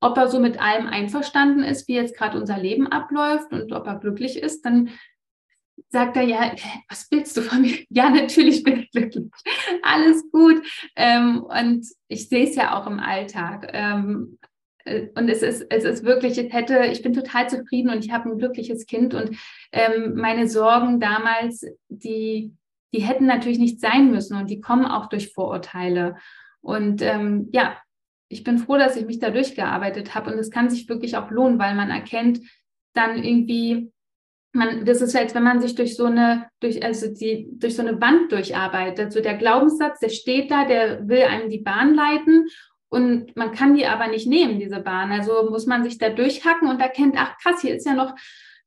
ob 0.00 0.16
er 0.18 0.28
so 0.28 0.40
mit 0.40 0.60
allem 0.60 0.86
einverstanden 0.86 1.62
ist, 1.62 1.88
wie 1.88 1.94
jetzt 1.94 2.16
gerade 2.16 2.38
unser 2.38 2.58
Leben 2.58 2.86
abläuft 2.88 3.52
und 3.52 3.72
ob 3.72 3.86
er 3.86 3.98
glücklich 3.98 4.36
ist, 4.36 4.64
dann 4.64 4.90
sagt 5.88 6.16
er, 6.16 6.22
ja, 6.22 6.54
was 6.88 7.06
willst 7.10 7.36
du 7.36 7.42
von 7.42 7.62
mir? 7.62 7.74
Ja, 7.90 8.10
natürlich 8.10 8.62
bin 8.62 8.80
ich 8.80 8.90
glücklich. 8.90 9.30
Alles 9.82 10.30
gut. 10.30 10.62
Ähm, 10.96 11.42
und 11.42 11.86
ich 12.08 12.28
sehe 12.28 12.44
es 12.48 12.56
ja 12.56 12.78
auch 12.78 12.86
im 12.86 12.98
Alltag. 12.98 13.70
Ähm, 13.72 14.38
äh, 14.84 15.08
und 15.14 15.28
es 15.28 15.42
ist, 15.42 15.66
es 15.70 15.84
ist 15.84 16.04
wirklich, 16.04 16.38
ich 16.38 16.52
hätte, 16.52 16.84
ich 16.86 17.02
bin 17.02 17.12
total 17.12 17.48
zufrieden 17.48 17.90
und 17.90 18.04
ich 18.04 18.12
habe 18.12 18.30
ein 18.30 18.38
glückliches 18.38 18.86
Kind 18.86 19.14
und 19.14 19.36
ähm, 19.72 20.14
meine 20.14 20.48
Sorgen 20.48 21.00
damals, 21.00 21.66
die, 21.88 22.52
die 22.92 23.02
hätten 23.02 23.26
natürlich 23.26 23.58
nicht 23.58 23.80
sein 23.80 24.10
müssen 24.10 24.36
und 24.36 24.50
die 24.50 24.60
kommen 24.60 24.86
auch 24.86 25.08
durch 25.08 25.32
Vorurteile. 25.32 26.16
Und 26.60 27.02
ähm, 27.02 27.48
ja, 27.52 27.76
ich 28.28 28.42
bin 28.42 28.58
froh, 28.58 28.78
dass 28.78 28.96
ich 28.96 29.06
mich 29.06 29.18
da 29.18 29.30
durchgearbeitet 29.30 30.14
habe 30.14 30.32
und 30.32 30.38
es 30.38 30.50
kann 30.50 30.70
sich 30.70 30.88
wirklich 30.88 31.16
auch 31.16 31.30
lohnen, 31.30 31.58
weil 31.58 31.74
man 31.74 31.90
erkennt 31.90 32.40
dann 32.94 33.22
irgendwie, 33.22 33.92
man, 34.54 34.84
das 34.84 35.02
ist 35.02 35.14
jetzt, 35.14 35.34
wenn 35.34 35.42
man 35.42 35.60
sich 35.60 35.74
durch 35.74 35.96
so 35.96 36.04
eine, 36.04 36.48
durch, 36.60 36.84
also 36.84 37.12
die, 37.12 37.48
durch 37.52 37.76
so 37.76 37.82
eine 37.82 38.00
Wand 38.00 38.32
durcharbeitet. 38.32 39.12
So 39.12 39.20
der 39.20 39.34
Glaubenssatz, 39.34 40.00
der 40.00 40.10
steht 40.10 40.50
da, 40.50 40.64
der 40.64 41.08
will 41.08 41.22
einem 41.22 41.50
die 41.50 41.60
Bahn 41.60 41.94
leiten 41.94 42.46
und 42.88 43.34
man 43.36 43.52
kann 43.52 43.74
die 43.74 43.86
aber 43.86 44.06
nicht 44.06 44.28
nehmen, 44.28 44.60
diese 44.60 44.80
Bahn. 44.80 45.10
Also 45.10 45.50
muss 45.50 45.66
man 45.66 45.82
sich 45.82 45.98
da 45.98 46.10
durchhacken 46.10 46.68
und 46.68 46.80
erkennt, 46.80 47.16
ach 47.18 47.36
krass, 47.38 47.60
hier 47.60 47.74
ist 47.74 47.86
ja 47.86 47.94
noch 47.94 48.14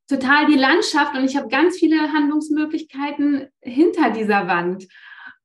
total 0.09 0.45
die 0.47 0.57
Landschaft 0.57 1.15
und 1.15 1.23
ich 1.23 1.37
habe 1.37 1.47
ganz 1.47 1.77
viele 1.77 2.13
Handlungsmöglichkeiten 2.13 3.47
hinter 3.61 4.11
dieser 4.11 4.47
Wand. 4.47 4.87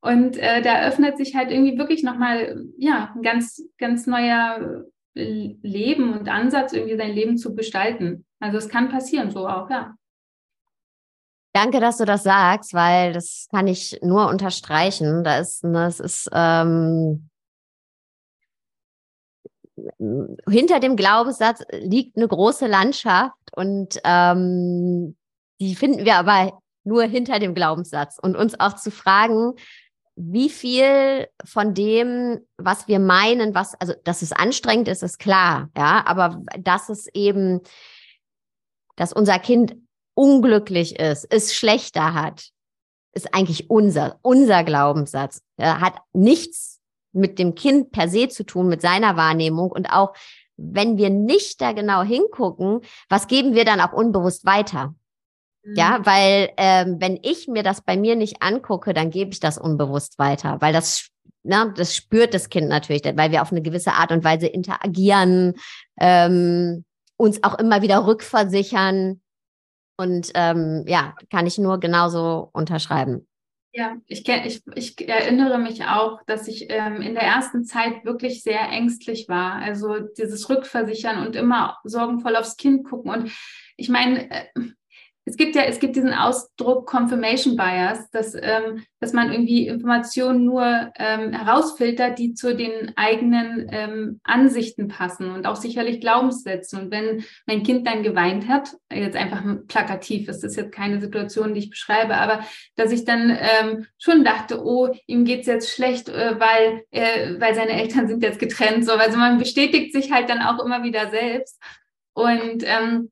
Und 0.00 0.36
äh, 0.36 0.62
da 0.62 0.84
öffnet 0.88 1.16
sich 1.16 1.36
halt 1.36 1.52
irgendwie 1.52 1.78
wirklich 1.78 2.02
nochmal, 2.02 2.64
ja, 2.76 3.12
ein 3.14 3.22
ganz, 3.22 3.62
ganz 3.78 4.08
neuer 4.08 4.84
Leben 5.14 6.18
und 6.18 6.28
Ansatz, 6.28 6.72
irgendwie 6.72 6.96
sein 6.96 7.12
Leben 7.12 7.36
zu 7.38 7.54
gestalten. 7.54 8.24
Also 8.40 8.58
es 8.58 8.68
kann 8.68 8.88
passieren, 8.88 9.30
so 9.30 9.46
auch, 9.46 9.70
ja. 9.70 9.94
Danke, 11.52 11.80
dass 11.80 11.98
du 11.98 12.06
das 12.06 12.22
sagst, 12.22 12.72
weil 12.72 13.12
das 13.12 13.46
kann 13.50 13.66
ich 13.66 13.98
nur 14.02 14.28
unterstreichen. 14.28 15.22
Da 15.22 15.38
ist, 15.38 15.62
das 15.64 15.98
ne, 15.98 16.04
ist 16.04 16.30
ähm, 16.32 17.28
hinter 20.48 20.80
dem 20.80 20.96
Glaubenssatz 20.96 21.62
liegt 21.70 22.16
eine 22.16 22.28
große 22.28 22.66
Landschaft 22.66 23.36
und 23.54 24.00
ähm, 24.04 25.16
die 25.60 25.74
finden 25.74 26.04
wir 26.04 26.16
aber 26.16 26.58
nur 26.84 27.04
hinter 27.04 27.38
dem 27.38 27.54
Glaubenssatz 27.54 28.18
und 28.20 28.36
uns 28.36 28.58
auch 28.58 28.74
zu 28.74 28.90
fragen, 28.90 29.54
wie 30.16 30.50
viel 30.50 31.28
von 31.44 31.74
dem, 31.74 32.40
was 32.58 32.86
wir 32.88 32.98
meinen, 32.98 33.54
was, 33.54 33.74
also, 33.80 33.94
dass 34.04 34.22
es 34.22 34.32
anstrengend 34.32 34.88
ist, 34.88 35.02
ist 35.02 35.18
klar, 35.18 35.70
ja, 35.76 36.04
aber 36.06 36.42
dass 36.58 36.88
es 36.88 37.08
eben, 37.14 37.60
dass 38.96 39.12
unser 39.12 39.38
Kind 39.38 39.76
unglücklich 40.14 40.98
ist, 40.98 41.26
es 41.30 41.54
schlechter 41.54 42.14
hat, 42.14 42.48
ist 43.14 43.34
eigentlich 43.34 43.70
unser, 43.70 44.18
unser 44.22 44.64
Glaubenssatz. 44.64 45.42
Er 45.56 45.80
hat 45.80 45.94
nichts 46.12 46.80
mit 47.12 47.38
dem 47.38 47.54
Kind 47.54 47.92
per 47.92 48.08
se 48.08 48.28
zu 48.28 48.44
tun, 48.44 48.68
mit 48.68 48.80
seiner 48.80 49.16
Wahrnehmung 49.16 49.70
und 49.70 49.86
auch 49.92 50.14
wenn 50.56 50.96
wir 50.96 51.10
nicht 51.10 51.60
da 51.60 51.72
genau 51.72 52.02
hingucken, 52.02 52.80
was 53.08 53.26
geben 53.26 53.54
wir 53.54 53.64
dann 53.64 53.80
auch 53.80 53.92
unbewusst 53.92 54.44
weiter? 54.44 54.94
Ja, 55.64 55.98
mhm. 55.98 56.06
weil 56.06 56.50
ähm, 56.56 56.96
wenn 57.00 57.18
ich 57.22 57.46
mir 57.48 57.62
das 57.62 57.82
bei 57.82 57.96
mir 57.96 58.16
nicht 58.16 58.42
angucke, 58.42 58.94
dann 58.94 59.10
gebe 59.10 59.30
ich 59.30 59.40
das 59.40 59.58
unbewusst 59.58 60.18
weiter, 60.18 60.60
weil 60.60 60.72
das, 60.72 61.08
ne, 61.44 61.72
das 61.76 61.94
spürt 61.94 62.34
das 62.34 62.48
Kind 62.48 62.68
natürlich, 62.68 63.02
weil 63.04 63.30
wir 63.30 63.42
auf 63.42 63.52
eine 63.52 63.62
gewisse 63.62 63.92
Art 63.92 64.10
und 64.10 64.24
Weise 64.24 64.48
interagieren, 64.48 65.54
ähm, 66.00 66.84
uns 67.16 67.42
auch 67.44 67.58
immer 67.58 67.82
wieder 67.82 68.06
rückversichern. 68.06 69.21
Und 69.96 70.30
ähm, 70.34 70.84
ja, 70.86 71.14
kann 71.30 71.46
ich 71.46 71.58
nur 71.58 71.78
genauso 71.78 72.48
unterschreiben. 72.52 73.26
Ja, 73.74 73.96
ich, 74.06 74.28
ich, 74.28 74.62
ich 74.74 75.08
erinnere 75.08 75.58
mich 75.58 75.84
auch, 75.84 76.20
dass 76.26 76.46
ich 76.46 76.66
ähm, 76.68 77.00
in 77.00 77.14
der 77.14 77.22
ersten 77.22 77.64
Zeit 77.64 78.04
wirklich 78.04 78.42
sehr 78.42 78.68
ängstlich 78.68 79.28
war. 79.28 79.54
Also 79.54 79.98
dieses 79.98 80.48
Rückversichern 80.50 81.26
und 81.26 81.36
immer 81.36 81.78
sorgenvoll 81.84 82.36
aufs 82.36 82.58
Kind 82.58 82.84
gucken. 82.84 83.10
Und 83.10 83.32
ich 83.78 83.88
meine, 83.88 84.30
äh, 84.30 84.44
es 85.24 85.36
gibt 85.36 85.54
ja, 85.54 85.62
es 85.62 85.78
gibt 85.78 85.94
diesen 85.94 86.12
Ausdruck 86.12 86.90
Confirmation 86.90 87.56
Bias, 87.56 88.10
dass, 88.10 88.34
ähm, 88.34 88.84
dass 88.98 89.12
man 89.12 89.30
irgendwie 89.30 89.68
Informationen 89.68 90.44
nur 90.44 90.90
ähm, 90.96 91.32
herausfiltert, 91.32 92.18
die 92.18 92.34
zu 92.34 92.56
den 92.56 92.92
eigenen 92.96 93.68
ähm, 93.70 94.20
Ansichten 94.24 94.88
passen 94.88 95.30
und 95.30 95.46
auch 95.46 95.54
sicherlich 95.54 96.00
Glaubenssätze. 96.00 96.76
Und 96.76 96.90
wenn 96.90 97.24
mein 97.46 97.62
Kind 97.62 97.86
dann 97.86 98.02
geweint 98.02 98.48
hat, 98.48 98.74
jetzt 98.92 99.16
einfach 99.16 99.44
plakativ, 99.68 100.28
ist 100.28 100.42
das 100.42 100.56
jetzt 100.56 100.72
keine 100.72 101.00
Situation, 101.00 101.54
die 101.54 101.60
ich 101.60 101.70
beschreibe, 101.70 102.16
aber 102.16 102.44
dass 102.74 102.90
ich 102.90 103.04
dann 103.04 103.30
ähm, 103.30 103.86
schon 103.98 104.24
dachte, 104.24 104.64
oh, 104.64 104.88
ihm 105.06 105.24
geht's 105.24 105.46
jetzt 105.46 105.70
schlecht, 105.70 106.08
äh, 106.08 106.40
weil, 106.40 106.82
äh, 106.90 107.38
weil 107.38 107.54
seine 107.54 107.80
Eltern 107.80 108.08
sind 108.08 108.24
jetzt 108.24 108.40
getrennt. 108.40 108.84
So, 108.84 108.92
also 108.92 109.18
man 109.18 109.38
bestätigt 109.38 109.92
sich 109.92 110.10
halt 110.10 110.28
dann 110.28 110.42
auch 110.42 110.64
immer 110.64 110.82
wieder 110.82 111.10
selbst. 111.10 111.62
Und 112.14 112.64
ähm, 112.64 113.10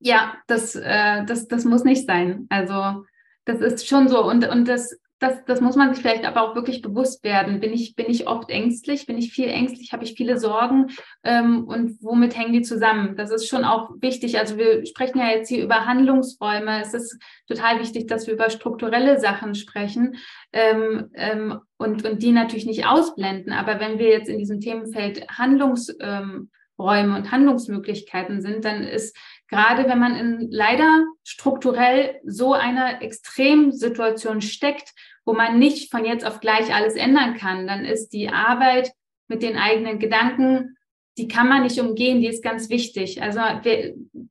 ja, 0.00 0.34
das, 0.46 0.74
äh, 0.74 1.24
das, 1.24 1.46
das 1.46 1.64
muss 1.64 1.84
nicht 1.84 2.06
sein. 2.06 2.46
Also 2.48 3.04
das 3.44 3.60
ist 3.60 3.86
schon 3.86 4.08
so. 4.08 4.24
Und, 4.24 4.48
und 4.48 4.66
das, 4.66 4.98
das, 5.20 5.44
das 5.44 5.60
muss 5.60 5.76
man 5.76 5.92
sich 5.92 6.02
vielleicht 6.02 6.24
aber 6.24 6.42
auch 6.42 6.54
wirklich 6.54 6.80
bewusst 6.80 7.22
werden. 7.22 7.60
Bin 7.60 7.74
ich, 7.74 7.94
bin 7.94 8.06
ich 8.08 8.26
oft 8.26 8.48
ängstlich? 8.48 9.04
Bin 9.04 9.18
ich 9.18 9.32
viel 9.32 9.48
ängstlich? 9.48 9.92
Habe 9.92 10.04
ich 10.04 10.14
viele 10.14 10.38
Sorgen? 10.38 10.86
Ähm, 11.22 11.64
und 11.64 12.02
womit 12.02 12.36
hängen 12.36 12.54
die 12.54 12.62
zusammen? 12.62 13.16
Das 13.16 13.30
ist 13.30 13.46
schon 13.46 13.64
auch 13.64 13.90
wichtig. 14.00 14.38
Also 14.38 14.56
wir 14.56 14.86
sprechen 14.86 15.18
ja 15.18 15.28
jetzt 15.28 15.50
hier 15.50 15.62
über 15.62 15.84
Handlungsräume. 15.84 16.80
Es 16.80 16.94
ist 16.94 17.20
total 17.46 17.80
wichtig, 17.80 18.06
dass 18.06 18.26
wir 18.26 18.34
über 18.34 18.48
strukturelle 18.48 19.20
Sachen 19.20 19.54
sprechen 19.54 20.16
ähm, 20.54 21.10
ähm, 21.12 21.60
und, 21.76 22.06
und 22.06 22.22
die 22.22 22.32
natürlich 22.32 22.64
nicht 22.64 22.86
ausblenden. 22.86 23.52
Aber 23.52 23.78
wenn 23.78 23.98
wir 23.98 24.08
jetzt 24.08 24.30
in 24.30 24.38
diesem 24.38 24.60
Themenfeld 24.60 25.28
Handlungsräume 25.28 26.48
ähm, 26.80 27.14
und 27.14 27.30
Handlungsmöglichkeiten 27.30 28.40
sind, 28.40 28.64
dann 28.64 28.84
ist 28.84 29.14
gerade 29.50 29.88
wenn 29.88 29.98
man 29.98 30.16
in 30.16 30.50
leider 30.50 31.04
strukturell 31.24 32.20
so 32.24 32.54
einer 32.54 33.02
Extremsituation 33.02 34.40
steckt, 34.40 34.94
wo 35.24 35.34
man 35.34 35.58
nicht 35.58 35.90
von 35.90 36.04
jetzt 36.04 36.24
auf 36.24 36.40
gleich 36.40 36.72
alles 36.74 36.94
ändern 36.94 37.36
kann, 37.36 37.66
dann 37.66 37.84
ist 37.84 38.10
die 38.10 38.30
Arbeit 38.30 38.92
mit 39.28 39.42
den 39.42 39.56
eigenen 39.56 39.98
Gedanken, 39.98 40.76
die 41.18 41.28
kann 41.28 41.48
man 41.48 41.64
nicht 41.64 41.78
umgehen, 41.80 42.20
die 42.20 42.28
ist 42.28 42.42
ganz 42.42 42.70
wichtig. 42.70 43.20
Also 43.20 43.40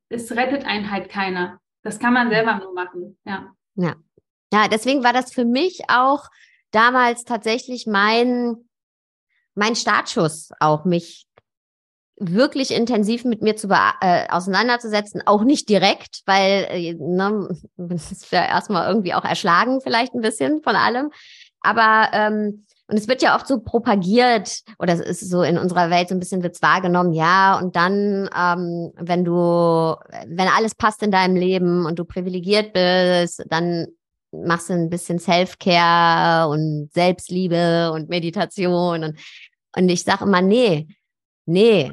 es 0.08 0.32
rettet 0.32 0.64
einen 0.64 0.90
halt 0.90 1.08
keiner. 1.08 1.60
Das 1.82 1.98
kann 1.98 2.12
man 2.12 2.30
selber 2.30 2.58
nur 2.58 2.74
machen, 2.74 3.18
ja. 3.24 3.54
Ja. 3.76 3.94
Ja, 4.52 4.66
deswegen 4.66 5.04
war 5.04 5.12
das 5.12 5.32
für 5.32 5.44
mich 5.44 5.82
auch 5.88 6.28
damals 6.72 7.24
tatsächlich 7.24 7.86
mein, 7.86 8.56
mein 9.54 9.76
Startschuss 9.76 10.50
auch, 10.58 10.84
mich 10.84 11.26
wirklich 12.20 12.72
intensiv 12.72 13.24
mit 13.24 13.42
mir 13.42 13.56
zu 13.56 13.68
äh, 13.68 14.28
auseinanderzusetzen, 14.28 15.22
auch 15.26 15.42
nicht 15.42 15.68
direkt, 15.68 16.20
weil 16.26 16.66
äh, 16.70 16.94
ne, 16.94 17.48
das 17.76 18.12
ist 18.12 18.30
ja 18.30 18.44
erstmal 18.44 18.86
irgendwie 18.86 19.14
auch 19.14 19.24
erschlagen 19.24 19.80
vielleicht 19.80 20.14
ein 20.14 20.20
bisschen 20.20 20.62
von 20.62 20.76
allem. 20.76 21.10
Aber 21.62 22.08
ähm, 22.12 22.66
und 22.90 22.98
es 22.98 23.06
wird 23.06 23.22
ja 23.22 23.36
oft 23.36 23.46
so 23.46 23.60
propagiert, 23.60 24.62
oder 24.78 24.94
es 24.94 25.00
ist 25.00 25.30
so 25.30 25.42
in 25.42 25.58
unserer 25.58 25.90
Welt 25.90 26.08
so 26.08 26.14
ein 26.14 26.18
bisschen 26.18 26.42
wird's 26.42 26.60
wahrgenommen, 26.60 27.12
ja, 27.12 27.56
und 27.56 27.76
dann, 27.76 28.28
ähm, 28.36 28.90
wenn 28.96 29.24
du, 29.24 29.94
wenn 30.26 30.48
alles 30.48 30.74
passt 30.74 31.02
in 31.04 31.12
deinem 31.12 31.36
Leben 31.36 31.86
und 31.86 32.00
du 32.00 32.04
privilegiert 32.04 32.72
bist, 32.72 33.44
dann 33.48 33.86
machst 34.32 34.70
du 34.70 34.74
ein 34.74 34.90
bisschen 34.90 35.20
Self-Care 35.20 36.48
und 36.48 36.90
Selbstliebe 36.92 37.92
und 37.92 38.08
Meditation 38.08 39.04
und, 39.04 39.18
und 39.76 39.88
ich 39.88 40.02
sage 40.02 40.24
immer, 40.24 40.42
nee, 40.42 40.88
nee, 41.46 41.92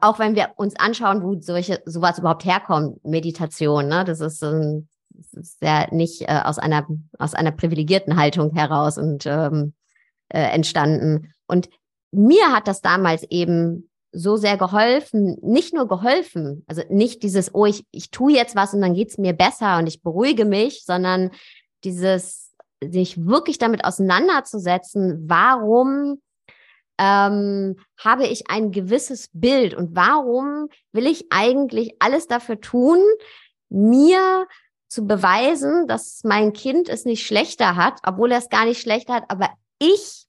auch 0.00 0.18
wenn 0.18 0.34
wir 0.34 0.52
uns 0.56 0.74
anschauen, 0.76 1.22
wo 1.22 1.40
solche 1.40 1.82
sowas 1.84 2.18
überhaupt 2.18 2.44
herkommt, 2.44 3.04
Meditation, 3.04 3.88
ne, 3.88 4.04
das 4.04 4.20
ist, 4.20 4.42
ähm, 4.42 4.88
ja 5.60 5.86
nicht 5.92 6.22
äh, 6.22 6.40
aus 6.44 6.58
einer 6.58 6.86
aus 7.18 7.34
einer 7.34 7.52
privilegierten 7.52 8.16
Haltung 8.16 8.52
heraus 8.52 8.98
und 8.98 9.26
ähm, 9.26 9.74
äh, 10.28 10.40
entstanden. 10.40 11.32
Und 11.46 11.68
mir 12.10 12.52
hat 12.52 12.66
das 12.68 12.80
damals 12.80 13.24
eben 13.24 13.88
so 14.12 14.36
sehr 14.36 14.56
geholfen, 14.56 15.36
nicht 15.42 15.74
nur 15.74 15.88
geholfen, 15.88 16.64
also 16.68 16.82
nicht 16.88 17.22
dieses, 17.22 17.54
oh, 17.54 17.66
ich, 17.66 17.84
ich 17.90 18.10
tue 18.10 18.32
jetzt 18.32 18.54
was 18.54 18.72
und 18.72 18.80
dann 18.80 18.94
geht's 18.94 19.18
mir 19.18 19.32
besser 19.32 19.78
und 19.78 19.88
ich 19.88 20.02
beruhige 20.02 20.44
mich, 20.44 20.84
sondern 20.84 21.30
dieses, 21.82 22.52
sich 22.80 23.26
wirklich 23.26 23.58
damit 23.58 23.84
auseinanderzusetzen, 23.84 25.24
warum 25.28 26.20
ähm, 26.98 27.76
habe 27.98 28.26
ich 28.26 28.50
ein 28.50 28.70
gewisses 28.70 29.28
Bild 29.32 29.74
und 29.74 29.96
warum 29.96 30.68
will 30.92 31.06
ich 31.06 31.26
eigentlich 31.30 31.96
alles 31.98 32.26
dafür 32.26 32.60
tun, 32.60 32.98
mir 33.68 34.46
zu 34.88 35.06
beweisen, 35.06 35.88
dass 35.88 36.22
mein 36.24 36.52
Kind 36.52 36.88
es 36.88 37.04
nicht 37.04 37.26
schlechter 37.26 37.76
hat, 37.76 37.98
obwohl 38.04 38.30
er 38.30 38.38
es 38.38 38.48
gar 38.48 38.64
nicht 38.64 38.80
schlechter 38.80 39.14
hat, 39.14 39.24
aber 39.28 39.50
ich 39.78 40.26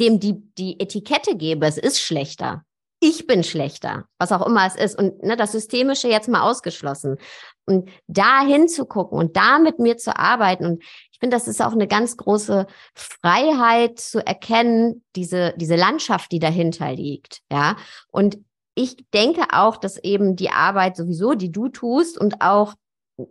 dem 0.00 0.20
die, 0.20 0.34
die 0.56 0.78
Etikette 0.78 1.36
gebe, 1.36 1.66
es 1.66 1.78
ist 1.78 2.00
schlechter. 2.00 2.64
Ich 3.00 3.26
bin 3.26 3.44
schlechter, 3.44 4.06
was 4.18 4.32
auch 4.32 4.44
immer 4.46 4.66
es 4.66 4.74
ist. 4.74 4.98
Und 4.98 5.22
ne, 5.22 5.36
das 5.36 5.52
Systemische 5.52 6.08
jetzt 6.08 6.28
mal 6.28 6.42
ausgeschlossen. 6.42 7.18
Und 7.64 7.90
da 8.06 8.40
hinzugucken 8.44 9.18
und 9.18 9.36
da 9.36 9.58
mit 9.58 9.78
mir 9.78 9.98
zu 9.98 10.16
arbeiten. 10.18 10.64
Und 10.64 10.82
ich 11.12 11.18
finde, 11.20 11.36
das 11.36 11.48
ist 11.48 11.60
auch 11.60 11.72
eine 11.72 11.86
ganz 11.86 12.16
große 12.16 12.66
Freiheit 12.94 13.98
zu 13.98 14.24
erkennen, 14.24 15.04
diese, 15.16 15.54
diese 15.56 15.76
Landschaft, 15.76 16.32
die 16.32 16.38
dahinter 16.38 16.92
liegt. 16.92 17.40
Ja. 17.52 17.76
Und 18.10 18.38
ich 18.74 18.96
denke 19.12 19.42
auch, 19.52 19.76
dass 19.76 19.98
eben 19.98 20.36
die 20.36 20.50
Arbeit 20.50 20.96
sowieso, 20.96 21.34
die 21.34 21.50
du 21.50 21.68
tust 21.68 22.16
und 22.16 22.40
auch 22.40 22.74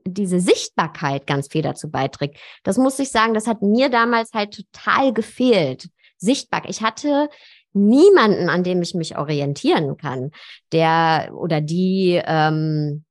diese 0.05 0.39
Sichtbarkeit 0.39 1.27
ganz 1.27 1.47
viel 1.47 1.61
dazu 1.61 1.89
beiträgt. 1.89 2.37
Das 2.63 2.77
muss 2.77 2.99
ich 2.99 3.09
sagen, 3.09 3.33
das 3.33 3.47
hat 3.47 3.61
mir 3.61 3.89
damals 3.89 4.33
halt 4.33 4.53
total 4.53 5.13
gefehlt. 5.13 5.89
Sichtbar. 6.17 6.63
Ich 6.67 6.81
hatte 6.81 7.29
niemanden, 7.73 8.49
an 8.49 8.63
dem 8.63 8.81
ich 8.81 8.93
mich 8.93 9.17
orientieren 9.17 9.97
kann, 9.97 10.31
der 10.71 11.31
oder 11.33 11.61
die, 11.61 12.21
ähm, 12.25 13.03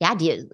ja, 0.00 0.14
die, 0.14 0.46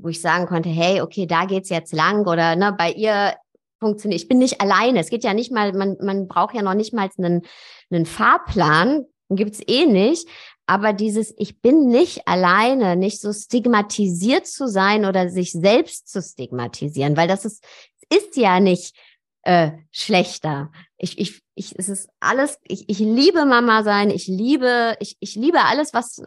wo 0.00 0.08
ich 0.08 0.20
sagen 0.20 0.46
konnte, 0.46 0.68
hey, 0.68 1.00
okay, 1.00 1.26
da 1.26 1.44
geht's 1.44 1.68
jetzt 1.68 1.92
lang 1.92 2.26
oder 2.26 2.56
ne, 2.56 2.74
bei 2.76 2.90
ihr 2.90 3.34
funktioniert. 3.78 4.20
Ich 4.20 4.28
bin 4.28 4.38
nicht 4.38 4.60
alleine. 4.60 5.00
Es 5.00 5.10
geht 5.10 5.24
ja 5.24 5.34
nicht 5.34 5.52
mal, 5.52 5.72
man, 5.72 5.96
man 6.00 6.26
braucht 6.26 6.54
ja 6.54 6.62
noch 6.62 6.74
nicht 6.74 6.92
mal 6.92 7.08
einen, 7.18 7.42
einen 7.90 8.06
Fahrplan, 8.06 9.04
gibt's 9.28 9.60
eh 9.66 9.86
nicht. 9.86 10.28
Aber 10.66 10.94
dieses, 10.94 11.34
ich 11.36 11.60
bin 11.60 11.88
nicht 11.88 12.26
alleine, 12.26 12.96
nicht 12.96 13.20
so 13.20 13.32
stigmatisiert 13.32 14.46
zu 14.46 14.66
sein 14.66 15.04
oder 15.04 15.28
sich 15.28 15.52
selbst 15.52 16.08
zu 16.08 16.22
stigmatisieren, 16.22 17.16
weil 17.16 17.28
das 17.28 17.44
ist, 17.44 17.62
ist 18.08 18.36
ja 18.36 18.60
nicht 18.60 18.96
äh, 19.42 19.72
schlechter. 19.90 20.72
Ich, 21.04 21.18
ich, 21.18 21.42
ich, 21.54 21.78
es 21.78 21.90
ist 21.90 22.08
alles, 22.18 22.58
ich, 22.66 22.88
ich 22.88 22.98
liebe 22.98 23.44
Mama 23.44 23.82
sein, 23.82 24.08
ich 24.08 24.26
liebe, 24.26 24.96
ich, 25.00 25.18
ich 25.20 25.34
liebe 25.34 25.60
alles, 25.60 25.92
was, 25.92 26.22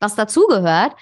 was 0.00 0.16
dazugehört. 0.16 0.96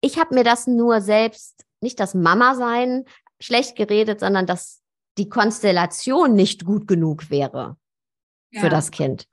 Ich 0.00 0.18
habe 0.18 0.34
mir 0.34 0.44
das 0.44 0.66
nur 0.66 1.02
selbst, 1.02 1.66
nicht 1.82 2.00
das 2.00 2.14
Mama 2.14 2.54
sein 2.54 3.04
schlecht 3.38 3.76
geredet, 3.76 4.20
sondern 4.20 4.46
dass 4.46 4.80
die 5.18 5.28
Konstellation 5.28 6.34
nicht 6.34 6.64
gut 6.64 6.88
genug 6.88 7.28
wäre 7.28 7.76
ja. 8.50 8.62
für 8.62 8.70
das 8.70 8.90
Kind. 8.90 9.26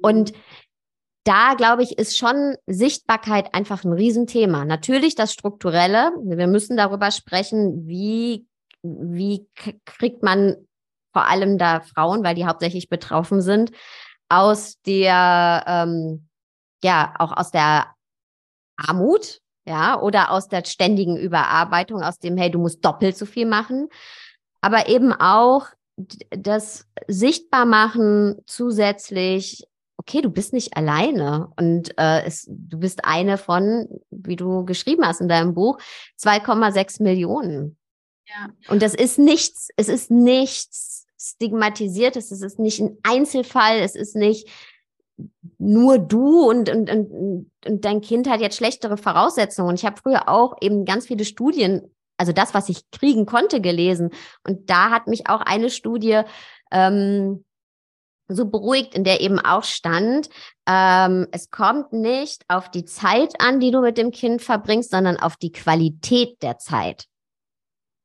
Und 0.00 0.32
da 1.24 1.54
glaube 1.54 1.82
ich, 1.82 1.98
ist 1.98 2.16
schon 2.16 2.54
Sichtbarkeit 2.68 3.54
einfach 3.54 3.82
ein 3.82 3.92
Riesenthema. 3.92 4.64
Natürlich 4.64 5.16
das 5.16 5.32
Strukturelle. 5.32 6.12
Wir 6.22 6.46
müssen 6.46 6.76
darüber 6.76 7.10
sprechen, 7.10 7.88
wie, 7.88 8.46
wie 8.82 9.48
kriegt 9.84 10.22
man 10.22 10.67
vor 11.12 11.26
allem 11.26 11.58
da 11.58 11.80
Frauen, 11.80 12.24
weil 12.24 12.34
die 12.34 12.46
hauptsächlich 12.46 12.88
betroffen 12.88 13.40
sind, 13.40 13.72
aus 14.28 14.80
der, 14.82 15.64
ähm, 15.66 16.28
ja, 16.82 17.14
auch 17.18 17.36
aus 17.36 17.50
der 17.50 17.94
Armut, 18.76 19.40
ja, 19.66 20.00
oder 20.00 20.30
aus 20.30 20.48
der 20.48 20.64
ständigen 20.64 21.16
Überarbeitung, 21.16 22.02
aus 22.02 22.18
dem, 22.18 22.36
hey, 22.36 22.50
du 22.50 22.58
musst 22.58 22.84
doppelt 22.84 23.16
so 23.16 23.26
viel 23.26 23.46
machen, 23.46 23.88
aber 24.60 24.88
eben 24.88 25.12
auch 25.12 25.66
das 26.30 26.86
Sichtbarmachen 27.06 28.36
zusätzlich, 28.46 29.66
okay, 29.96 30.22
du 30.22 30.30
bist 30.30 30.52
nicht 30.52 30.76
alleine 30.76 31.48
und 31.56 31.98
äh, 31.98 32.24
es, 32.24 32.46
du 32.48 32.78
bist 32.78 33.04
eine 33.04 33.36
von, 33.36 33.88
wie 34.10 34.36
du 34.36 34.64
geschrieben 34.64 35.04
hast 35.04 35.20
in 35.20 35.28
deinem 35.28 35.54
Buch, 35.54 35.78
2,6 36.20 37.02
Millionen. 37.02 37.76
Ja. 38.26 38.48
Und 38.68 38.82
das 38.82 38.94
ist 38.94 39.18
nichts, 39.18 39.68
es 39.76 39.88
ist 39.88 40.10
nichts 40.10 40.97
Stigmatisiertes, 41.18 42.30
es 42.30 42.42
ist 42.42 42.58
nicht 42.58 42.80
ein 42.80 42.98
Einzelfall, 43.02 43.78
es 43.78 43.94
ist 43.94 44.16
nicht 44.16 44.48
nur 45.58 45.98
du 45.98 46.48
und, 46.48 46.68
und, 46.68 46.90
und, 46.90 47.50
und 47.66 47.84
dein 47.84 48.00
Kind 48.00 48.28
hat 48.28 48.40
jetzt 48.40 48.56
schlechtere 48.56 48.96
Voraussetzungen. 48.96 49.70
Und 49.70 49.74
ich 49.74 49.84
habe 49.84 50.00
früher 50.00 50.28
auch 50.28 50.56
eben 50.60 50.84
ganz 50.84 51.06
viele 51.06 51.24
Studien, 51.24 51.92
also 52.16 52.32
das, 52.32 52.54
was 52.54 52.68
ich 52.68 52.88
kriegen 52.90 53.26
konnte, 53.26 53.60
gelesen. 53.60 54.10
Und 54.46 54.70
da 54.70 54.90
hat 54.90 55.08
mich 55.08 55.28
auch 55.28 55.40
eine 55.40 55.70
Studie 55.70 56.22
ähm, 56.70 57.44
so 58.28 58.46
beruhigt, 58.46 58.94
in 58.94 59.04
der 59.04 59.20
eben 59.20 59.38
auch 59.38 59.64
stand, 59.64 60.28
ähm, 60.66 61.26
es 61.32 61.50
kommt 61.50 61.92
nicht 61.92 62.44
auf 62.48 62.70
die 62.70 62.84
Zeit 62.84 63.40
an, 63.40 63.58
die 63.58 63.70
du 63.70 63.80
mit 63.80 63.98
dem 63.98 64.10
Kind 64.10 64.42
verbringst, 64.42 64.90
sondern 64.90 65.16
auf 65.16 65.36
die 65.36 65.52
Qualität 65.52 66.42
der 66.42 66.58
Zeit. 66.58 67.06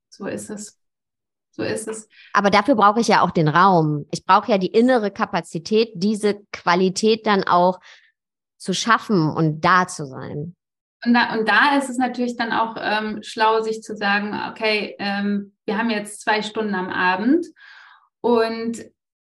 So 0.08 0.26
ist 0.26 0.50
es. 0.50 0.78
So 1.56 1.62
ist 1.62 1.86
es. 1.86 2.08
Aber 2.32 2.50
dafür 2.50 2.74
brauche 2.74 3.00
ich 3.00 3.06
ja 3.06 3.22
auch 3.22 3.30
den 3.30 3.46
Raum. 3.46 4.06
Ich 4.10 4.24
brauche 4.24 4.50
ja 4.50 4.58
die 4.58 4.66
innere 4.66 5.12
Kapazität, 5.12 5.92
diese 5.94 6.40
Qualität 6.52 7.26
dann 7.26 7.44
auch 7.44 7.78
zu 8.58 8.74
schaffen 8.74 9.30
und 9.30 9.64
da 9.64 9.86
zu 9.86 10.04
sein. 10.06 10.56
Und 11.04 11.14
da, 11.14 11.34
und 11.34 11.48
da 11.48 11.76
ist 11.76 11.90
es 11.90 11.98
natürlich 11.98 12.36
dann 12.36 12.52
auch 12.52 12.76
ähm, 12.80 13.22
schlau, 13.22 13.60
sich 13.60 13.82
zu 13.82 13.96
sagen, 13.96 14.34
okay, 14.50 14.96
ähm, 14.98 15.54
wir 15.64 15.78
haben 15.78 15.90
jetzt 15.90 16.22
zwei 16.22 16.42
Stunden 16.42 16.74
am 16.74 16.88
Abend 16.88 17.46
und 18.20 18.82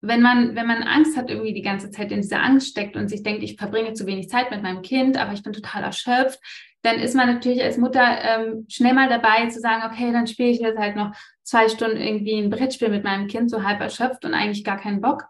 wenn 0.01 0.21
man, 0.21 0.55
wenn 0.55 0.67
man 0.67 0.83
Angst 0.83 1.17
hat, 1.17 1.29
irgendwie 1.29 1.53
die 1.53 1.61
ganze 1.61 1.89
Zeit 1.89 2.11
in 2.11 2.21
dieser 2.21 2.43
Angst 2.43 2.67
steckt 2.67 2.95
und 2.95 3.07
sich 3.07 3.23
denkt, 3.23 3.41
ich 3.41 3.55
verbringe 3.55 3.93
zu 3.93 4.05
wenig 4.05 4.29
Zeit 4.29 4.51
mit 4.51 4.61
meinem 4.61 4.81
Kind, 4.81 5.17
aber 5.17 5.33
ich 5.33 5.43
bin 5.43 5.53
total 5.53 5.83
erschöpft, 5.83 6.39
dann 6.83 6.99
ist 6.99 7.15
man 7.15 7.33
natürlich 7.33 7.63
als 7.63 7.77
Mutter 7.77 8.05
ähm, 8.21 8.65
schnell 8.69 8.93
mal 8.93 9.09
dabei 9.09 9.47
zu 9.47 9.59
sagen, 9.59 9.83
okay, 9.89 10.11
dann 10.11 10.27
spiele 10.27 10.49
ich 10.49 10.59
jetzt 10.59 10.77
halt 10.77 10.95
noch 10.95 11.15
zwei 11.43 11.69
Stunden 11.69 11.97
irgendwie 11.97 12.39
ein 12.39 12.49
Brettspiel 12.49 12.89
mit 12.89 13.03
meinem 13.03 13.27
Kind, 13.27 13.51
so 13.51 13.63
halb 13.63 13.79
erschöpft 13.81 14.25
und 14.25 14.33
eigentlich 14.33 14.63
gar 14.63 14.77
keinen 14.77 15.01
Bock, 15.01 15.25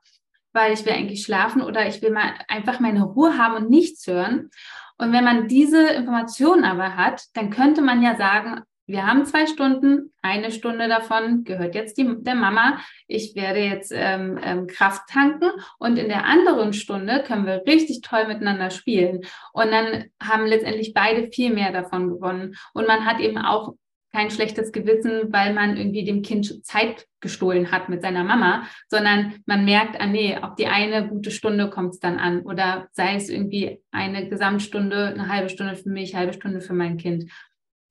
weil 0.53 0.73
ich 0.73 0.85
will 0.85 0.93
eigentlich 0.93 1.23
schlafen 1.23 1.61
oder 1.61 1.87
ich 1.87 2.01
will 2.01 2.11
mal 2.11 2.33
einfach 2.47 2.79
meine 2.79 3.03
Ruhe 3.03 3.37
haben 3.37 3.55
und 3.55 3.69
nichts 3.69 4.07
hören. 4.07 4.49
Und 4.97 5.11
wenn 5.11 5.23
man 5.23 5.47
diese 5.47 5.89
Informationen 5.89 6.63
aber 6.63 6.95
hat, 6.95 7.23
dann 7.33 7.49
könnte 7.49 7.81
man 7.81 8.01
ja 8.03 8.15
sagen, 8.15 8.61
wir 8.85 9.07
haben 9.07 9.25
zwei 9.25 9.47
Stunden, 9.47 10.11
eine 10.21 10.51
Stunde 10.51 10.89
davon 10.89 11.45
gehört 11.45 11.73
jetzt 11.73 11.97
die, 11.97 12.15
der 12.19 12.35
Mama. 12.35 12.79
Ich 13.07 13.33
werde 13.33 13.59
jetzt 13.61 13.93
ähm, 13.95 14.37
ähm, 14.43 14.67
Kraft 14.67 15.03
tanken 15.09 15.49
und 15.79 15.97
in 15.97 16.09
der 16.09 16.25
anderen 16.25 16.73
Stunde 16.73 17.23
können 17.25 17.45
wir 17.45 17.63
richtig 17.65 18.01
toll 18.01 18.27
miteinander 18.27 18.71
spielen. 18.71 19.21
Und 19.53 19.71
dann 19.71 20.05
haben 20.21 20.45
letztendlich 20.45 20.93
beide 20.93 21.31
viel 21.31 21.53
mehr 21.53 21.71
davon 21.71 22.09
gewonnen. 22.09 22.55
Und 22.73 22.85
man 22.85 23.05
hat 23.05 23.21
eben 23.21 23.37
auch 23.37 23.75
kein 24.13 24.29
schlechtes 24.29 24.71
Gewissen, 24.71 25.33
weil 25.33 25.53
man 25.53 25.75
irgendwie 25.75 26.05
dem 26.05 26.21
Kind 26.21 26.65
Zeit 26.65 27.07
gestohlen 27.19 27.71
hat 27.71 27.89
mit 27.89 28.01
seiner 28.03 28.23
Mama, 28.23 28.67
sondern 28.87 29.33
man 29.45 29.65
merkt, 29.65 29.99
ah 29.99 30.05
nee, 30.05 30.37
auf 30.37 30.55
die 30.55 30.67
eine 30.67 31.07
gute 31.07 31.31
Stunde 31.31 31.69
kommt 31.69 31.93
es 31.95 31.99
dann 31.99 32.19
an 32.19 32.41
oder 32.41 32.87
sei 32.91 33.15
es 33.15 33.29
irgendwie 33.29 33.81
eine 33.91 34.29
Gesamtstunde, 34.29 35.07
eine 35.07 35.29
halbe 35.29 35.49
Stunde 35.49 35.75
für 35.75 35.89
mich, 35.89 36.15
halbe 36.15 36.33
Stunde 36.33 36.61
für 36.61 36.73
mein 36.73 36.97
Kind. 36.97 37.31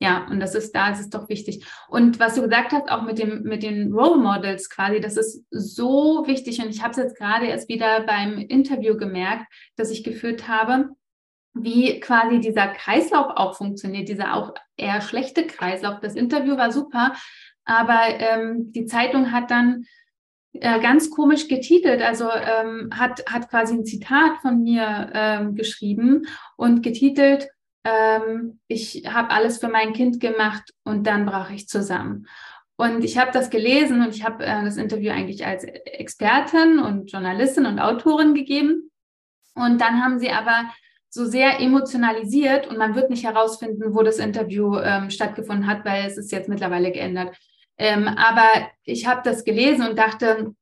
Ja, 0.00 0.26
und 0.28 0.40
das 0.40 0.56
ist 0.56 0.72
da, 0.72 0.90
ist 0.90 1.10
doch 1.10 1.28
wichtig. 1.28 1.64
Und 1.88 2.18
was 2.18 2.34
du 2.34 2.42
gesagt 2.42 2.72
hast, 2.72 2.90
auch 2.90 3.02
mit 3.02 3.18
dem, 3.18 3.42
mit 3.42 3.62
den 3.62 3.92
Role 3.92 4.20
Models 4.20 4.68
quasi, 4.68 5.00
das 5.00 5.16
ist 5.16 5.44
so 5.50 6.24
wichtig. 6.26 6.60
Und 6.60 6.70
ich 6.70 6.82
habe 6.82 6.90
es 6.90 6.96
jetzt 6.96 7.16
gerade 7.16 7.46
erst 7.46 7.68
wieder 7.68 8.02
beim 8.02 8.38
Interview 8.38 8.96
gemerkt, 8.96 9.46
das 9.76 9.92
ich 9.92 10.02
geführt 10.02 10.48
habe, 10.48 10.88
wie 11.54 12.00
quasi 12.00 12.40
dieser 12.40 12.68
Kreislauf 12.68 13.32
auch 13.36 13.56
funktioniert, 13.56 14.08
dieser 14.08 14.34
auch 14.34 14.54
eher 14.76 15.00
schlechte 15.00 15.46
Kreislauf. 15.46 16.00
Das 16.00 16.14
Interview 16.14 16.56
war 16.56 16.72
super, 16.72 17.12
aber 17.64 18.00
ähm, 18.06 18.72
die 18.72 18.86
Zeitung 18.86 19.32
hat 19.32 19.50
dann 19.50 19.84
äh, 20.54 20.80
ganz 20.80 21.10
komisch 21.10 21.48
getitelt, 21.48 22.02
also 22.02 22.28
ähm, 22.30 22.90
hat, 22.92 23.24
hat 23.30 23.48
quasi 23.48 23.74
ein 23.74 23.84
Zitat 23.84 24.38
von 24.40 24.62
mir 24.62 25.10
ähm, 25.14 25.54
geschrieben 25.54 26.26
und 26.56 26.82
getitelt, 26.82 27.48
ähm, 27.84 28.60
ich 28.68 29.04
habe 29.08 29.30
alles 29.30 29.58
für 29.58 29.68
mein 29.68 29.92
Kind 29.92 30.20
gemacht 30.20 30.72
und 30.84 31.06
dann 31.06 31.26
brach 31.26 31.50
ich 31.50 31.68
zusammen. 31.68 32.26
Und 32.76 33.04
ich 33.04 33.18
habe 33.18 33.30
das 33.32 33.50
gelesen 33.50 34.02
und 34.02 34.14
ich 34.14 34.24
habe 34.24 34.44
äh, 34.44 34.64
das 34.64 34.76
Interview 34.76 35.10
eigentlich 35.10 35.46
als 35.46 35.64
Expertin 35.64 36.78
und 36.78 37.10
Journalistin 37.10 37.66
und 37.66 37.78
Autorin 37.78 38.34
gegeben. 38.34 38.90
Und 39.54 39.80
dann 39.80 40.02
haben 40.02 40.18
sie 40.18 40.30
aber 40.30 40.64
so 41.14 41.26
sehr 41.26 41.60
emotionalisiert 41.60 42.66
und 42.68 42.78
man 42.78 42.94
wird 42.94 43.10
nicht 43.10 43.24
herausfinden, 43.24 43.94
wo 43.94 44.02
das 44.02 44.16
Interview 44.16 44.78
ähm, 44.78 45.10
stattgefunden 45.10 45.66
hat, 45.66 45.84
weil 45.84 46.06
es 46.06 46.16
ist 46.16 46.32
jetzt 46.32 46.48
mittlerweile 46.48 46.90
geändert. 46.90 47.36
Ähm, 47.76 48.08
aber 48.08 48.48
ich 48.84 49.06
habe 49.06 49.20
das 49.22 49.44
gelesen 49.44 49.86
und 49.86 49.98
dachte, 49.98 50.54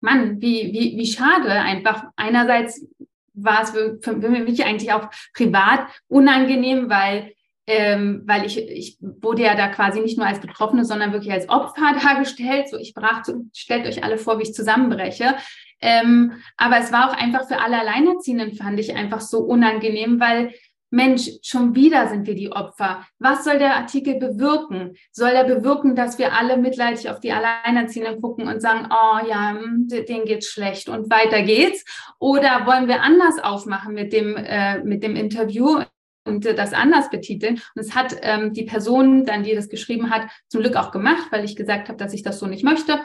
Mann, 0.00 0.42
wie, 0.42 0.72
wie, 0.74 0.98
wie 0.98 1.06
schade 1.06 1.50
einfach. 1.50 2.04
Einerseits 2.16 2.86
war 3.32 3.62
es 3.62 3.70
für, 3.70 3.98
für 4.02 4.14
mich 4.14 4.62
eigentlich 4.64 4.92
auch 4.92 5.08
privat 5.32 5.88
unangenehm, 6.06 6.90
weil 6.90 7.32
ähm, 7.66 8.22
weil 8.24 8.46
ich, 8.46 8.56
ich 8.56 8.96
wurde 9.00 9.42
ja 9.42 9.54
da 9.54 9.68
quasi 9.68 10.00
nicht 10.00 10.16
nur 10.16 10.26
als 10.26 10.40
Betroffene, 10.40 10.86
sondern 10.86 11.12
wirklich 11.12 11.32
als 11.32 11.50
Opfer 11.50 11.98
dargestellt. 12.02 12.68
So, 12.70 12.78
ich 12.78 12.94
brach, 12.94 13.22
stellt 13.54 13.86
euch 13.86 14.02
alle 14.02 14.16
vor, 14.16 14.38
wie 14.38 14.44
ich 14.44 14.54
zusammenbreche. 14.54 15.36
Ähm, 15.80 16.32
aber 16.56 16.78
es 16.78 16.92
war 16.92 17.10
auch 17.10 17.14
einfach 17.14 17.46
für 17.46 17.60
alle 17.60 17.80
Alleinerziehenden, 17.80 18.54
fand 18.54 18.80
ich 18.80 18.94
einfach 18.94 19.20
so 19.20 19.40
unangenehm, 19.40 20.20
weil 20.20 20.52
Mensch, 20.90 21.30
schon 21.42 21.74
wieder 21.74 22.08
sind 22.08 22.26
wir 22.26 22.34
die 22.34 22.50
Opfer. 22.50 23.06
Was 23.18 23.44
soll 23.44 23.58
der 23.58 23.76
Artikel 23.76 24.18
bewirken? 24.18 24.96
Soll 25.12 25.30
er 25.30 25.44
bewirken, 25.44 25.94
dass 25.94 26.18
wir 26.18 26.32
alle 26.32 26.56
mitleidig 26.56 27.10
auf 27.10 27.20
die 27.20 27.32
Alleinerziehenden 27.32 28.22
gucken 28.22 28.48
und 28.48 28.60
sagen, 28.60 28.88
oh 28.90 29.26
ja, 29.28 29.50
hm, 29.50 29.88
denen 29.88 30.24
geht's 30.24 30.48
schlecht 30.48 30.88
und 30.88 31.10
weiter 31.10 31.42
geht's? 31.42 31.84
Oder 32.18 32.64
wollen 32.66 32.88
wir 32.88 33.02
anders 33.02 33.38
aufmachen 33.38 33.92
mit 33.92 34.14
dem, 34.14 34.36
äh, 34.36 34.82
mit 34.82 35.02
dem 35.02 35.14
Interview 35.14 35.82
und 36.28 36.44
das 36.44 36.72
anders 36.72 37.10
betiteln. 37.10 37.60
Und 37.74 37.82
es 37.82 37.94
hat 37.94 38.16
ähm, 38.22 38.52
die 38.52 38.64
Person 38.64 39.24
dann, 39.24 39.42
die 39.42 39.54
das 39.54 39.68
geschrieben 39.68 40.10
hat, 40.10 40.28
zum 40.48 40.60
Glück 40.60 40.76
auch 40.76 40.90
gemacht, 40.90 41.28
weil 41.30 41.44
ich 41.44 41.56
gesagt 41.56 41.88
habe, 41.88 41.98
dass 41.98 42.12
ich 42.12 42.22
das 42.22 42.38
so 42.38 42.46
nicht 42.46 42.64
möchte. 42.64 43.00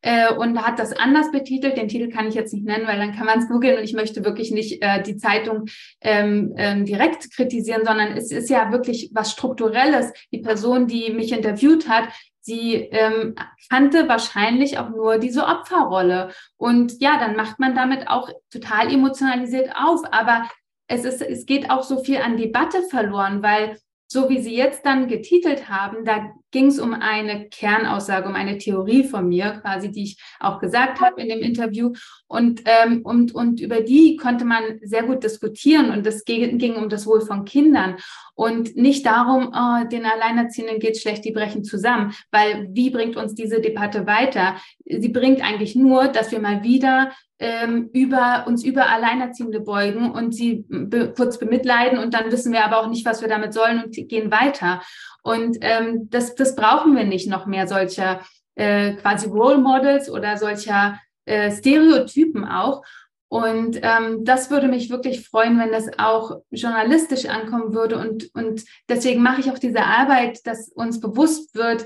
Äh, 0.00 0.32
und 0.32 0.64
hat 0.64 0.78
das 0.78 0.92
anders 0.92 1.32
betitelt. 1.32 1.76
Den 1.76 1.88
Titel 1.88 2.08
kann 2.08 2.28
ich 2.28 2.34
jetzt 2.34 2.54
nicht 2.54 2.64
nennen, 2.64 2.86
weil 2.86 2.98
dann 2.98 3.16
kann 3.16 3.26
man 3.26 3.40
es 3.40 3.48
googeln 3.48 3.78
und 3.78 3.84
ich 3.84 3.94
möchte 3.94 4.24
wirklich 4.24 4.52
nicht 4.52 4.80
äh, 4.80 5.02
die 5.02 5.16
Zeitung 5.16 5.64
ähm, 6.00 6.54
ähm, 6.56 6.84
direkt 6.84 7.34
kritisieren, 7.34 7.84
sondern 7.84 8.16
es 8.16 8.30
ist 8.30 8.48
ja 8.48 8.70
wirklich 8.70 9.10
was 9.12 9.32
Strukturelles. 9.32 10.12
Die 10.32 10.38
Person, 10.38 10.86
die 10.86 11.10
mich 11.10 11.32
interviewt 11.32 11.88
hat, 11.88 12.10
sie 12.40 12.74
ähm, 12.74 13.34
kannte 13.68 14.08
wahrscheinlich 14.08 14.78
auch 14.78 14.90
nur 14.90 15.18
diese 15.18 15.44
Opferrolle. 15.44 16.30
Und 16.56 17.00
ja, 17.00 17.18
dann 17.18 17.34
macht 17.34 17.58
man 17.58 17.74
damit 17.74 18.08
auch 18.08 18.30
total 18.52 18.92
emotionalisiert 18.92 19.70
auf. 19.74 20.02
Aber 20.12 20.48
es, 20.86 21.04
ist, 21.04 21.22
es 21.22 21.44
geht 21.44 21.70
auch 21.70 21.82
so 21.82 22.04
viel 22.04 22.18
an 22.18 22.36
Debatte 22.36 22.82
verloren, 22.88 23.42
weil 23.42 23.76
so 24.10 24.30
wie 24.30 24.40
Sie 24.40 24.56
jetzt 24.56 24.86
dann 24.86 25.06
getitelt 25.06 25.68
haben, 25.68 26.04
da 26.04 26.32
ging 26.50 26.66
es 26.66 26.78
um 26.78 26.94
eine 26.94 27.48
Kernaussage, 27.48 28.28
um 28.28 28.34
eine 28.34 28.58
Theorie 28.58 29.04
von 29.04 29.28
mir, 29.28 29.60
quasi, 29.62 29.90
die 29.90 30.04
ich 30.04 30.22
auch 30.40 30.60
gesagt 30.60 31.00
habe 31.00 31.20
in 31.20 31.28
dem 31.28 31.40
Interview. 31.40 31.92
Und, 32.26 32.62
ähm, 32.64 33.02
und, 33.02 33.34
und 33.34 33.60
über 33.60 33.80
die 33.80 34.16
konnte 34.16 34.44
man 34.44 34.78
sehr 34.82 35.02
gut 35.02 35.24
diskutieren. 35.24 35.90
Und 35.90 36.06
es 36.06 36.24
ging, 36.24 36.58
ging 36.58 36.76
um 36.76 36.88
das 36.88 37.06
Wohl 37.06 37.20
von 37.20 37.44
Kindern 37.44 37.96
und 38.34 38.76
nicht 38.76 39.04
darum, 39.04 39.52
oh, 39.52 39.88
den 39.88 40.06
Alleinerziehenden 40.06 40.78
geht 40.78 40.98
schlecht, 40.98 41.24
die 41.24 41.32
brechen 41.32 41.64
zusammen. 41.64 42.14
Weil 42.30 42.68
wie 42.72 42.90
bringt 42.90 43.16
uns 43.16 43.34
diese 43.34 43.60
Debatte 43.60 44.06
weiter? 44.06 44.56
Sie 44.84 45.08
bringt 45.08 45.42
eigentlich 45.42 45.74
nur, 45.74 46.08
dass 46.08 46.30
wir 46.30 46.40
mal 46.40 46.62
wieder 46.62 47.10
ähm, 47.40 47.90
über 47.92 48.44
uns 48.46 48.64
über 48.64 48.88
Alleinerziehende 48.88 49.60
beugen 49.60 50.10
und 50.10 50.34
sie 50.34 50.64
be 50.68 51.12
kurz 51.16 51.38
bemitleiden 51.38 51.98
und 51.98 52.14
dann 52.14 52.32
wissen 52.32 52.52
wir 52.52 52.64
aber 52.64 52.80
auch 52.80 52.88
nicht, 52.88 53.06
was 53.06 53.22
wir 53.22 53.28
damit 53.28 53.54
sollen 53.54 53.82
und 53.84 53.92
gehen 54.08 54.30
weiter. 54.30 54.82
Und 55.28 55.58
ähm, 55.60 56.08
das, 56.08 56.34
das 56.36 56.56
brauchen 56.56 56.96
wir 56.96 57.04
nicht 57.04 57.28
noch 57.28 57.44
mehr 57.44 57.68
solcher 57.68 58.22
äh, 58.54 58.94
quasi 58.94 59.28
Role 59.28 59.58
Models 59.58 60.10
oder 60.10 60.38
solcher 60.38 60.98
äh, 61.26 61.50
Stereotypen 61.52 62.46
auch. 62.46 62.82
Und 63.30 63.78
ähm, 63.82 64.24
das 64.24 64.50
würde 64.50 64.68
mich 64.68 64.88
wirklich 64.88 65.28
freuen, 65.28 65.58
wenn 65.58 65.70
das 65.70 65.90
auch 65.98 66.40
journalistisch 66.50 67.26
ankommen 67.26 67.74
würde. 67.74 67.98
Und, 67.98 68.34
und 68.34 68.64
deswegen 68.88 69.22
mache 69.22 69.42
ich 69.42 69.50
auch 69.50 69.58
diese 69.58 69.84
Arbeit, 69.84 70.46
dass 70.46 70.70
uns 70.70 70.98
bewusst 70.98 71.54
wird, 71.54 71.84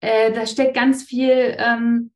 äh, 0.00 0.32
da 0.32 0.44
steckt 0.44 0.74
ganz 0.74 1.04
viel 1.04 1.54
ähm, 1.58 2.10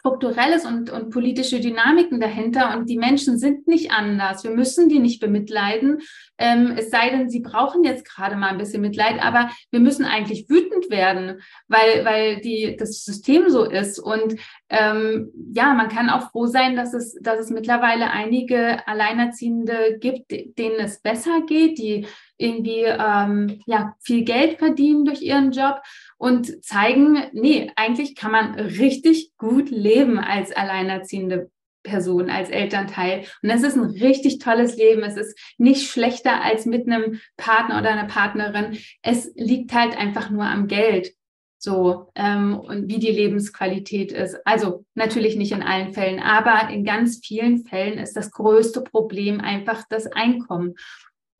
strukturelles 0.00 0.64
und, 0.64 0.90
und 0.90 1.10
politische 1.10 1.60
Dynamiken 1.60 2.20
dahinter 2.20 2.76
und 2.76 2.88
die 2.90 2.98
Menschen 2.98 3.38
sind 3.38 3.68
nicht 3.68 3.92
anders. 3.92 4.44
Wir 4.44 4.50
müssen 4.50 4.88
die 4.88 4.98
nicht 4.98 5.20
bemitleiden, 5.20 6.00
ähm, 6.40 6.74
es 6.76 6.90
sei 6.90 7.10
denn, 7.10 7.28
sie 7.28 7.40
brauchen 7.40 7.84
jetzt 7.84 8.08
gerade 8.08 8.34
mal 8.34 8.48
ein 8.48 8.58
bisschen 8.58 8.80
Mitleid, 8.80 9.22
aber 9.22 9.50
wir 9.70 9.80
müssen 9.80 10.06
eigentlich 10.06 10.48
wütend 10.48 10.90
werden, 10.90 11.42
weil, 11.68 12.04
weil 12.06 12.40
die, 12.40 12.76
das 12.78 13.04
System 13.04 13.50
so 13.50 13.64
ist. 13.64 13.98
Und 13.98 14.36
ähm, 14.70 15.30
ja, 15.54 15.74
man 15.74 15.88
kann 15.88 16.08
auch 16.08 16.30
froh 16.30 16.46
sein, 16.46 16.76
dass 16.76 16.94
es, 16.94 17.14
dass 17.20 17.38
es 17.38 17.50
mittlerweile 17.50 18.10
einige 18.10 18.86
Alleinerziehende 18.88 19.98
gibt, 20.00 20.30
denen 20.30 20.80
es 20.80 21.02
besser 21.02 21.42
geht, 21.46 21.78
die 21.78 22.06
irgendwie 22.38 22.84
ähm, 22.84 23.60
ja, 23.66 23.94
viel 24.00 24.24
Geld 24.24 24.58
verdienen 24.58 25.04
durch 25.04 25.20
ihren 25.20 25.52
Job 25.52 25.82
und 26.20 26.62
zeigen, 26.62 27.16
nee, 27.32 27.72
eigentlich 27.76 28.14
kann 28.14 28.30
man 28.30 28.54
richtig 28.54 29.32
gut 29.38 29.70
leben 29.70 30.18
als 30.18 30.52
alleinerziehende 30.52 31.50
Person, 31.82 32.28
als 32.28 32.50
Elternteil. 32.50 33.24
Und 33.42 33.48
das 33.48 33.62
ist 33.62 33.74
ein 33.74 33.84
richtig 33.84 34.38
tolles 34.38 34.76
Leben. 34.76 35.02
Es 35.02 35.16
ist 35.16 35.38
nicht 35.56 35.90
schlechter 35.90 36.42
als 36.42 36.66
mit 36.66 36.86
einem 36.86 37.20
Partner 37.38 37.78
oder 37.78 37.92
einer 37.92 38.06
Partnerin. 38.06 38.76
Es 39.00 39.32
liegt 39.34 39.72
halt 39.72 39.96
einfach 39.96 40.28
nur 40.28 40.44
am 40.44 40.66
Geld. 40.66 41.14
So, 41.56 42.10
ähm, 42.14 42.58
und 42.58 42.88
wie 42.88 42.98
die 42.98 43.12
Lebensqualität 43.12 44.12
ist. 44.12 44.46
Also 44.46 44.84
natürlich 44.94 45.36
nicht 45.36 45.52
in 45.52 45.62
allen 45.62 45.94
Fällen, 45.94 46.20
aber 46.20 46.68
in 46.70 46.84
ganz 46.84 47.20
vielen 47.24 47.64
Fällen 47.64 47.98
ist 47.98 48.14
das 48.14 48.30
größte 48.30 48.82
Problem 48.82 49.40
einfach 49.40 49.84
das 49.88 50.06
Einkommen. 50.06 50.74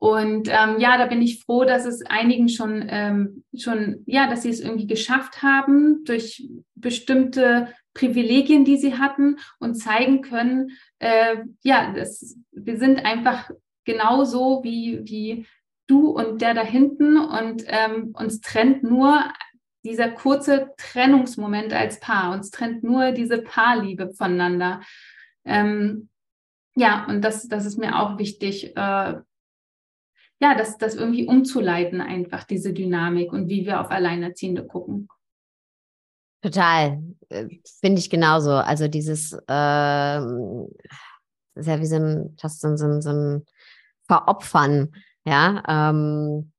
Und 0.01 0.47
ähm, 0.47 0.79
ja, 0.79 0.97
da 0.97 1.05
bin 1.05 1.21
ich 1.21 1.43
froh, 1.43 1.63
dass 1.63 1.85
es 1.85 2.03
einigen 2.03 2.49
schon, 2.49 2.83
ähm, 2.89 3.43
schon, 3.55 4.01
ja, 4.07 4.27
dass 4.27 4.41
sie 4.41 4.49
es 4.49 4.59
irgendwie 4.59 4.87
geschafft 4.87 5.43
haben 5.43 6.03
durch 6.05 6.49
bestimmte 6.73 7.71
Privilegien, 7.93 8.65
die 8.65 8.77
sie 8.77 8.97
hatten 8.97 9.37
und 9.59 9.75
zeigen 9.75 10.23
können, 10.23 10.71
äh, 10.97 11.43
ja, 11.61 11.93
das, 11.93 12.35
wir 12.51 12.79
sind 12.79 13.05
einfach 13.05 13.51
genauso 13.85 14.61
wie, 14.63 15.01
wie 15.03 15.45
du 15.85 16.07
und 16.07 16.41
der 16.41 16.55
da 16.55 16.63
hinten 16.63 17.19
und 17.19 17.63
ähm, 17.67 18.15
uns 18.17 18.41
trennt 18.41 18.81
nur 18.81 19.23
dieser 19.85 20.09
kurze 20.09 20.71
Trennungsmoment 20.77 21.73
als 21.73 21.99
Paar, 21.99 22.33
uns 22.33 22.49
trennt 22.49 22.83
nur 22.83 23.11
diese 23.11 23.37
Paarliebe 23.43 24.09
voneinander. 24.15 24.81
Ähm, 25.45 26.09
ja, 26.73 27.05
und 27.07 27.21
das, 27.21 27.47
das 27.47 27.67
ist 27.67 27.77
mir 27.77 27.99
auch 27.99 28.17
wichtig, 28.17 28.75
äh, 28.75 29.13
ja, 30.41 30.55
das, 30.55 30.77
das 30.77 30.95
irgendwie 30.95 31.27
umzuleiten, 31.27 32.01
einfach 32.01 32.43
diese 32.43 32.73
Dynamik 32.73 33.31
und 33.31 33.47
wie 33.47 33.65
wir 33.65 33.79
auf 33.79 33.91
Alleinerziehende 33.91 34.65
gucken. 34.65 35.07
Total, 36.41 37.03
äh, 37.29 37.47
finde 37.79 37.99
ich 37.99 38.09
genauso. 38.09 38.51
Also 38.51 38.87
dieses, 38.87 39.33
äh, 39.33 40.17
ist 41.55 41.67
ja 41.67 41.79
wie 41.79 41.85
so 41.85 41.97
ein, 41.97 42.35
fast 42.39 42.61
so, 42.61 42.75
so, 42.75 43.01
so 43.01 43.09
ein 43.11 43.45
Veropfern, 44.07 44.95
ja. 45.25 45.63
Ähm, 45.67 46.51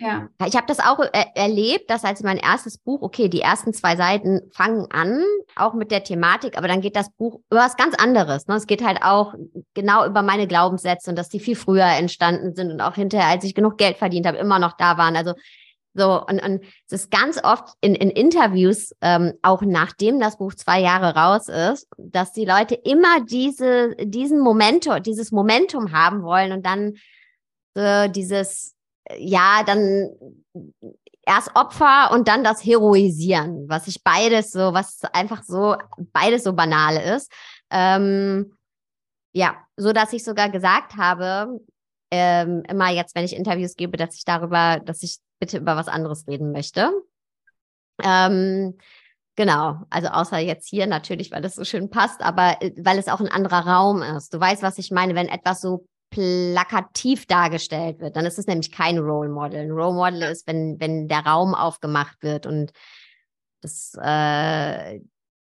ja. 0.00 0.28
Ich 0.46 0.56
habe 0.56 0.66
das 0.66 0.80
auch 0.80 0.98
er 0.98 1.36
erlebt, 1.36 1.90
dass 1.90 2.04
als 2.04 2.22
mein 2.22 2.38
erstes 2.38 2.78
Buch, 2.78 3.02
okay, 3.02 3.28
die 3.28 3.42
ersten 3.42 3.74
zwei 3.74 3.96
Seiten 3.96 4.40
fangen 4.50 4.86
an, 4.90 5.22
auch 5.56 5.74
mit 5.74 5.90
der 5.90 6.02
Thematik, 6.02 6.56
aber 6.56 6.68
dann 6.68 6.80
geht 6.80 6.96
das 6.96 7.10
Buch 7.10 7.40
über 7.50 7.60
was 7.60 7.76
ganz 7.76 7.94
anderes. 7.96 8.46
Ne? 8.46 8.54
Es 8.54 8.66
geht 8.66 8.82
halt 8.82 9.02
auch 9.02 9.34
genau 9.74 10.06
über 10.06 10.22
meine 10.22 10.46
Glaubenssätze 10.46 11.10
und 11.10 11.16
dass 11.16 11.28
die 11.28 11.38
viel 11.38 11.54
früher 11.54 11.84
entstanden 11.84 12.54
sind 12.54 12.72
und 12.72 12.80
auch 12.80 12.94
hinterher, 12.94 13.28
als 13.28 13.44
ich 13.44 13.54
genug 13.54 13.76
Geld 13.76 13.98
verdient 13.98 14.26
habe, 14.26 14.38
immer 14.38 14.58
noch 14.58 14.72
da 14.72 14.96
waren. 14.96 15.16
Also 15.16 15.34
so, 15.92 16.24
und, 16.24 16.42
und 16.42 16.64
es 16.86 16.92
ist 16.92 17.10
ganz 17.10 17.42
oft 17.44 17.74
in, 17.82 17.94
in 17.94 18.08
Interviews, 18.08 18.94
ähm, 19.02 19.34
auch 19.42 19.60
nachdem 19.60 20.18
das 20.18 20.38
Buch 20.38 20.54
zwei 20.54 20.80
Jahre 20.80 21.14
raus 21.14 21.48
ist, 21.48 21.88
dass 21.98 22.32
die 22.32 22.46
Leute 22.46 22.74
immer 22.74 23.22
diese, 23.28 23.94
diesen 23.96 24.40
Momentum, 24.40 25.02
dieses 25.02 25.30
Momentum 25.30 25.92
haben 25.92 26.22
wollen 26.22 26.52
und 26.52 26.64
dann 26.64 26.94
äh, 27.74 28.08
dieses 28.08 28.76
ja, 29.18 29.62
dann 29.64 30.10
erst 31.26 31.54
Opfer 31.54 32.10
und 32.12 32.28
dann 32.28 32.44
das 32.44 32.64
Heroisieren, 32.64 33.68
was 33.68 33.86
ich 33.86 34.02
beides 34.02 34.50
so, 34.50 34.72
was 34.72 35.04
einfach 35.12 35.42
so, 35.42 35.76
beides 36.12 36.44
so 36.44 36.52
banal 36.52 36.96
ist. 36.96 37.30
Ähm, 37.70 38.56
ja, 39.32 39.56
so 39.76 39.92
dass 39.92 40.12
ich 40.12 40.24
sogar 40.24 40.50
gesagt 40.50 40.96
habe, 40.96 41.60
ähm, 42.10 42.64
immer 42.68 42.90
jetzt, 42.90 43.14
wenn 43.14 43.24
ich 43.24 43.36
Interviews 43.36 43.76
gebe, 43.76 43.96
dass 43.96 44.16
ich 44.16 44.24
darüber, 44.24 44.80
dass 44.80 45.02
ich 45.02 45.18
bitte 45.38 45.58
über 45.58 45.76
was 45.76 45.88
anderes 45.88 46.26
reden 46.26 46.52
möchte. 46.52 46.90
Ähm, 48.02 48.76
genau, 49.36 49.82
also 49.90 50.08
außer 50.08 50.38
jetzt 50.38 50.68
hier 50.68 50.86
natürlich, 50.86 51.30
weil 51.30 51.42
das 51.42 51.54
so 51.54 51.64
schön 51.64 51.90
passt, 51.90 52.22
aber 52.22 52.60
äh, 52.60 52.72
weil 52.78 52.98
es 52.98 53.08
auch 53.08 53.20
ein 53.20 53.28
anderer 53.28 53.66
Raum 53.66 54.02
ist. 54.02 54.34
Du 54.34 54.40
weißt, 54.40 54.62
was 54.62 54.78
ich 54.78 54.90
meine, 54.90 55.14
wenn 55.14 55.28
etwas 55.28 55.60
so 55.60 55.86
plakativ 56.10 57.26
dargestellt 57.26 58.00
wird, 58.00 58.16
dann 58.16 58.26
ist 58.26 58.38
es 58.38 58.46
nämlich 58.46 58.72
kein 58.72 58.98
Role 58.98 59.28
Model. 59.28 59.60
Ein 59.60 59.70
Role 59.70 59.94
Model 59.94 60.22
ist, 60.22 60.46
wenn, 60.46 60.78
wenn 60.80 61.08
der 61.08 61.20
Raum 61.20 61.54
aufgemacht 61.54 62.22
wird 62.22 62.46
und 62.46 62.72
das, 63.60 63.94
äh, 64.00 65.00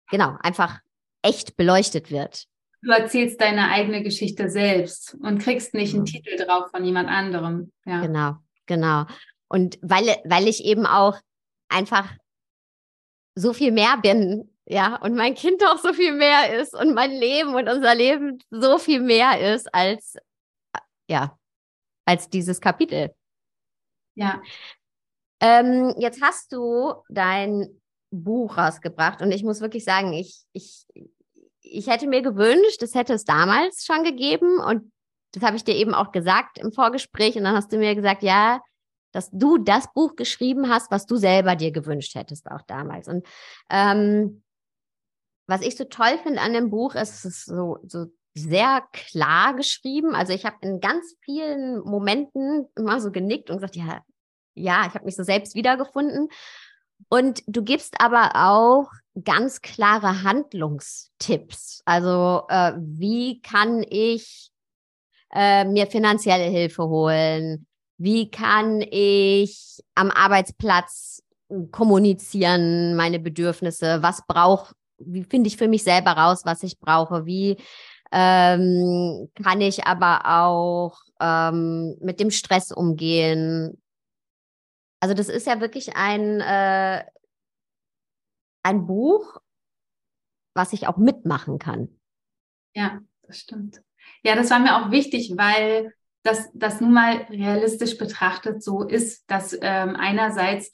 genau, 0.09 0.37
einfach 0.41 0.79
echt 1.21 1.57
beleuchtet 1.57 2.11
wird. 2.11 2.45
Du 2.81 2.91
erzählst 2.91 3.39
deine 3.39 3.69
eigene 3.69 4.03
Geschichte 4.03 4.49
selbst 4.49 5.15
und 5.21 5.39
kriegst 5.39 5.73
nicht 5.73 5.93
einen 5.93 6.05
Titel 6.05 6.35
drauf 6.37 6.69
von 6.71 6.83
jemand 6.83 7.09
anderem. 7.09 7.71
Ja. 7.85 8.01
Genau, 8.01 8.35
genau. 8.65 9.05
Und 9.47 9.77
weil, 9.81 10.17
weil 10.25 10.47
ich 10.47 10.65
eben 10.65 10.85
auch 10.85 11.17
einfach 11.69 12.11
so 13.35 13.53
viel 13.53 13.71
mehr 13.71 13.97
bin, 14.01 14.49
ja, 14.65 14.95
und 14.97 15.15
mein 15.15 15.35
Kind 15.35 15.63
auch 15.65 15.77
so 15.77 15.93
viel 15.93 16.13
mehr 16.13 16.59
ist 16.59 16.73
und 16.73 16.93
mein 16.93 17.11
Leben 17.11 17.53
und 17.53 17.67
unser 17.69 17.95
Leben 17.95 18.39
so 18.49 18.77
viel 18.77 19.01
mehr 19.01 19.53
ist 19.53 19.73
als 19.73 20.15
ja, 21.13 21.37
als 22.05 22.29
dieses 22.29 22.59
Kapitel. 22.59 23.13
Ja. 24.15 24.41
Ähm, 25.39 25.93
jetzt 25.97 26.21
hast 26.21 26.51
du 26.51 26.95
dein 27.09 27.81
Buch 28.11 28.57
rausgebracht 28.57 29.21
und 29.21 29.31
ich 29.31 29.43
muss 29.43 29.61
wirklich 29.61 29.83
sagen, 29.83 30.13
ich, 30.13 30.43
ich, 30.53 30.85
ich 31.61 31.87
hätte 31.87 32.07
mir 32.07 32.21
gewünscht, 32.21 32.81
das 32.81 32.95
hätte 32.95 33.13
es 33.13 33.25
damals 33.25 33.85
schon 33.85 34.03
gegeben 34.03 34.59
und 34.59 34.91
das 35.33 35.43
habe 35.43 35.55
ich 35.55 35.63
dir 35.63 35.75
eben 35.75 35.93
auch 35.93 36.11
gesagt 36.11 36.57
im 36.57 36.71
Vorgespräch 36.71 37.35
und 37.35 37.43
dann 37.43 37.55
hast 37.55 37.71
du 37.71 37.77
mir 37.77 37.95
gesagt, 37.95 38.23
ja, 38.23 38.61
dass 39.11 39.29
du 39.31 39.59
das 39.59 39.91
Buch 39.93 40.15
geschrieben 40.15 40.69
hast, 40.69 40.89
was 40.89 41.05
du 41.05 41.17
selber 41.17 41.55
dir 41.55 41.71
gewünscht 41.71 42.15
hättest, 42.15 42.49
auch 42.49 42.61
damals. 42.63 43.07
Und 43.07 43.25
ähm, 43.69 44.43
was 45.47 45.61
ich 45.61 45.75
so 45.75 45.83
toll 45.83 46.17
finde 46.23 46.41
an 46.41 46.53
dem 46.53 46.71
Buch 46.71 46.95
ist, 46.95 47.13
es 47.13 47.25
ist 47.25 47.45
so, 47.45 47.77
so 47.83 48.07
sehr 48.33 48.83
klar 48.91 49.55
geschrieben. 49.55 50.15
Also 50.15 50.33
ich 50.33 50.45
habe 50.45 50.57
in 50.61 50.79
ganz 50.79 51.15
vielen 51.21 51.79
Momenten 51.79 52.67
immer 52.75 52.99
so 52.99 53.11
genickt 53.11 53.49
und 53.49 53.57
gesagt, 53.57 53.75
ja, 53.75 54.01
ja, 54.55 54.85
ich 54.87 54.93
habe 54.93 55.05
mich 55.05 55.15
so 55.15 55.23
selbst 55.23 55.55
wiedergefunden. 55.55 56.29
Und 57.09 57.43
du 57.47 57.63
gibst 57.63 57.99
aber 57.99 58.31
auch 58.35 58.89
ganz 59.23 59.61
klare 59.61 60.23
Handlungstipps. 60.23 61.81
Also 61.85 62.43
äh, 62.49 62.73
wie 62.77 63.41
kann 63.41 63.83
ich 63.87 64.49
äh, 65.31 65.65
mir 65.65 65.87
finanzielle 65.87 66.45
Hilfe 66.45 66.87
holen? 66.87 67.67
Wie 67.97 68.31
kann 68.31 68.81
ich 68.81 69.83
am 69.95 70.09
Arbeitsplatz 70.09 71.21
kommunizieren, 71.71 72.95
meine 72.95 73.19
Bedürfnisse? 73.19 74.01
Was 74.01 74.25
brauche, 74.25 74.73
wie 74.97 75.23
finde 75.23 75.47
ich 75.47 75.57
für 75.57 75.67
mich 75.67 75.83
selber 75.83 76.11
raus, 76.11 76.41
was 76.45 76.63
ich 76.63 76.79
brauche? 76.79 77.25
Wie 77.25 77.57
ähm, 78.13 79.31
kann 79.43 79.59
ich 79.59 79.87
aber 79.87 80.21
auch 80.25 81.01
ähm, 81.19 81.97
mit 81.99 82.19
dem 82.19 82.29
Stress 82.29 82.71
umgehen? 82.71 83.81
Also 84.99 85.15
das 85.15 85.29
ist 85.29 85.47
ja 85.47 85.59
wirklich 85.59 85.95
ein, 85.95 86.39
äh, 86.39 87.03
ein 88.63 88.85
Buch, 88.85 89.41
was 90.55 90.73
ich 90.73 90.87
auch 90.87 90.97
mitmachen 90.97 91.57
kann. 91.57 91.89
Ja, 92.75 93.01
das 93.23 93.39
stimmt. 93.39 93.81
Ja, 94.21 94.35
das 94.35 94.51
war 94.51 94.59
mir 94.59 94.77
auch 94.77 94.91
wichtig, 94.91 95.33
weil 95.35 95.91
dass 96.23 96.49
das 96.53 96.79
nun 96.79 96.93
mal 96.93 97.25
realistisch 97.29 97.97
betrachtet 97.97 98.63
so 98.63 98.83
ist, 98.83 99.29
dass 99.29 99.57
ähm, 99.59 99.95
einerseits 99.97 100.71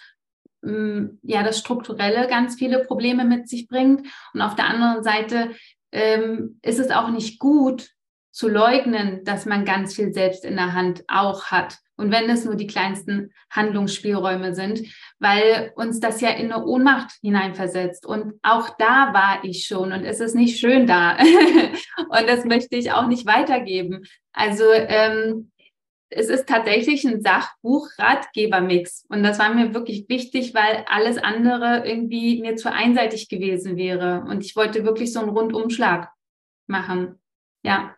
ähm, 0.63 1.19
ja 1.23 1.41
das 1.41 1.57
Strukturelle 1.57 2.27
ganz 2.27 2.55
viele 2.55 2.83
Probleme 2.83 3.25
mit 3.25 3.49
sich 3.49 3.67
bringt 3.67 4.05
und 4.33 4.41
auf 4.41 4.55
der 4.55 4.65
anderen 4.65 5.03
Seite 5.03 5.51
ähm, 5.91 6.59
ist 6.61 6.79
es 6.79 6.91
auch 6.91 7.09
nicht 7.09 7.39
gut 7.39 7.89
zu 8.31 8.47
leugnen, 8.47 9.23
dass 9.25 9.45
man 9.45 9.65
ganz 9.65 9.95
viel 9.95 10.13
selbst 10.13 10.45
in 10.45 10.55
der 10.55 10.73
Hand 10.73 11.03
auch 11.07 11.45
hat. 11.45 11.77
Und 11.97 12.11
wenn 12.11 12.29
es 12.29 12.45
nur 12.45 12.55
die 12.55 12.67
kleinsten 12.67 13.33
Handlungsspielräume 13.49 14.55
sind, 14.55 14.81
weil 15.19 15.73
uns 15.75 15.99
das 15.99 16.21
ja 16.21 16.29
in 16.29 16.51
eine 16.51 16.65
Ohnmacht 16.65 17.11
hineinversetzt. 17.21 18.05
Und 18.05 18.35
auch 18.41 18.69
da 18.77 19.13
war 19.13 19.43
ich 19.43 19.65
schon 19.65 19.91
und 19.91 20.05
es 20.05 20.21
ist 20.21 20.35
nicht 20.35 20.59
schön 20.59 20.87
da. 20.87 21.17
und 22.09 22.29
das 22.29 22.45
möchte 22.45 22.77
ich 22.77 22.93
auch 22.93 23.07
nicht 23.07 23.25
weitergeben. 23.25 24.05
Also 24.31 24.63
ähm, 24.71 25.51
es 26.09 26.27
ist 26.27 26.49
tatsächlich 26.49 27.05
ein 27.05 27.21
Sachbuch-Ratgeber-Mix. 27.21 29.05
Und 29.09 29.23
das 29.23 29.39
war 29.39 29.53
mir 29.53 29.73
wirklich 29.73 30.09
wichtig, 30.09 30.53
weil 30.53 30.85
alles 30.87 31.17
andere 31.17 31.87
irgendwie 31.87 32.41
mir 32.41 32.55
zu 32.55 32.71
einseitig 32.71 33.29
gewesen 33.29 33.77
wäre. 33.77 34.25
Und 34.27 34.43
ich 34.43 34.55
wollte 34.55 34.85
wirklich 34.85 35.13
so 35.13 35.19
einen 35.19 35.29
Rundumschlag 35.29 36.11
machen. 36.67 37.19
Ja. 37.63 37.95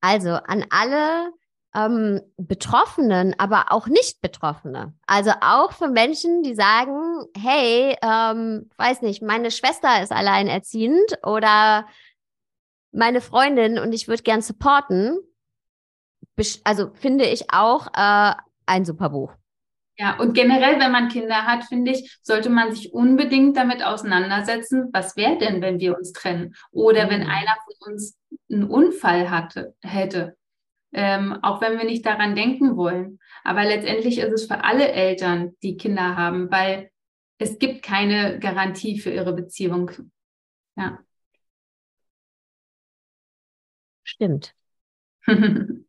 Also 0.00 0.30
an 0.30 0.66
alle 0.70 1.32
ähm, 1.74 2.20
Betroffenen, 2.36 3.34
aber 3.38 3.72
auch 3.72 3.86
nicht 3.86 4.20
Betroffene. 4.20 4.94
Also 5.06 5.32
auch 5.40 5.72
für 5.72 5.88
Menschen, 5.88 6.42
die 6.42 6.54
sagen, 6.54 7.24
hey, 7.36 7.96
ähm, 8.02 8.70
weiß 8.76 9.02
nicht, 9.02 9.22
meine 9.22 9.50
Schwester 9.50 10.02
ist 10.02 10.12
alleinerziehend 10.12 11.18
oder 11.22 11.86
meine 12.92 13.20
Freundin 13.20 13.78
und 13.78 13.92
ich 13.92 14.08
würde 14.08 14.22
gern 14.22 14.42
supporten. 14.42 15.18
Also 16.64 16.90
finde 16.94 17.26
ich 17.26 17.52
auch 17.52 17.88
äh, 17.94 18.34
ein 18.66 18.84
super 18.84 19.10
Buch. 19.10 19.32
Ja, 20.00 20.16
und 20.18 20.32
generell, 20.34 20.78
wenn 20.78 20.92
man 20.92 21.08
Kinder 21.08 21.44
hat, 21.44 21.64
finde 21.64 21.90
ich, 21.90 22.18
sollte 22.22 22.50
man 22.50 22.72
sich 22.72 22.92
unbedingt 22.92 23.56
damit 23.56 23.84
auseinandersetzen, 23.84 24.90
was 24.92 25.16
wäre 25.16 25.38
denn, 25.38 25.60
wenn 25.60 25.80
wir 25.80 25.96
uns 25.96 26.12
trennen? 26.12 26.54
Oder 26.70 27.06
mhm. 27.06 27.10
wenn 27.10 27.22
einer 27.22 27.56
von 27.64 27.92
uns 27.92 28.16
einen 28.50 28.64
Unfall 28.64 29.28
hatte, 29.30 29.74
hätte. 29.82 30.36
Ähm, 30.92 31.36
auch 31.42 31.60
wenn 31.60 31.76
wir 31.78 31.84
nicht 31.84 32.06
daran 32.06 32.36
denken 32.36 32.76
wollen. 32.76 33.18
Aber 33.42 33.64
letztendlich 33.64 34.18
ist 34.18 34.32
es 34.32 34.46
für 34.46 34.62
alle 34.62 34.88
Eltern, 34.88 35.56
die 35.62 35.76
Kinder 35.76 36.16
haben, 36.16 36.50
weil 36.50 36.90
es 37.38 37.58
gibt 37.58 37.82
keine 37.82 38.38
Garantie 38.38 39.00
für 39.00 39.10
ihre 39.10 39.32
Beziehung. 39.32 39.90
Ja. 40.76 41.00
Stimmt. 44.04 44.54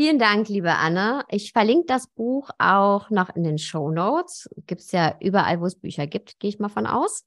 Vielen 0.00 0.18
Dank, 0.18 0.48
liebe 0.48 0.72
Anne. 0.76 1.26
Ich 1.28 1.52
verlinke 1.52 1.84
das 1.84 2.06
Buch 2.06 2.48
auch 2.56 3.10
noch 3.10 3.36
in 3.36 3.44
den 3.44 3.58
Show 3.58 3.90
Notes. 3.90 4.48
Gibt 4.66 4.80
es 4.80 4.92
ja 4.92 5.14
überall, 5.20 5.60
wo 5.60 5.66
es 5.66 5.74
Bücher 5.74 6.06
gibt, 6.06 6.40
gehe 6.40 6.48
ich 6.48 6.58
mal 6.58 6.70
von 6.70 6.86
aus. 6.86 7.26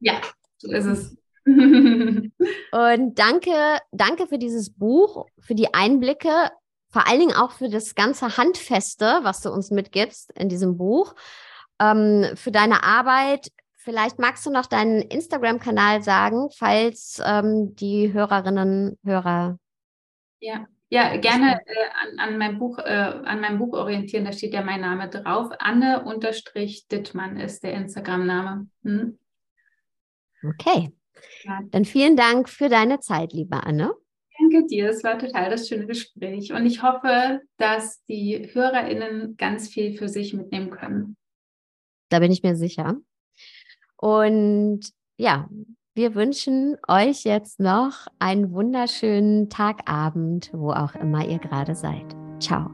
Ja, 0.00 0.20
so 0.56 0.68
ist 0.72 0.86
es. 0.86 1.16
Und 1.46 3.18
danke, 3.20 3.52
danke 3.92 4.26
für 4.26 4.38
dieses 4.38 4.74
Buch, 4.74 5.26
für 5.38 5.54
die 5.54 5.72
Einblicke, 5.72 6.50
vor 6.90 7.06
allen 7.06 7.20
Dingen 7.20 7.36
auch 7.36 7.52
für 7.52 7.68
das 7.68 7.94
ganze 7.94 8.36
Handfeste, 8.36 9.20
was 9.22 9.40
du 9.42 9.52
uns 9.52 9.70
mitgibst 9.70 10.32
in 10.32 10.48
diesem 10.48 10.76
Buch, 10.76 11.14
ähm, 11.78 12.26
für 12.34 12.50
deine 12.50 12.82
Arbeit. 12.82 13.52
Vielleicht 13.76 14.18
magst 14.18 14.44
du 14.44 14.50
noch 14.50 14.66
deinen 14.66 15.02
Instagram-Kanal 15.02 16.02
sagen, 16.02 16.48
falls 16.50 17.22
ähm, 17.24 17.76
die 17.76 18.12
Hörerinnen, 18.12 18.98
Hörer 19.04 19.56
ja. 20.40 20.66
Ja, 20.90 21.16
gerne 21.18 21.60
äh, 21.66 21.88
an, 22.02 22.18
an, 22.18 22.38
mein 22.38 22.58
Buch, 22.58 22.78
äh, 22.78 22.82
an 22.82 23.40
meinem 23.42 23.58
Buch 23.58 23.74
orientieren, 23.74 24.24
da 24.24 24.32
steht 24.32 24.54
ja 24.54 24.62
mein 24.62 24.80
Name 24.80 25.10
drauf. 25.10 25.50
Anne-Dittmann 25.58 27.38
ist 27.38 27.62
der 27.62 27.74
Instagram-Name. 27.74 28.68
Hm? 28.84 29.18
Okay. 30.42 30.94
Ja. 31.44 31.60
Dann 31.70 31.84
vielen 31.84 32.16
Dank 32.16 32.48
für 32.48 32.70
deine 32.70 33.00
Zeit, 33.00 33.34
liebe 33.34 33.62
Anne. 33.64 33.92
Danke 34.38 34.66
dir, 34.66 34.88
es 34.90 35.02
war 35.02 35.18
total 35.18 35.50
das 35.50 35.68
schöne 35.68 35.86
Gespräch. 35.86 36.52
Und 36.52 36.64
ich 36.64 36.82
hoffe, 36.82 37.40
dass 37.56 38.04
die 38.04 38.48
HörerInnen 38.52 39.36
ganz 39.36 39.68
viel 39.68 39.98
für 39.98 40.08
sich 40.08 40.32
mitnehmen 40.32 40.70
können. 40.70 41.16
Da 42.08 42.20
bin 42.20 42.32
ich 42.32 42.42
mir 42.42 42.56
sicher. 42.56 42.96
Und 43.96 44.88
ja, 45.16 45.48
wir 45.98 46.14
wünschen 46.14 46.76
euch 46.86 47.24
jetzt 47.24 47.58
noch 47.58 48.06
einen 48.20 48.52
wunderschönen 48.52 49.50
Tagabend, 49.50 50.48
wo 50.52 50.70
auch 50.70 50.94
immer 50.94 51.26
ihr 51.26 51.38
gerade 51.38 51.74
seid. 51.74 52.14
Ciao. 52.38 52.70